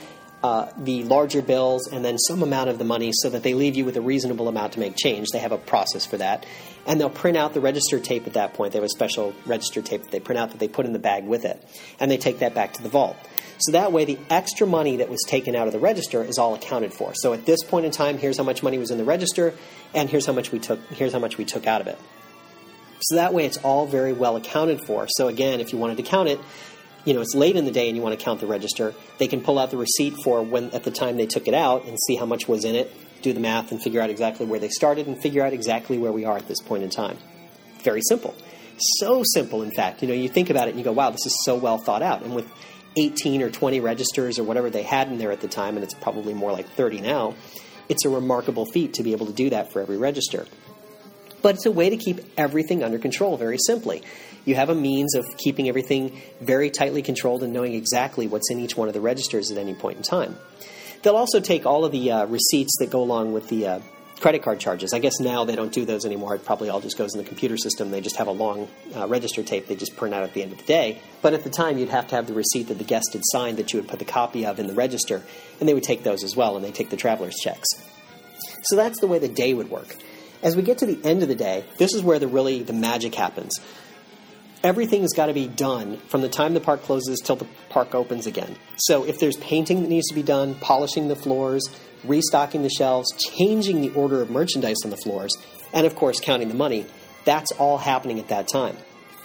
uh, 0.42 0.70
the 0.76 1.04
larger 1.04 1.40
bills 1.40 1.86
and 1.86 2.04
then 2.04 2.18
some 2.18 2.42
amount 2.42 2.68
of 2.68 2.78
the 2.78 2.84
money 2.84 3.12
so 3.14 3.30
that 3.30 3.42
they 3.42 3.54
leave 3.54 3.76
you 3.76 3.84
with 3.84 3.96
a 3.96 4.00
reasonable 4.00 4.48
amount 4.48 4.72
to 4.72 4.80
make 4.80 4.96
change. 4.96 5.28
They 5.32 5.38
have 5.38 5.52
a 5.52 5.58
process 5.58 6.04
for 6.04 6.16
that. 6.16 6.44
And 6.84 7.00
they'll 7.00 7.10
print 7.10 7.36
out 7.36 7.54
the 7.54 7.60
register 7.60 8.00
tape 8.00 8.26
at 8.26 8.32
that 8.32 8.54
point. 8.54 8.72
They 8.72 8.78
have 8.78 8.84
a 8.84 8.88
special 8.88 9.34
register 9.46 9.82
tape 9.82 10.02
that 10.02 10.10
they 10.10 10.18
print 10.18 10.40
out 10.40 10.50
that 10.50 10.58
they 10.58 10.66
put 10.66 10.84
in 10.84 10.92
the 10.92 10.98
bag 10.98 11.24
with 11.24 11.44
it. 11.44 11.62
And 12.00 12.10
they 12.10 12.16
take 12.16 12.40
that 12.40 12.54
back 12.54 12.72
to 12.74 12.82
the 12.82 12.88
vault. 12.88 13.16
So 13.58 13.72
that 13.72 13.92
way, 13.92 14.04
the 14.04 14.18
extra 14.28 14.66
money 14.66 14.96
that 14.96 15.08
was 15.08 15.20
taken 15.28 15.54
out 15.54 15.68
of 15.68 15.72
the 15.72 15.78
register 15.78 16.24
is 16.24 16.38
all 16.38 16.54
accounted 16.54 16.92
for. 16.92 17.12
So 17.14 17.32
at 17.32 17.46
this 17.46 17.62
point 17.62 17.86
in 17.86 17.92
time, 17.92 18.18
here's 18.18 18.36
how 18.36 18.42
much 18.42 18.64
money 18.64 18.78
was 18.78 18.90
in 18.90 18.98
the 18.98 19.04
register, 19.04 19.54
and 19.94 20.10
here's 20.10 20.26
how 20.26 20.32
much 20.32 20.50
we 20.50 20.58
took. 20.58 20.80
Here's 20.90 21.12
how 21.12 21.20
much 21.20 21.38
we 21.38 21.44
took 21.44 21.68
out 21.68 21.80
of 21.80 21.86
it. 21.86 21.98
So 23.02 23.16
that 23.16 23.32
way, 23.32 23.46
it's 23.46 23.58
all 23.58 23.86
very 23.86 24.12
well 24.12 24.34
accounted 24.34 24.84
for. 24.84 25.06
So 25.08 25.28
again, 25.28 25.60
if 25.60 25.72
you 25.72 25.78
wanted 25.78 25.98
to 25.98 26.02
count 26.02 26.28
it, 26.28 26.40
you 27.04 27.14
know 27.14 27.20
it's 27.20 27.34
late 27.34 27.56
in 27.56 27.64
the 27.64 27.70
day 27.70 27.88
and 27.88 27.96
you 27.96 28.02
want 28.02 28.18
to 28.18 28.24
count 28.24 28.40
the 28.40 28.46
register, 28.46 28.94
they 29.18 29.26
can 29.26 29.40
pull 29.40 29.58
out 29.58 29.70
the 29.70 29.76
receipt 29.76 30.14
for 30.24 30.42
when 30.42 30.70
at 30.70 30.84
the 30.84 30.90
time 30.90 31.16
they 31.16 31.26
took 31.26 31.48
it 31.48 31.54
out 31.54 31.84
and 31.86 31.98
see 32.06 32.16
how 32.16 32.26
much 32.26 32.48
was 32.48 32.64
in 32.64 32.74
it, 32.74 32.92
do 33.22 33.32
the 33.32 33.40
math 33.40 33.70
and 33.70 33.82
figure 33.82 34.00
out 34.00 34.10
exactly 34.10 34.46
where 34.46 34.60
they 34.60 34.68
started 34.68 35.06
and 35.06 35.20
figure 35.20 35.44
out 35.44 35.52
exactly 35.52 35.98
where 35.98 36.12
we 36.12 36.24
are 36.24 36.36
at 36.36 36.48
this 36.48 36.60
point 36.60 36.82
in 36.82 36.90
time. 36.90 37.18
Very 37.82 38.00
simple. 38.02 38.34
So 38.98 39.22
simple 39.24 39.62
in 39.62 39.70
fact. 39.72 40.02
You 40.02 40.08
know, 40.08 40.14
you 40.14 40.28
think 40.28 40.50
about 40.50 40.68
it 40.68 40.70
and 40.70 40.78
you 40.78 40.84
go, 40.84 40.92
"Wow, 40.92 41.10
this 41.10 41.26
is 41.26 41.36
so 41.44 41.56
well 41.56 41.78
thought 41.78 42.02
out." 42.02 42.22
And 42.22 42.34
with 42.34 42.46
18 42.96 43.42
or 43.42 43.50
20 43.50 43.80
registers 43.80 44.38
or 44.38 44.44
whatever 44.44 44.70
they 44.70 44.82
had 44.82 45.08
in 45.08 45.18
there 45.18 45.32
at 45.32 45.40
the 45.40 45.48
time 45.48 45.76
and 45.76 45.84
it's 45.84 45.94
probably 45.94 46.34
more 46.34 46.52
like 46.52 46.68
30 46.70 47.00
now, 47.00 47.34
it's 47.88 48.04
a 48.04 48.08
remarkable 48.08 48.66
feat 48.66 48.94
to 48.94 49.02
be 49.02 49.12
able 49.12 49.26
to 49.26 49.32
do 49.32 49.50
that 49.50 49.72
for 49.72 49.80
every 49.80 49.96
register. 49.96 50.46
But 51.42 51.56
it's 51.56 51.66
a 51.66 51.72
way 51.72 51.90
to 51.90 51.96
keep 51.96 52.20
everything 52.36 52.82
under 52.82 52.98
control 52.98 53.36
very 53.36 53.58
simply 53.58 54.02
you 54.44 54.54
have 54.54 54.70
a 54.70 54.74
means 54.74 55.14
of 55.14 55.24
keeping 55.38 55.68
everything 55.68 56.20
very 56.40 56.70
tightly 56.70 57.02
controlled 57.02 57.42
and 57.42 57.52
knowing 57.52 57.74
exactly 57.74 58.26
what's 58.26 58.50
in 58.50 58.58
each 58.58 58.76
one 58.76 58.88
of 58.88 58.94
the 58.94 59.00
registers 59.00 59.50
at 59.50 59.58
any 59.58 59.74
point 59.74 59.98
in 59.98 60.02
time. 60.02 60.36
They'll 61.02 61.16
also 61.16 61.40
take 61.40 61.66
all 61.66 61.84
of 61.84 61.92
the 61.92 62.12
uh, 62.12 62.26
receipts 62.26 62.76
that 62.78 62.90
go 62.90 63.02
along 63.02 63.32
with 63.32 63.48
the 63.48 63.66
uh, 63.66 63.80
credit 64.20 64.42
card 64.42 64.60
charges. 64.60 64.92
I 64.92 65.00
guess 65.00 65.18
now 65.18 65.44
they 65.44 65.56
don't 65.56 65.72
do 65.72 65.84
those 65.84 66.04
anymore. 66.04 66.34
It 66.36 66.44
probably 66.44 66.68
all 66.68 66.80
just 66.80 66.96
goes 66.96 67.14
in 67.14 67.18
the 67.18 67.26
computer 67.26 67.56
system. 67.56 67.90
They 67.90 68.00
just 68.00 68.16
have 68.16 68.28
a 68.28 68.32
long 68.32 68.68
uh, 68.94 69.08
register 69.08 69.42
tape 69.42 69.66
they 69.66 69.74
just 69.74 69.96
print 69.96 70.14
out 70.14 70.22
at 70.22 70.32
the 70.32 70.42
end 70.42 70.52
of 70.52 70.58
the 70.58 70.64
day. 70.64 71.00
But 71.22 71.34
at 71.34 71.42
the 71.44 71.50
time, 71.50 71.78
you'd 71.78 71.88
have 71.88 72.08
to 72.08 72.16
have 72.16 72.26
the 72.26 72.34
receipt 72.34 72.68
that 72.68 72.78
the 72.78 72.84
guest 72.84 73.10
had 73.12 73.22
signed 73.24 73.58
that 73.58 73.72
you 73.72 73.80
would 73.80 73.88
put 73.88 73.98
the 73.98 74.04
copy 74.04 74.46
of 74.46 74.60
in 74.60 74.68
the 74.68 74.74
register, 74.74 75.22
and 75.58 75.68
they 75.68 75.74
would 75.74 75.82
take 75.82 76.04
those 76.04 76.22
as 76.22 76.36
well, 76.36 76.56
and 76.56 76.64
they 76.64 76.70
take 76.70 76.90
the 76.90 76.96
traveler's 76.96 77.34
checks. 77.34 77.68
So 78.64 78.76
that's 78.76 79.00
the 79.00 79.08
way 79.08 79.18
the 79.18 79.28
day 79.28 79.54
would 79.54 79.70
work. 79.70 79.96
As 80.42 80.56
we 80.56 80.62
get 80.62 80.78
to 80.78 80.86
the 80.86 80.98
end 81.04 81.22
of 81.22 81.28
the 81.28 81.34
day, 81.34 81.64
this 81.78 81.94
is 81.94 82.02
where 82.02 82.18
the 82.18 82.28
really 82.28 82.62
the 82.62 82.72
magic 82.72 83.14
happens 83.14 83.60
everything's 84.64 85.12
got 85.12 85.26
to 85.26 85.32
be 85.32 85.48
done 85.48 85.96
from 86.08 86.20
the 86.20 86.28
time 86.28 86.54
the 86.54 86.60
park 86.60 86.82
closes 86.82 87.20
till 87.20 87.36
the 87.36 87.46
park 87.68 87.94
opens 87.94 88.26
again. 88.26 88.56
So 88.76 89.04
if 89.04 89.18
there's 89.18 89.36
painting 89.36 89.82
that 89.82 89.88
needs 89.88 90.08
to 90.08 90.14
be 90.14 90.22
done, 90.22 90.54
polishing 90.54 91.08
the 91.08 91.16
floors, 91.16 91.68
restocking 92.04 92.62
the 92.62 92.70
shelves, 92.70 93.10
changing 93.16 93.80
the 93.80 93.90
order 93.90 94.22
of 94.22 94.30
merchandise 94.30 94.78
on 94.84 94.90
the 94.90 94.96
floors, 94.96 95.34
and 95.72 95.86
of 95.86 95.96
course 95.96 96.20
counting 96.20 96.48
the 96.48 96.54
money, 96.54 96.86
that's 97.24 97.52
all 97.52 97.78
happening 97.78 98.18
at 98.18 98.28
that 98.28 98.48
time. 98.48 98.76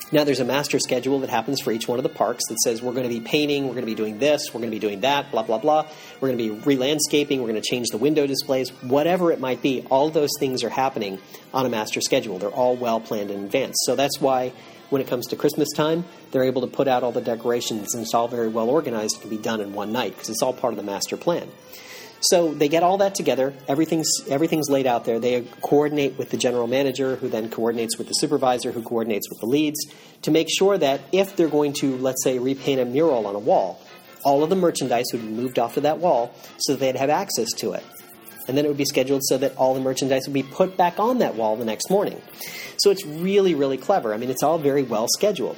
Now, 0.10 0.24
there's 0.24 0.40
a 0.40 0.46
master 0.46 0.80
schedule 0.80 1.20
that 1.20 1.30
happens 1.30 1.60
for 1.60 1.72
each 1.74 1.86
one 1.86 2.00
of 2.00 2.04
the 2.04 2.10
parks 2.10 2.44
that 2.48 2.58
says 2.60 2.82
we're 2.82 2.94
going 2.94 3.04
to 3.04 3.10
be 3.10 3.20
painting, 3.20 3.64
we're 3.64 3.74
going 3.74 3.82
to 3.82 3.92
be 3.92 3.96
doing 3.96 4.20
this, 4.20 4.54
we're 4.54 4.62
going 4.62 4.72
to 4.72 4.76
be 4.76 4.80
doing 4.80 5.02
that, 5.02 5.32
blah, 5.32 5.44
blah, 5.44 5.58
blah. 5.58 5.86
We're 6.22 6.30
going 6.30 6.38
to 6.38 6.56
be 6.56 6.62
re 6.62 6.78
landscaping, 6.78 7.42
we're 7.42 7.50
going 7.50 7.62
to 7.62 7.70
change 7.70 7.90
the 7.90 7.98
window 7.98 8.26
displays, 8.26 8.70
whatever 8.84 9.34
it 9.34 9.42
might 9.42 9.62
be. 9.62 9.86
All 9.90 10.10
those 10.10 10.30
things 10.40 10.64
are 10.64 10.70
happening 10.70 11.20
on 11.54 11.66
a 11.66 11.70
master 11.70 12.00
schedule. 12.00 12.40
They're 12.40 12.50
all 12.50 12.78
well 12.78 13.02
planned 13.02 13.32
in 13.32 13.44
advance. 13.44 13.76
So 13.82 13.98
that's 13.98 14.22
why 14.22 14.54
when 14.90 15.02
it 15.02 15.10
comes 15.10 15.28
to 15.28 15.36
Christmas 15.36 15.68
time, 15.76 16.06
they're 16.32 16.46
able 16.46 16.62
to 16.62 16.68
put 16.68 16.88
out 16.88 17.04
all 17.04 17.12
the 17.12 17.20
decorations 17.20 17.94
and 17.94 18.04
it's 18.04 18.14
all 18.14 18.30
very 18.30 18.48
well 18.48 18.70
organized. 18.70 19.18
It 19.18 19.22
can 19.22 19.30
be 19.30 19.38
done 19.38 19.60
in 19.60 19.74
one 19.74 19.92
night 19.92 20.14
because 20.14 20.30
it's 20.30 20.42
all 20.42 20.54
part 20.54 20.72
of 20.72 20.78
the 20.78 20.84
master 20.84 21.18
plan. 21.18 21.50
So 22.20 22.54
they 22.54 22.68
get 22.68 22.84
all 22.84 22.98
that 22.98 23.16
together. 23.16 23.54
Everything's 23.68 24.10
everything's 24.28 24.70
laid 24.70 24.88
out 24.88 25.06
there. 25.06 25.20
They 25.20 25.42
coordinate 25.62 26.18
with 26.18 26.32
the 26.32 26.38
general 26.38 26.68
manager, 26.68 27.16
who 27.16 27.30
then 27.30 27.50
coordinates 27.50 27.98
with 27.98 28.08
the 28.08 28.14
supervisor, 28.14 28.72
who 28.72 28.82
coordinates 28.82 29.30
with 29.30 29.40
the 29.40 29.46
leads, 29.46 29.80
to 30.24 30.32
make 30.32 30.48
sure 30.50 30.78
that 30.78 31.02
if 31.12 31.36
they're 31.36 31.48
going 31.48 31.74
to, 31.74 31.96
let's 31.98 32.24
say, 32.24 32.40
repaint 32.40 32.80
a 32.80 32.86
mural 32.86 33.28
on 33.28 33.36
a 33.36 33.40
wall, 33.40 33.80
all 34.24 34.44
of 34.44 34.50
the 34.50 34.56
merchandise 34.56 35.06
would 35.14 35.22
be 35.22 35.28
moved 35.28 35.60
off 35.60 35.78
of 35.78 35.84
that 35.84 36.00
wall 36.00 36.34
so 36.58 36.74
that 36.74 36.80
they'd 36.80 36.96
have 36.96 37.10
access 37.10 37.52
to 37.58 37.74
it 37.74 37.84
and 38.48 38.58
then 38.58 38.66
it 38.66 38.68
would 38.70 38.78
be 38.78 38.86
scheduled 38.86 39.24
so 39.26 39.38
that 39.38 39.56
all 39.58 39.74
the 39.74 39.80
merchandise 39.80 40.24
would 40.26 40.34
be 40.34 40.44
put 40.44 40.78
back 40.78 41.00
on 41.00 41.20
that 41.20 41.36
wall 41.36 41.56
the 41.56 41.66
next 41.66 41.90
morning. 41.90 42.22
So 42.78 42.92
it's 42.92 43.06
really, 43.06 43.56
really 43.56 43.78
clever. 43.78 44.14
I 44.14 44.18
mean, 44.18 44.30
it's 44.30 44.44
all 44.44 44.58
very 44.58 44.84
well 44.84 45.08
scheduled. 45.10 45.58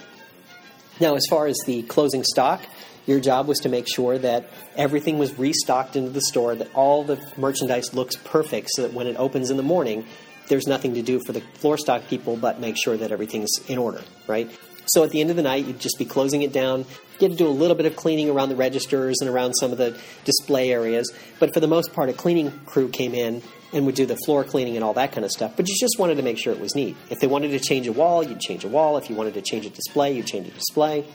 Now, 1.00 1.16
as 1.16 1.26
far 1.30 1.48
as 1.48 1.58
the 1.66 1.84
closing 1.84 2.24
stock, 2.24 2.62
your 3.10 3.20
job 3.20 3.48
was 3.48 3.60
to 3.60 3.70
make 3.70 3.88
sure 3.88 4.18
that 4.18 4.50
everything 4.76 5.18
was 5.18 5.38
restocked 5.38 5.96
into 5.96 6.12
the 6.12 6.22
store, 6.22 6.56
that 6.56 6.74
all 6.74 7.04
the 7.04 7.20
merchandise 7.38 7.94
looks 7.94 8.16
perfect 8.16 8.70
so 8.72 8.84
that 8.84 8.94
when 8.94 9.08
it 9.08 9.16
opens 9.18 9.50
in 9.50 9.58
the 9.58 9.64
morning, 9.64 10.06
there's 10.48 10.68
nothing 10.68 10.94
to 10.96 11.02
do 11.02 11.20
for 11.26 11.32
the 11.32 11.42
floor 11.56 11.78
stock 11.78 12.08
people 12.08 12.36
but 12.36 12.60
make 12.60 12.76
sure 12.78 12.98
that 12.98 13.12
everything's 13.12 13.52
in 13.68 13.78
order, 13.78 14.02
right? 14.28 14.50
So 14.88 15.04
at 15.04 15.12
the 15.12 15.22
end 15.22 15.30
of 15.30 15.36
the 15.36 15.44
night, 15.44 15.66
you'd 15.66 15.80
just 15.80 16.00
be 16.00 16.06
closing 16.06 16.42
it 16.42 16.52
down. 16.52 16.80
You 17.20 17.28
had 17.28 17.32
to 17.32 17.38
do 17.38 17.48
a 17.48 17.50
little 17.50 17.76
bit 17.76 17.86
of 17.86 17.96
cleaning 17.96 18.30
around 18.30 18.50
the 18.50 18.56
registers 18.56 19.18
and 19.22 19.30
around 19.30 19.54
some 19.54 19.72
of 19.72 19.78
the 19.78 20.00
display 20.26 20.72
areas. 20.72 21.12
But 21.38 21.54
for 21.54 21.60
the 21.60 21.68
most 21.68 21.94
part, 21.94 22.10
a 22.10 22.14
cleaning 22.14 22.52
crew 22.66 22.90
came 22.90 23.14
in 23.14 23.44
and 23.72 23.86
would 23.86 23.94
do 23.94 24.08
the 24.08 24.18
floor 24.26 24.44
cleaning 24.44 24.76
and 24.76 24.84
all 24.84 24.94
that 24.94 25.12
kind 25.12 25.24
of 25.24 25.30
stuff. 25.32 25.54
But 25.56 25.68
you 25.68 25.76
just 25.80 26.00
wanted 26.00 26.16
to 26.16 26.24
make 26.24 26.40
sure 26.40 26.54
it 26.54 26.60
was 26.60 26.74
neat. 26.74 26.98
If 27.12 27.20
they 27.20 27.28
wanted 27.28 27.50
to 27.50 27.60
change 27.60 27.86
a 27.86 27.92
wall, 27.92 28.24
you'd 28.24 28.40
change 28.40 28.64
a 28.64 28.68
wall. 28.68 28.98
If 28.98 29.12
you 29.12 29.16
wanted 29.16 29.36
to 29.36 29.44
change 29.44 29.68
a 29.68 29.70
display, 29.70 30.14
you'd 30.14 30.26
change 30.26 30.48
a 30.48 30.52
display. 30.52 31.06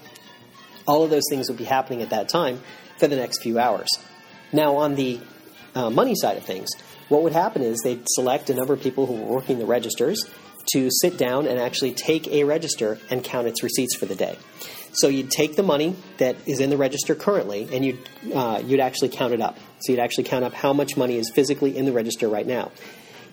All 0.87 1.03
of 1.03 1.11
those 1.11 1.25
things 1.31 1.49
would 1.49 1.59
be 1.59 1.65
happening 1.65 2.03
at 2.03 2.11
that 2.11 2.29
time 2.29 2.61
for 2.99 3.09
the 3.09 3.17
next 3.17 3.43
few 3.43 3.59
hours. 3.59 3.89
Now, 4.53 4.77
on 4.77 4.95
the 4.95 5.21
uh, 5.75 5.91
money 5.91 6.15
side 6.15 6.37
of 6.37 6.45
things, 6.45 6.71
what 7.09 7.23
would 7.23 7.33
happen 7.33 7.63
is 7.63 7.81
they'd 7.83 8.05
select 8.07 8.51
a 8.51 8.55
number 8.55 8.73
of 8.73 8.81
people 8.81 9.07
who 9.07 9.15
were 9.15 9.35
working 9.35 9.59
the 9.59 9.67
registers 9.67 10.25
to 10.73 10.89
sit 10.91 11.19
down 11.19 11.47
and 11.47 11.59
actually 11.59 11.93
take 11.93 12.27
a 12.29 12.45
register 12.45 12.99
and 13.11 13.23
count 13.23 13.47
its 13.47 13.63
receipts 13.63 13.95
for 13.97 14.07
the 14.07 14.15
day. 14.15 14.39
So 14.93 15.09
you'd 15.09 15.31
take 15.31 15.57
the 15.57 15.63
money 15.63 15.97
that 16.19 16.37
is 16.47 16.61
in 16.61 16.71
the 16.71 16.77
register 16.77 17.15
currently, 17.15 17.69
and 17.73 17.85
you'd 17.85 17.99
uh, 18.33 18.63
you'd 18.65 18.81
actually 18.81 19.09
count 19.09 19.35
it 19.35 19.41
up. 19.41 19.59
So 19.81 19.93
you'd 19.93 20.01
actually 20.01 20.25
count 20.25 20.45
up 20.45 20.55
how 20.55 20.73
much 20.73 20.97
money 20.97 21.17
is 21.17 21.31
physically 21.31 21.77
in 21.77 21.85
the 21.85 21.93
register 21.93 22.29
right 22.29 22.47
now. 22.47 22.71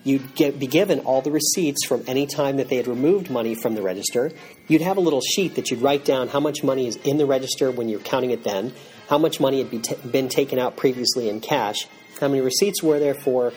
You'd 0.04 0.34
get, 0.34 0.58
be 0.58 0.66
given 0.66 1.00
all 1.00 1.22
the 1.22 1.30
receipts 1.30 1.86
from 1.86 2.02
any 2.08 2.26
time 2.26 2.56
that 2.56 2.68
they 2.68 2.76
had 2.76 2.88
removed 2.88 3.30
money 3.30 3.54
from 3.54 3.74
the 3.74 3.82
register. 3.82 4.32
You'd 4.66 4.82
have 4.82 4.96
a 4.96 5.00
little 5.00 5.20
sheet 5.20 5.54
that 5.54 5.70
you'd 5.70 5.80
write 5.80 6.04
down 6.04 6.28
how 6.28 6.40
much 6.40 6.64
money 6.64 6.88
is 6.88 6.96
in 6.96 7.18
the 7.18 7.26
register 7.26 7.70
when 7.70 7.88
you're 7.88 8.00
counting 8.00 8.32
it 8.32 8.42
then, 8.42 8.72
how 9.08 9.18
much 9.18 9.38
money 9.38 9.58
had 9.58 9.70
be 9.70 9.78
t- 9.78 9.94
been 10.10 10.28
taken 10.28 10.58
out 10.58 10.76
previously 10.76 11.28
in 11.28 11.40
cash, 11.40 11.86
how 12.20 12.28
many 12.28 12.40
receipts 12.40 12.82
were 12.82 12.98
there 12.98 13.14
for 13.14 13.52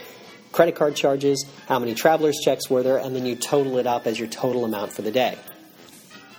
credit 0.51 0.75
card 0.75 0.95
charges, 0.95 1.45
how 1.67 1.79
many 1.79 1.95
traveler's 1.95 2.38
checks 2.43 2.69
were 2.69 2.84
there, 2.84 2.97
and 2.97 3.15
then 3.15 3.25
you 3.25 3.36
total 3.36 3.77
it 3.77 3.88
up 3.88 4.05
as 4.05 4.19
your 4.19 4.27
total 4.27 4.65
amount 4.65 4.93
for 4.93 5.01
the 5.01 5.12
day. 5.12 5.38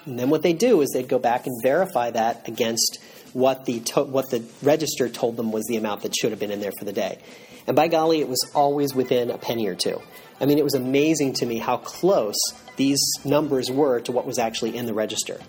And 0.06 0.18
then 0.18 0.30
what 0.30 0.42
they 0.42 0.52
do 0.52 0.82
is 0.82 0.90
they'd 0.94 1.08
go 1.08 1.18
back 1.18 1.46
and 1.46 1.54
verify 1.62 2.12
that 2.12 2.46
against 2.48 2.98
what 3.32 3.64
the 3.66 3.80
to- 3.80 4.04
what 4.04 4.30
the 4.30 4.42
register 4.62 5.08
told 5.08 5.36
them 5.36 5.52
was 5.52 5.66
the 5.66 5.76
amount 5.76 6.02
that 6.02 6.14
should 6.16 6.30
have 6.30 6.40
been 6.40 6.52
in 6.52 6.60
there 6.60 6.72
for 6.78 6.84
the 6.84 6.92
day. 6.92 7.18
And 7.66 7.74
by 7.74 7.88
golly, 7.88 8.20
it 8.20 8.28
was 8.28 8.48
always 8.54 8.94
within 8.94 9.30
a 9.30 9.38
penny 9.38 9.66
or 9.66 9.74
two. 9.74 10.00
I 10.40 10.46
mean, 10.46 10.58
it 10.58 10.64
was 10.64 10.74
amazing 10.74 11.34
to 11.34 11.46
me 11.46 11.58
how 11.58 11.78
close 11.78 12.36
these 12.76 13.00
numbers 13.24 13.70
were 13.70 14.00
to 14.00 14.12
what 14.12 14.26
was 14.26 14.38
actually 14.38 14.76
in 14.76 14.86
the 14.86 14.94
register. 14.94 15.40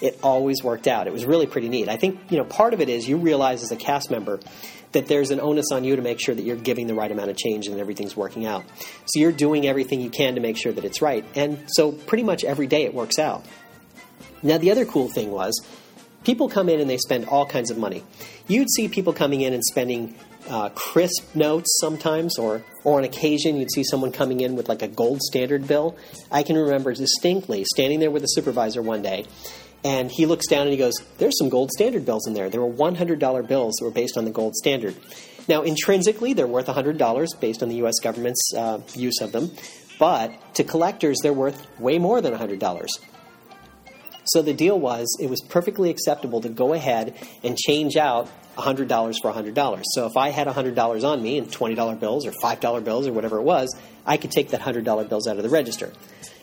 It 0.00 0.18
always 0.22 0.62
worked 0.62 0.86
out. 0.86 1.06
It 1.06 1.12
was 1.12 1.26
really 1.26 1.46
pretty 1.46 1.68
neat. 1.68 1.88
I 1.88 1.96
think 1.96 2.20
you 2.30 2.38
know 2.38 2.44
part 2.44 2.72
of 2.72 2.80
it 2.80 2.88
is 2.88 3.06
you 3.06 3.18
realize 3.18 3.62
as 3.62 3.70
a 3.70 3.76
cast 3.76 4.10
member 4.10 4.40
that 4.92 5.06
there's 5.06 5.30
an 5.30 5.40
onus 5.40 5.66
on 5.72 5.84
you 5.84 5.96
to 5.96 6.02
make 6.02 6.18
sure 6.20 6.34
that 6.34 6.42
you're 6.42 6.56
giving 6.56 6.86
the 6.86 6.94
right 6.94 7.10
amount 7.12 7.30
of 7.30 7.36
change 7.36 7.68
and 7.68 7.78
everything's 7.78 8.16
working 8.16 8.46
out. 8.46 8.64
So 9.06 9.20
you're 9.20 9.32
doing 9.32 9.66
everything 9.66 10.00
you 10.00 10.10
can 10.10 10.34
to 10.34 10.40
make 10.40 10.56
sure 10.56 10.72
that 10.72 10.84
it's 10.84 11.02
right. 11.02 11.24
And 11.36 11.64
so 11.68 11.92
pretty 11.92 12.24
much 12.24 12.44
every 12.44 12.66
day 12.66 12.84
it 12.84 12.94
works 12.94 13.18
out. 13.18 13.44
Now 14.42 14.58
the 14.58 14.70
other 14.70 14.84
cool 14.84 15.08
thing 15.08 15.30
was 15.30 15.60
people 16.24 16.48
come 16.48 16.68
in 16.68 16.80
and 16.80 16.88
they 16.88 16.96
spend 16.96 17.26
all 17.26 17.46
kinds 17.46 17.70
of 17.70 17.78
money. 17.78 18.02
You'd 18.48 18.70
see 18.70 18.88
people 18.88 19.12
coming 19.12 19.42
in 19.42 19.52
and 19.52 19.64
spending 19.64 20.16
uh, 20.48 20.68
crisp 20.70 21.34
notes 21.34 21.78
sometimes, 21.80 22.38
or 22.38 22.62
or 22.84 22.98
on 22.98 23.04
occasion 23.04 23.56
you'd 23.56 23.72
see 23.72 23.84
someone 23.84 24.12
coming 24.12 24.40
in 24.40 24.56
with 24.56 24.68
like 24.68 24.82
a 24.82 24.88
gold 24.88 25.20
standard 25.22 25.66
bill. 25.66 25.96
I 26.30 26.42
can 26.42 26.56
remember 26.56 26.94
distinctly 26.94 27.64
standing 27.64 28.00
there 28.00 28.10
with 28.10 28.24
a 28.24 28.28
supervisor 28.28 28.82
one 28.82 29.02
day, 29.02 29.26
and 29.84 30.10
he 30.10 30.26
looks 30.26 30.46
down 30.46 30.62
and 30.62 30.72
he 30.72 30.76
goes, 30.78 30.94
"There's 31.18 31.36
some 31.38 31.48
gold 31.48 31.70
standard 31.72 32.04
bills 32.06 32.26
in 32.26 32.34
there. 32.34 32.48
There 32.48 32.60
were 32.60 32.72
$100 32.72 33.46
bills 33.46 33.74
that 33.78 33.84
were 33.84 33.90
based 33.90 34.16
on 34.16 34.24
the 34.24 34.30
gold 34.30 34.56
standard. 34.56 34.96
Now, 35.48 35.62
intrinsically, 35.62 36.32
they're 36.32 36.46
worth 36.46 36.66
$100 36.66 37.40
based 37.40 37.62
on 37.62 37.68
the 37.68 37.76
U.S. 37.76 37.98
government's 38.00 38.52
uh, 38.56 38.80
use 38.94 39.20
of 39.20 39.32
them, 39.32 39.50
but 39.98 40.32
to 40.54 40.64
collectors, 40.64 41.18
they're 41.22 41.32
worth 41.32 41.66
way 41.80 41.98
more 41.98 42.20
than 42.20 42.32
$100." 42.32 42.88
So 44.24 44.42
the 44.42 44.54
deal 44.54 44.78
was 44.78 45.08
it 45.20 45.28
was 45.28 45.40
perfectly 45.40 45.90
acceptable 45.90 46.40
to 46.42 46.48
go 46.48 46.72
ahead 46.72 47.14
and 47.42 47.56
change 47.56 47.96
out 47.96 48.28
$100 48.60 49.14
for 49.22 49.32
$100. 49.32 49.82
So 49.94 50.06
if 50.06 50.16
I 50.16 50.30
had 50.30 50.46
$100 50.46 51.04
on 51.04 51.22
me 51.22 51.38
in 51.38 51.46
$20 51.46 52.00
bills 52.00 52.26
or 52.26 52.32
$5 52.32 52.84
bills 52.84 53.06
or 53.06 53.12
whatever 53.12 53.38
it 53.38 53.42
was, 53.42 53.74
I 54.06 54.16
could 54.16 54.30
take 54.30 54.50
that 54.50 54.60
$100 54.60 55.08
bills 55.08 55.26
out 55.26 55.36
of 55.36 55.42
the 55.42 55.48
register. 55.48 55.92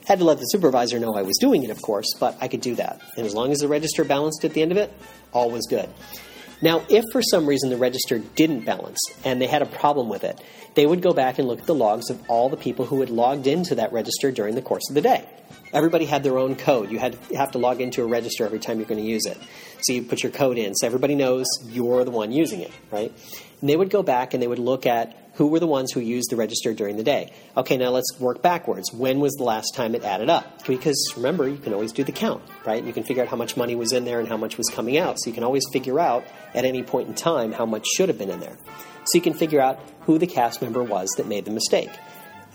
Had 0.05 0.19
to 0.19 0.25
let 0.25 0.39
the 0.39 0.45
supervisor 0.45 0.99
know 0.99 1.15
I 1.15 1.23
was 1.23 1.37
doing 1.39 1.63
it, 1.63 1.69
of 1.69 1.81
course, 1.81 2.07
but 2.19 2.37
I 2.39 2.47
could 2.47 2.61
do 2.61 2.75
that. 2.75 3.01
And 3.17 3.25
as 3.25 3.33
long 3.33 3.51
as 3.51 3.59
the 3.59 3.67
register 3.67 4.03
balanced 4.05 4.45
at 4.45 4.53
the 4.53 4.61
end 4.61 4.71
of 4.71 4.77
it, 4.77 4.93
all 5.33 5.51
was 5.51 5.67
good. 5.67 5.89
Now, 6.61 6.83
if 6.89 7.03
for 7.11 7.21
some 7.21 7.45
reason 7.45 7.69
the 7.69 7.77
register 7.77 8.19
didn't 8.19 8.65
balance 8.65 8.99
and 9.23 9.39
they 9.41 9.47
had 9.47 9.61
a 9.61 9.65
problem 9.65 10.09
with 10.09 10.23
it, 10.23 10.41
they 10.73 10.85
would 10.85 11.01
go 11.01 11.13
back 11.13 11.39
and 11.39 11.47
look 11.47 11.59
at 11.59 11.65
the 11.65 11.75
logs 11.75 12.09
of 12.09 12.21
all 12.29 12.49
the 12.49 12.57
people 12.57 12.85
who 12.85 12.99
had 12.99 13.09
logged 13.09 13.47
into 13.47 13.75
that 13.75 13.93
register 13.93 14.31
during 14.31 14.55
the 14.55 14.61
course 14.61 14.89
of 14.89 14.95
the 14.95 15.01
day. 15.01 15.27
Everybody 15.73 16.05
had 16.05 16.23
their 16.23 16.37
own 16.37 16.55
code. 16.55 16.91
You 16.91 16.99
had 16.99 17.17
you 17.29 17.37
have 17.37 17.51
to 17.51 17.57
log 17.57 17.81
into 17.81 18.01
a 18.01 18.07
register 18.07 18.45
every 18.45 18.59
time 18.59 18.77
you're 18.79 18.87
going 18.87 19.01
to 19.01 19.07
use 19.07 19.25
it. 19.25 19.37
So 19.81 19.93
you 19.93 20.03
put 20.03 20.23
your 20.23 20.31
code 20.31 20.57
in, 20.57 20.73
so 20.75 20.87
everybody 20.87 21.15
knows 21.15 21.45
you're 21.67 22.03
the 22.03 22.11
one 22.11 22.31
using 22.31 22.61
it, 22.61 22.71
right? 22.91 23.11
And 23.61 23.69
they 23.69 23.75
would 23.75 23.89
go 23.89 24.01
back 24.01 24.33
and 24.33 24.41
they 24.41 24.47
would 24.47 24.59
look 24.59 24.85
at 24.85 25.26
who 25.37 25.47
were 25.47 25.59
the 25.59 25.67
ones 25.67 25.91
who 25.91 25.99
used 25.99 26.31
the 26.31 26.35
register 26.35 26.73
during 26.73 26.97
the 26.97 27.03
day. 27.03 27.31
Okay, 27.55 27.77
now 27.77 27.89
let's 27.89 28.19
work 28.19 28.41
backwards. 28.41 28.91
When 28.91 29.19
was 29.19 29.33
the 29.33 29.43
last 29.43 29.75
time 29.75 29.93
it 29.93 30.03
added 30.03 30.29
up? 30.29 30.65
Because 30.65 31.13
remember, 31.15 31.47
you 31.47 31.57
can 31.57 31.73
always 31.73 31.91
do 31.91 32.03
the 32.03 32.11
count, 32.11 32.41
right? 32.65 32.83
You 32.83 32.91
can 32.91 33.03
figure 33.03 33.21
out 33.21 33.29
how 33.29 33.37
much 33.37 33.55
money 33.55 33.75
was 33.75 33.93
in 33.93 34.03
there 34.03 34.19
and 34.19 34.27
how 34.27 34.37
much 34.37 34.57
was 34.57 34.67
coming 34.67 34.97
out. 34.97 35.17
So 35.19 35.29
you 35.29 35.33
can 35.33 35.43
always 35.43 35.63
figure 35.71 35.99
out 35.99 36.25
at 36.55 36.65
any 36.65 36.81
point 36.81 37.07
in 37.07 37.13
time 37.13 37.51
how 37.51 37.67
much 37.67 37.85
should 37.95 38.09
have 38.09 38.17
been 38.17 38.31
in 38.31 38.39
there. 38.39 38.57
So 39.05 39.15
you 39.15 39.21
can 39.21 39.35
figure 39.35 39.61
out 39.61 39.79
who 40.01 40.17
the 40.17 40.27
cast 40.27 40.61
member 40.61 40.83
was 40.83 41.09
that 41.17 41.27
made 41.27 41.45
the 41.45 41.51
mistake. 41.51 41.91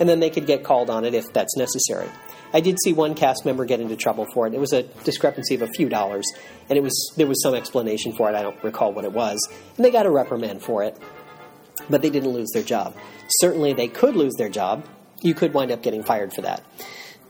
And 0.01 0.09
then 0.09 0.19
they 0.19 0.31
could 0.31 0.47
get 0.47 0.65
called 0.65 0.91
on 0.91 1.05
it 1.05 1.15
if 1.15 1.33
that's 1.33 1.57
necessary. 1.57 2.09
I 2.53 2.61
did 2.61 2.77
see 2.83 2.93
one 2.93 3.15
cast 3.15 3.47
member 3.47 3.65
get 3.65 3.81
into 3.81 3.97
trouble 3.97 4.27
for 4.35 4.47
it. 4.47 4.55
It 4.55 4.61
was 4.61 4.73
a 4.73 4.83
discrepancy 4.83 5.55
of 5.55 5.63
a 5.63 5.69
few 5.69 5.89
dollars, 5.89 6.27
and 6.69 6.77
it 6.77 6.83
was 6.83 7.13
there 7.17 7.27
was 7.27 7.43
some 7.43 7.55
explanation 7.55 8.13
for 8.13 8.29
it. 8.29 8.35
I 8.35 8.43
don't 8.43 8.63
recall 8.63 8.93
what 8.93 9.05
it 9.05 9.13
was, 9.13 9.39
and 9.77 9.85
they 9.85 9.91
got 9.91 10.05
a 10.05 10.11
reprimand 10.11 10.63
for 10.63 10.83
it, 10.83 10.99
but 11.89 12.03
they 12.03 12.11
didn't 12.11 12.31
lose 12.31 12.51
their 12.53 12.63
job. 12.63 12.97
Certainly, 13.41 13.75
they 13.75 13.89
could 13.89 14.17
lose 14.17 14.35
their 14.37 14.49
job. 14.49 14.85
You 15.21 15.35
could 15.35 15.55
wind 15.55 15.71
up 15.71 15.83
getting 15.83 16.03
fired 16.03 16.33
for 16.33 16.43
that. 16.43 16.63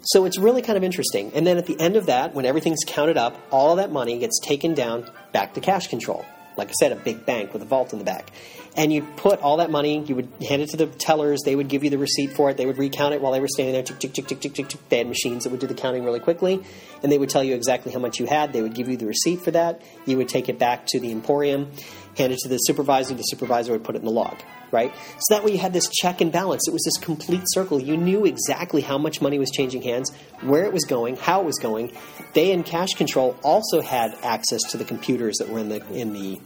So 0.05 0.25
it's 0.25 0.39
really 0.39 0.63
kind 0.63 0.77
of 0.77 0.83
interesting. 0.83 1.31
And 1.35 1.47
then 1.47 1.59
at 1.59 1.67
the 1.67 1.79
end 1.79 1.97
of 1.97 2.07
that, 2.07 2.35
when 2.35 2.45
everything's 2.45 2.81
counted 2.85 3.17
up, 3.17 3.39
all 3.51 3.77
that 3.77 3.93
money 3.93 4.19
gets 4.19 4.41
taken 4.41 4.75
down 4.75 5.09
back 5.33 5.55
to 5.55 5.61
cash 5.61 5.87
control. 5.87 6.25
Like 6.57 6.69
I 6.69 6.73
said, 6.73 6.93
a 6.93 6.97
big 6.97 7.25
bank 7.25 7.53
with 7.53 7.63
a 7.63 7.65
vault 7.65 7.93
in 7.93 7.99
the 7.99 8.05
back 8.05 8.31
and 8.77 8.93
you 8.93 9.03
put 9.17 9.41
all 9.41 9.59
that 9.59 9.71
money, 9.71 10.03
you 10.05 10.17
would 10.17 10.29
hand 10.49 10.63
it 10.63 10.71
to 10.71 10.77
the 10.77 10.87
tellers, 10.87 11.41
they 11.45 11.55
would 11.55 11.69
give 11.69 11.85
you 11.85 11.91
the 11.91 11.99
receipt 11.99 12.33
for 12.33 12.51
it, 12.51 12.57
they 12.57 12.65
would 12.65 12.79
recount 12.79 13.15
it 13.15 13.21
while 13.21 13.33
they 13.33 13.41
were 13.41 13.49
standing 13.49 13.75
there, 13.75 13.83
tick, 13.83 13.99
tick, 13.99 14.15
tick, 14.15 14.27
tick, 14.27 14.41
tick, 14.41 14.55
tick, 14.55 14.69
tick. 14.69 14.89
They 14.89 14.99
had 14.99 15.09
machines 15.09 15.45
that 15.45 15.51
would 15.51 15.61
do 15.61 15.67
the 15.67 15.75
counting 15.75 16.05
really 16.05 16.21
quickly, 16.21 16.63
and 17.03 17.13
they 17.13 17.19
would 17.19 17.29
tell 17.29 17.45
you 17.45 17.55
exactly 17.55 17.93
how 17.93 17.99
much 17.99 18.19
you 18.19 18.27
had. 18.27 18.53
They 18.53 18.63
would 18.63 18.75
give 18.75 18.89
you 18.89 18.97
the 18.97 19.07
receipt 19.07 19.43
for 19.43 19.51
that. 19.51 19.83
You 20.07 20.17
would 20.17 20.29
take 20.29 20.49
it 20.49 20.59
back 20.59 20.87
to 20.89 21.01
the 21.01 21.13
emporium, 21.13 21.71
hand 22.17 22.33
it 22.33 22.39
to 22.41 22.49
the 22.49 22.59
supervisor, 22.59 23.15
the 23.15 23.23
supervisor 23.23 23.73
would 23.73 23.85
put 23.85 23.95
it 23.95 23.99
in 23.99 24.05
the 24.07 24.11
log, 24.11 24.39
right? 24.71 24.93
So 25.19 25.35
that 25.35 25.45
way 25.45 25.53
you 25.53 25.59
had 25.59 25.75
this 25.75 25.89
check 25.91 26.23
and 26.23 26.33
balance. 26.33 26.67
It 26.67 26.73
was 26.73 26.83
this 26.85 27.03
complete 27.05 27.43
circle. 27.47 27.81
You 27.81 27.97
knew 27.99 28.25
exactly 28.25 28.81
how 28.81 28.97
much 28.97 29.21
money 29.21 29.39
was 29.39 29.51
changing 29.51 29.83
hands, 29.83 30.11
where 30.41 30.65
it 30.65 30.73
was 30.73 30.85
going, 30.85 31.17
how 31.17 31.41
it 31.41 31.47
was 31.47 31.59
going. 31.59 31.93
They 32.33 32.53
in 32.53 32.63
cash 32.63 32.95
control 32.95 33.37
also 33.43 33.83
had 33.83 34.15
access 34.23 34.63
to 34.71 34.79
the 34.79 34.85
computers 34.85 35.37
that 35.39 35.51
were 35.51 35.59
in 35.59 35.69
the 35.69 35.87
in 35.93 36.15
the 36.15 36.41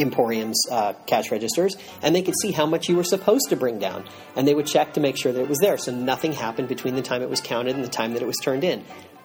Emporium's 0.00 0.60
uh, 0.70 0.94
cash 1.06 1.30
registers, 1.30 1.76
and 2.02 2.14
they 2.14 2.22
could 2.22 2.34
see 2.40 2.52
how 2.52 2.66
much 2.66 2.88
you 2.88 2.96
were 2.96 3.04
supposed 3.04 3.48
to 3.50 3.56
bring 3.56 3.78
down, 3.78 4.04
and 4.36 4.46
they 4.46 4.54
would 4.54 4.66
check 4.66 4.94
to 4.94 5.00
make 5.00 5.16
sure 5.16 5.32
that 5.32 5.40
it 5.40 5.48
was 5.48 5.58
there. 5.58 5.78
So 5.78 5.92
nothing 5.92 6.32
happened 6.32 6.68
between 6.68 6.94
the 6.94 7.02
time 7.02 7.22
it 7.22 7.30
was 7.30 7.40
counted 7.40 7.74
and 7.74 7.84
the 7.84 7.88
time 7.88 8.14
that 8.14 8.22
it 8.22 8.26
was 8.26 8.38
turned 8.42 8.64
in 8.64 8.84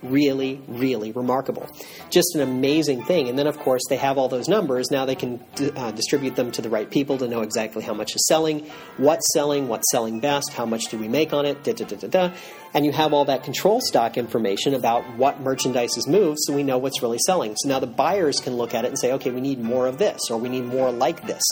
really, 0.10 0.62
really 0.68 1.12
remarkable. 1.12 1.70
Just 2.10 2.36
an 2.36 2.42
amazing 2.42 3.04
thing. 3.04 3.30
And 3.30 3.38
then, 3.38 3.48
of 3.48 3.58
course, 3.60 3.82
they 3.90 3.98
have 3.98 4.18
all 4.18 4.30
those 4.30 4.48
numbers. 4.48 4.92
Now 4.92 5.06
they 5.06 5.16
can 5.16 5.44
uh, 5.76 5.92
distribute 5.92 6.36
them 6.36 6.52
to 6.54 6.62
the 6.62 6.70
right 6.70 6.90
people 6.90 7.18
to 7.18 7.28
know 7.28 7.42
exactly 7.42 7.84
how 7.84 7.94
much 7.94 8.16
is 8.16 8.26
selling, 8.28 8.68
what's 8.98 9.26
selling, 9.34 9.68
what's 9.68 9.92
selling 9.92 10.20
best, 10.20 10.54
how 10.54 10.66
much 10.66 10.86
do 10.90 10.98
we 10.98 11.08
make 11.08 11.34
on 11.34 11.46
it, 11.46 11.64
da 11.64 11.74
da 11.74 11.86
da 11.86 11.96
da 11.96 12.08
da. 12.08 12.36
And 12.74 12.86
you 12.86 12.92
have 12.92 13.14
all 13.14 13.26
that 13.26 13.44
control 13.44 13.80
stock 13.82 14.18
information 14.18 14.74
about 14.74 15.04
what 15.18 15.40
merchandise 15.40 15.98
is 15.98 16.08
moved 16.08 16.40
so 16.42 16.54
we 16.54 16.64
know 16.64 16.78
what's 16.78 17.02
really 17.02 17.20
selling. 17.26 17.56
So 17.56 17.70
now 17.70 17.80
the 17.80 17.88
buyers 17.88 18.40
can 18.40 18.56
look 18.58 18.74
at 18.74 18.86
it 18.86 18.90
and 18.90 19.00
say, 19.00 19.14
okay, 19.14 19.32
we 19.32 19.42
need 19.42 19.60
more 19.60 19.88
of 19.88 19.98
this 19.98 20.20
or 20.30 20.38
we 20.38 20.50
need 20.50 20.66
more 20.66 20.92
like 20.92 21.26
this. 21.26 21.44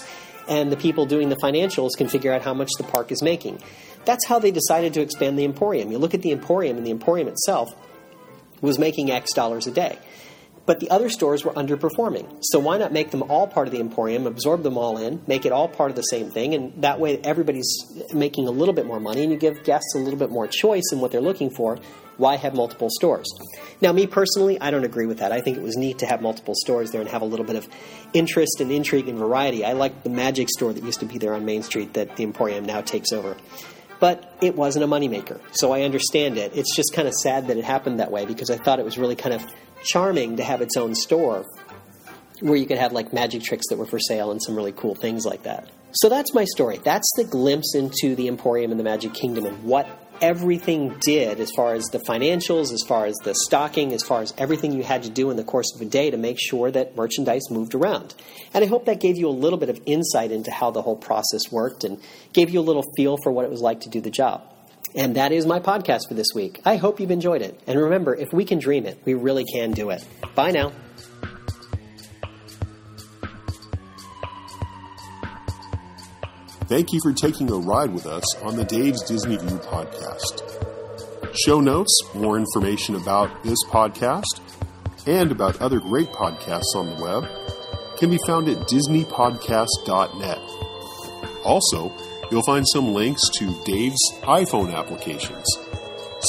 And 0.48 0.72
the 0.72 0.78
people 0.78 1.06
doing 1.06 1.30
the 1.30 1.38
financials 1.38 1.92
can 1.98 2.10
figure 2.10 2.34
out 2.34 2.42
how 2.42 2.54
much 2.54 2.72
the 2.78 2.84
park 2.84 3.12
is 3.12 3.22
making. 3.22 3.62
That's 4.06 4.26
how 4.26 4.40
they 4.40 4.52
decided 4.52 4.94
to 4.96 5.02
expand 5.02 5.40
the 5.40 5.46
Emporium. 5.46 5.92
You 5.92 5.98
look 5.98 6.14
at 6.14 6.22
the 6.22 6.32
Emporium 6.32 6.78
and 6.78 6.86
the 6.86 6.92
Emporium 6.92 7.28
itself 7.28 7.74
was 8.64 8.80
making 8.80 9.12
X 9.12 9.34
dollars 9.34 9.68
a 9.68 9.72
day. 9.72 10.00
But 10.66 10.80
the 10.80 10.90
other 10.90 11.10
stores 11.10 11.44
were 11.44 11.52
underperforming. 11.52 12.38
So 12.42 12.58
why 12.58 12.78
not 12.78 12.94
make 12.94 13.12
them 13.12 13.22
all 13.24 13.48
part 13.48 13.68
of 13.68 13.74
the 13.74 13.82
Emporium, 13.82 14.26
absorb 14.26 14.64
them 14.64 14.78
all 14.78 14.98
in, 14.98 15.22
make 15.28 15.46
it 15.46 15.52
all 15.52 15.68
part 15.68 15.90
of 15.90 15.98
the 15.98 16.04
same 16.04 16.32
thing, 16.32 16.54
and 16.54 16.82
that 16.82 17.02
way 17.02 17.18
everybody's 17.18 17.68
making 18.14 18.48
a 18.48 18.52
little 18.52 18.74
bit 18.74 18.86
more 18.86 19.02
money 19.02 19.24
and 19.24 19.32
you 19.34 19.38
give 19.38 19.66
guests 19.66 19.94
a 19.94 19.98
little 19.98 20.18
bit 20.18 20.30
more 20.30 20.48
choice 20.48 20.90
in 20.94 21.02
what 21.02 21.12
they're 21.12 21.22
looking 21.22 21.50
for. 21.50 21.80
Why 22.16 22.38
have 22.38 22.54
multiple 22.54 22.88
stores? 22.92 23.28
Now, 23.82 23.92
me 23.92 24.08
personally, 24.08 24.62
I 24.62 24.72
don't 24.72 24.86
agree 24.86 25.08
with 25.08 25.18
that. 25.18 25.34
I 25.34 25.42
think 25.42 25.58
it 25.58 25.64
was 25.64 25.76
neat 25.76 25.98
to 25.98 26.06
have 26.06 26.22
multiple 26.22 26.54
stores 26.56 26.92
there 26.92 27.02
and 27.02 27.10
have 27.10 27.24
a 27.24 27.26
little 27.26 27.46
bit 27.46 27.58
of 27.58 27.68
interest 28.14 28.62
and 28.62 28.72
intrigue 28.72 29.10
and 29.10 29.18
variety. 29.18 29.66
I 29.66 29.74
like 29.74 30.04
the 30.04 30.10
magic 30.10 30.48
store 30.50 30.72
that 30.72 30.84
used 30.84 31.02
to 31.02 31.06
be 31.06 31.18
there 31.18 31.34
on 31.34 31.44
Main 31.44 31.64
Street 31.64 31.96
that 31.96 32.16
the 32.16 32.24
Emporium 32.24 32.66
now 32.66 32.82
takes 32.82 33.12
over 33.12 33.36
but 34.04 34.36
it 34.42 34.54
wasn't 34.54 34.84
a 34.84 34.88
moneymaker. 34.90 35.40
So 35.54 35.72
I 35.72 35.84
understand 35.84 36.38
it. 36.38 36.52
It's 36.58 36.76
just 36.76 36.92
kind 36.94 37.08
of 37.08 37.14
sad 37.14 37.48
that 37.48 37.56
it 37.56 37.64
happened 37.64 38.02
that 38.02 38.12
way 38.12 38.26
because 38.26 38.50
I 38.50 38.58
thought 38.58 38.80
it 38.80 38.84
was 38.84 38.98
really 38.98 39.16
kind 39.16 39.34
of 39.34 39.46
charming 39.82 40.36
to 40.36 40.44
have 40.44 40.60
its 40.60 40.76
own 40.76 40.94
store 40.94 41.46
where 42.42 42.58
you 42.58 42.66
could 42.66 42.80
have 42.80 42.92
like 42.92 43.14
magic 43.14 43.44
tricks 43.44 43.64
that 43.70 43.78
were 43.78 43.86
for 43.86 44.00
sale 44.00 44.30
and 44.30 44.44
some 44.44 44.58
really 44.58 44.74
cool 44.74 44.94
things 44.94 45.26
like 45.26 45.44
that. 45.44 45.70
So 45.94 46.10
that's 46.10 46.34
my 46.34 46.44
story. 46.44 46.82
That's 46.84 47.10
the 47.16 47.24
glimpse 47.24 47.76
into 47.76 48.14
the 48.14 48.28
Emporium 48.28 48.72
and 48.72 48.80
the 48.80 48.84
Magic 48.84 49.14
Kingdom 49.14 49.46
and 49.46 49.64
what 49.64 49.88
everything 50.22 50.96
did 51.02 51.40
as 51.40 51.52
far 51.52 51.74
as 51.74 51.86
the 51.86 52.00
financials, 52.00 52.72
as 52.72 52.84
far 52.88 53.06
as 53.06 53.16
the 53.24 53.34
stocking, 53.34 53.94
as 53.94 54.04
far 54.04 54.22
as 54.22 54.34
everything 54.38 54.72
you 54.74 54.84
had 54.84 55.04
to 55.04 55.10
do 55.10 55.32
in 55.32 55.38
the 55.38 55.44
course 55.44 55.74
of 55.76 55.82
a 55.82 55.86
day 55.86 56.12
to 56.12 56.18
make 56.18 56.38
sure 56.40 56.72
that 56.72 56.96
merchandise 56.96 57.50
moved 57.50 57.76
around. 57.76 58.14
And 58.54 58.64
I 58.64 58.68
hope 58.68 58.86
that 58.86 59.00
gave 59.00 59.18
you 59.18 59.28
a 59.28 59.32
little 59.32 59.60
bit 59.60 59.70
of 59.70 59.80
insight 59.86 60.32
into 60.32 60.52
how 60.52 60.72
the 60.72 60.82
whole 60.82 60.98
process 60.98 61.52
worked 61.52 61.84
and 61.84 62.00
gave 62.34 62.50
you 62.50 62.60
a 62.60 62.62
little 62.62 62.84
feel 62.96 63.18
for 63.24 63.32
what 63.32 63.46
it 63.46 63.52
was 63.52 63.62
like 63.62 63.82
to 63.82 63.90
do 63.90 64.02
the 64.02 64.12
job. 64.12 64.44
And 64.96 65.16
that 65.16 65.32
is 65.32 65.46
my 65.46 65.60
podcast 65.60 66.08
for 66.08 66.14
this 66.14 66.28
week. 66.36 66.62
I 66.66 66.76
hope 66.76 67.00
you've 67.00 67.12
enjoyed 67.12 67.42
it. 67.42 67.60
And 67.66 67.80
remember, 67.80 68.14
if 68.14 68.32
we 68.32 68.46
can 68.46 68.60
dream 68.60 68.86
it, 68.86 69.00
we 69.06 69.16
really 69.16 69.46
can 69.46 69.72
do 69.72 69.90
it. 69.90 70.06
Bye 70.36 70.52
now. 70.52 70.72
Thank 76.74 76.92
you 76.92 77.00
for 77.04 77.14
taking 77.14 77.52
a 77.52 77.56
ride 77.56 77.94
with 77.94 78.08
us 78.08 78.24
on 78.38 78.56
the 78.56 78.66
Dave's 78.66 79.04
Disney 79.04 79.38
View 79.38 79.60
podcast. 79.60 80.42
Show 81.46 81.60
notes, 81.60 81.96
more 82.16 82.36
information 82.36 82.96
about 82.96 83.44
this 83.44 83.60
podcast, 83.66 84.42
and 85.06 85.32
about 85.32 85.62
other 85.62 85.80
great 85.80 86.08
podcasts 86.08 86.76
on 86.76 86.90
the 86.90 86.96
web 86.96 87.30
can 88.00 88.10
be 88.10 88.18
found 88.26 88.50
at 88.50 88.58
disneypodcast.net. 88.68 90.40
Also, 91.46 91.92
you'll 92.32 92.42
find 92.42 92.68
some 92.68 92.92
links 92.92 93.22
to 93.38 93.54
Dave's 93.66 94.02
iPhone 94.24 94.74
applications. 94.74 95.46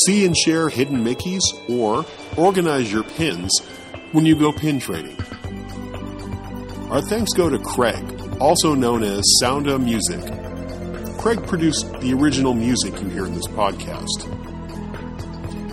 See 0.04 0.26
and 0.26 0.36
share 0.36 0.68
hidden 0.68 1.02
Mickeys 1.02 1.40
or 1.70 2.04
organize 2.36 2.92
your 2.92 3.04
pins 3.04 3.50
when 4.12 4.26
you 4.26 4.38
go 4.38 4.52
pin 4.52 4.78
trading. 4.78 5.16
Our 6.90 7.00
thanks 7.00 7.32
go 7.32 7.48
to 7.48 7.58
Craig, 7.58 8.13
also 8.40 8.74
known 8.74 9.02
as 9.02 9.22
Sound 9.40 9.66
Sounda 9.66 9.82
Music. 9.82 10.20
Craig 11.18 11.46
produced 11.46 11.90
the 12.00 12.12
original 12.12 12.54
music 12.54 13.00
you 13.00 13.08
hear 13.08 13.26
in 13.26 13.34
this 13.34 13.46
podcast. 13.48 14.28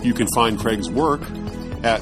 You 0.04 0.14
can 0.14 0.26
find 0.34 0.58
Craig's 0.58 0.90
work 0.90 1.20
at 1.82 2.00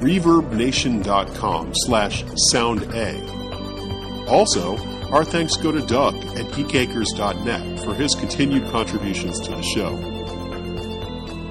reverbnation.com 0.00 1.72
slash 1.74 2.24
sound 2.50 2.82
A. 2.94 4.26
Also, 4.28 4.76
our 5.10 5.24
thanks 5.24 5.56
go 5.56 5.70
to 5.70 5.80
Doug 5.86 6.16
at 6.16 6.46
geekacres.net 6.52 7.80
for 7.80 7.94
his 7.94 8.14
continued 8.14 8.68
contributions 8.70 9.38
to 9.40 9.50
the 9.50 9.62
show. 9.62 9.96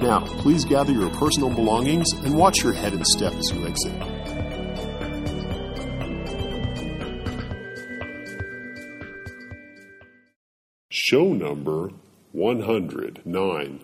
Now, 0.02 0.22
please 0.40 0.66
gather 0.66 0.92
your 0.92 1.12
personal 1.12 1.50
belongings 1.50 2.12
and 2.26 2.36
watch 2.36 2.64
your 2.64 2.74
head 2.74 2.94
and 2.94 3.06
step 3.06 3.34
as 3.34 3.52
you 3.52 3.68
exit. 3.68 4.11
Show 11.12 11.34
number 11.34 11.92
109 12.32 13.80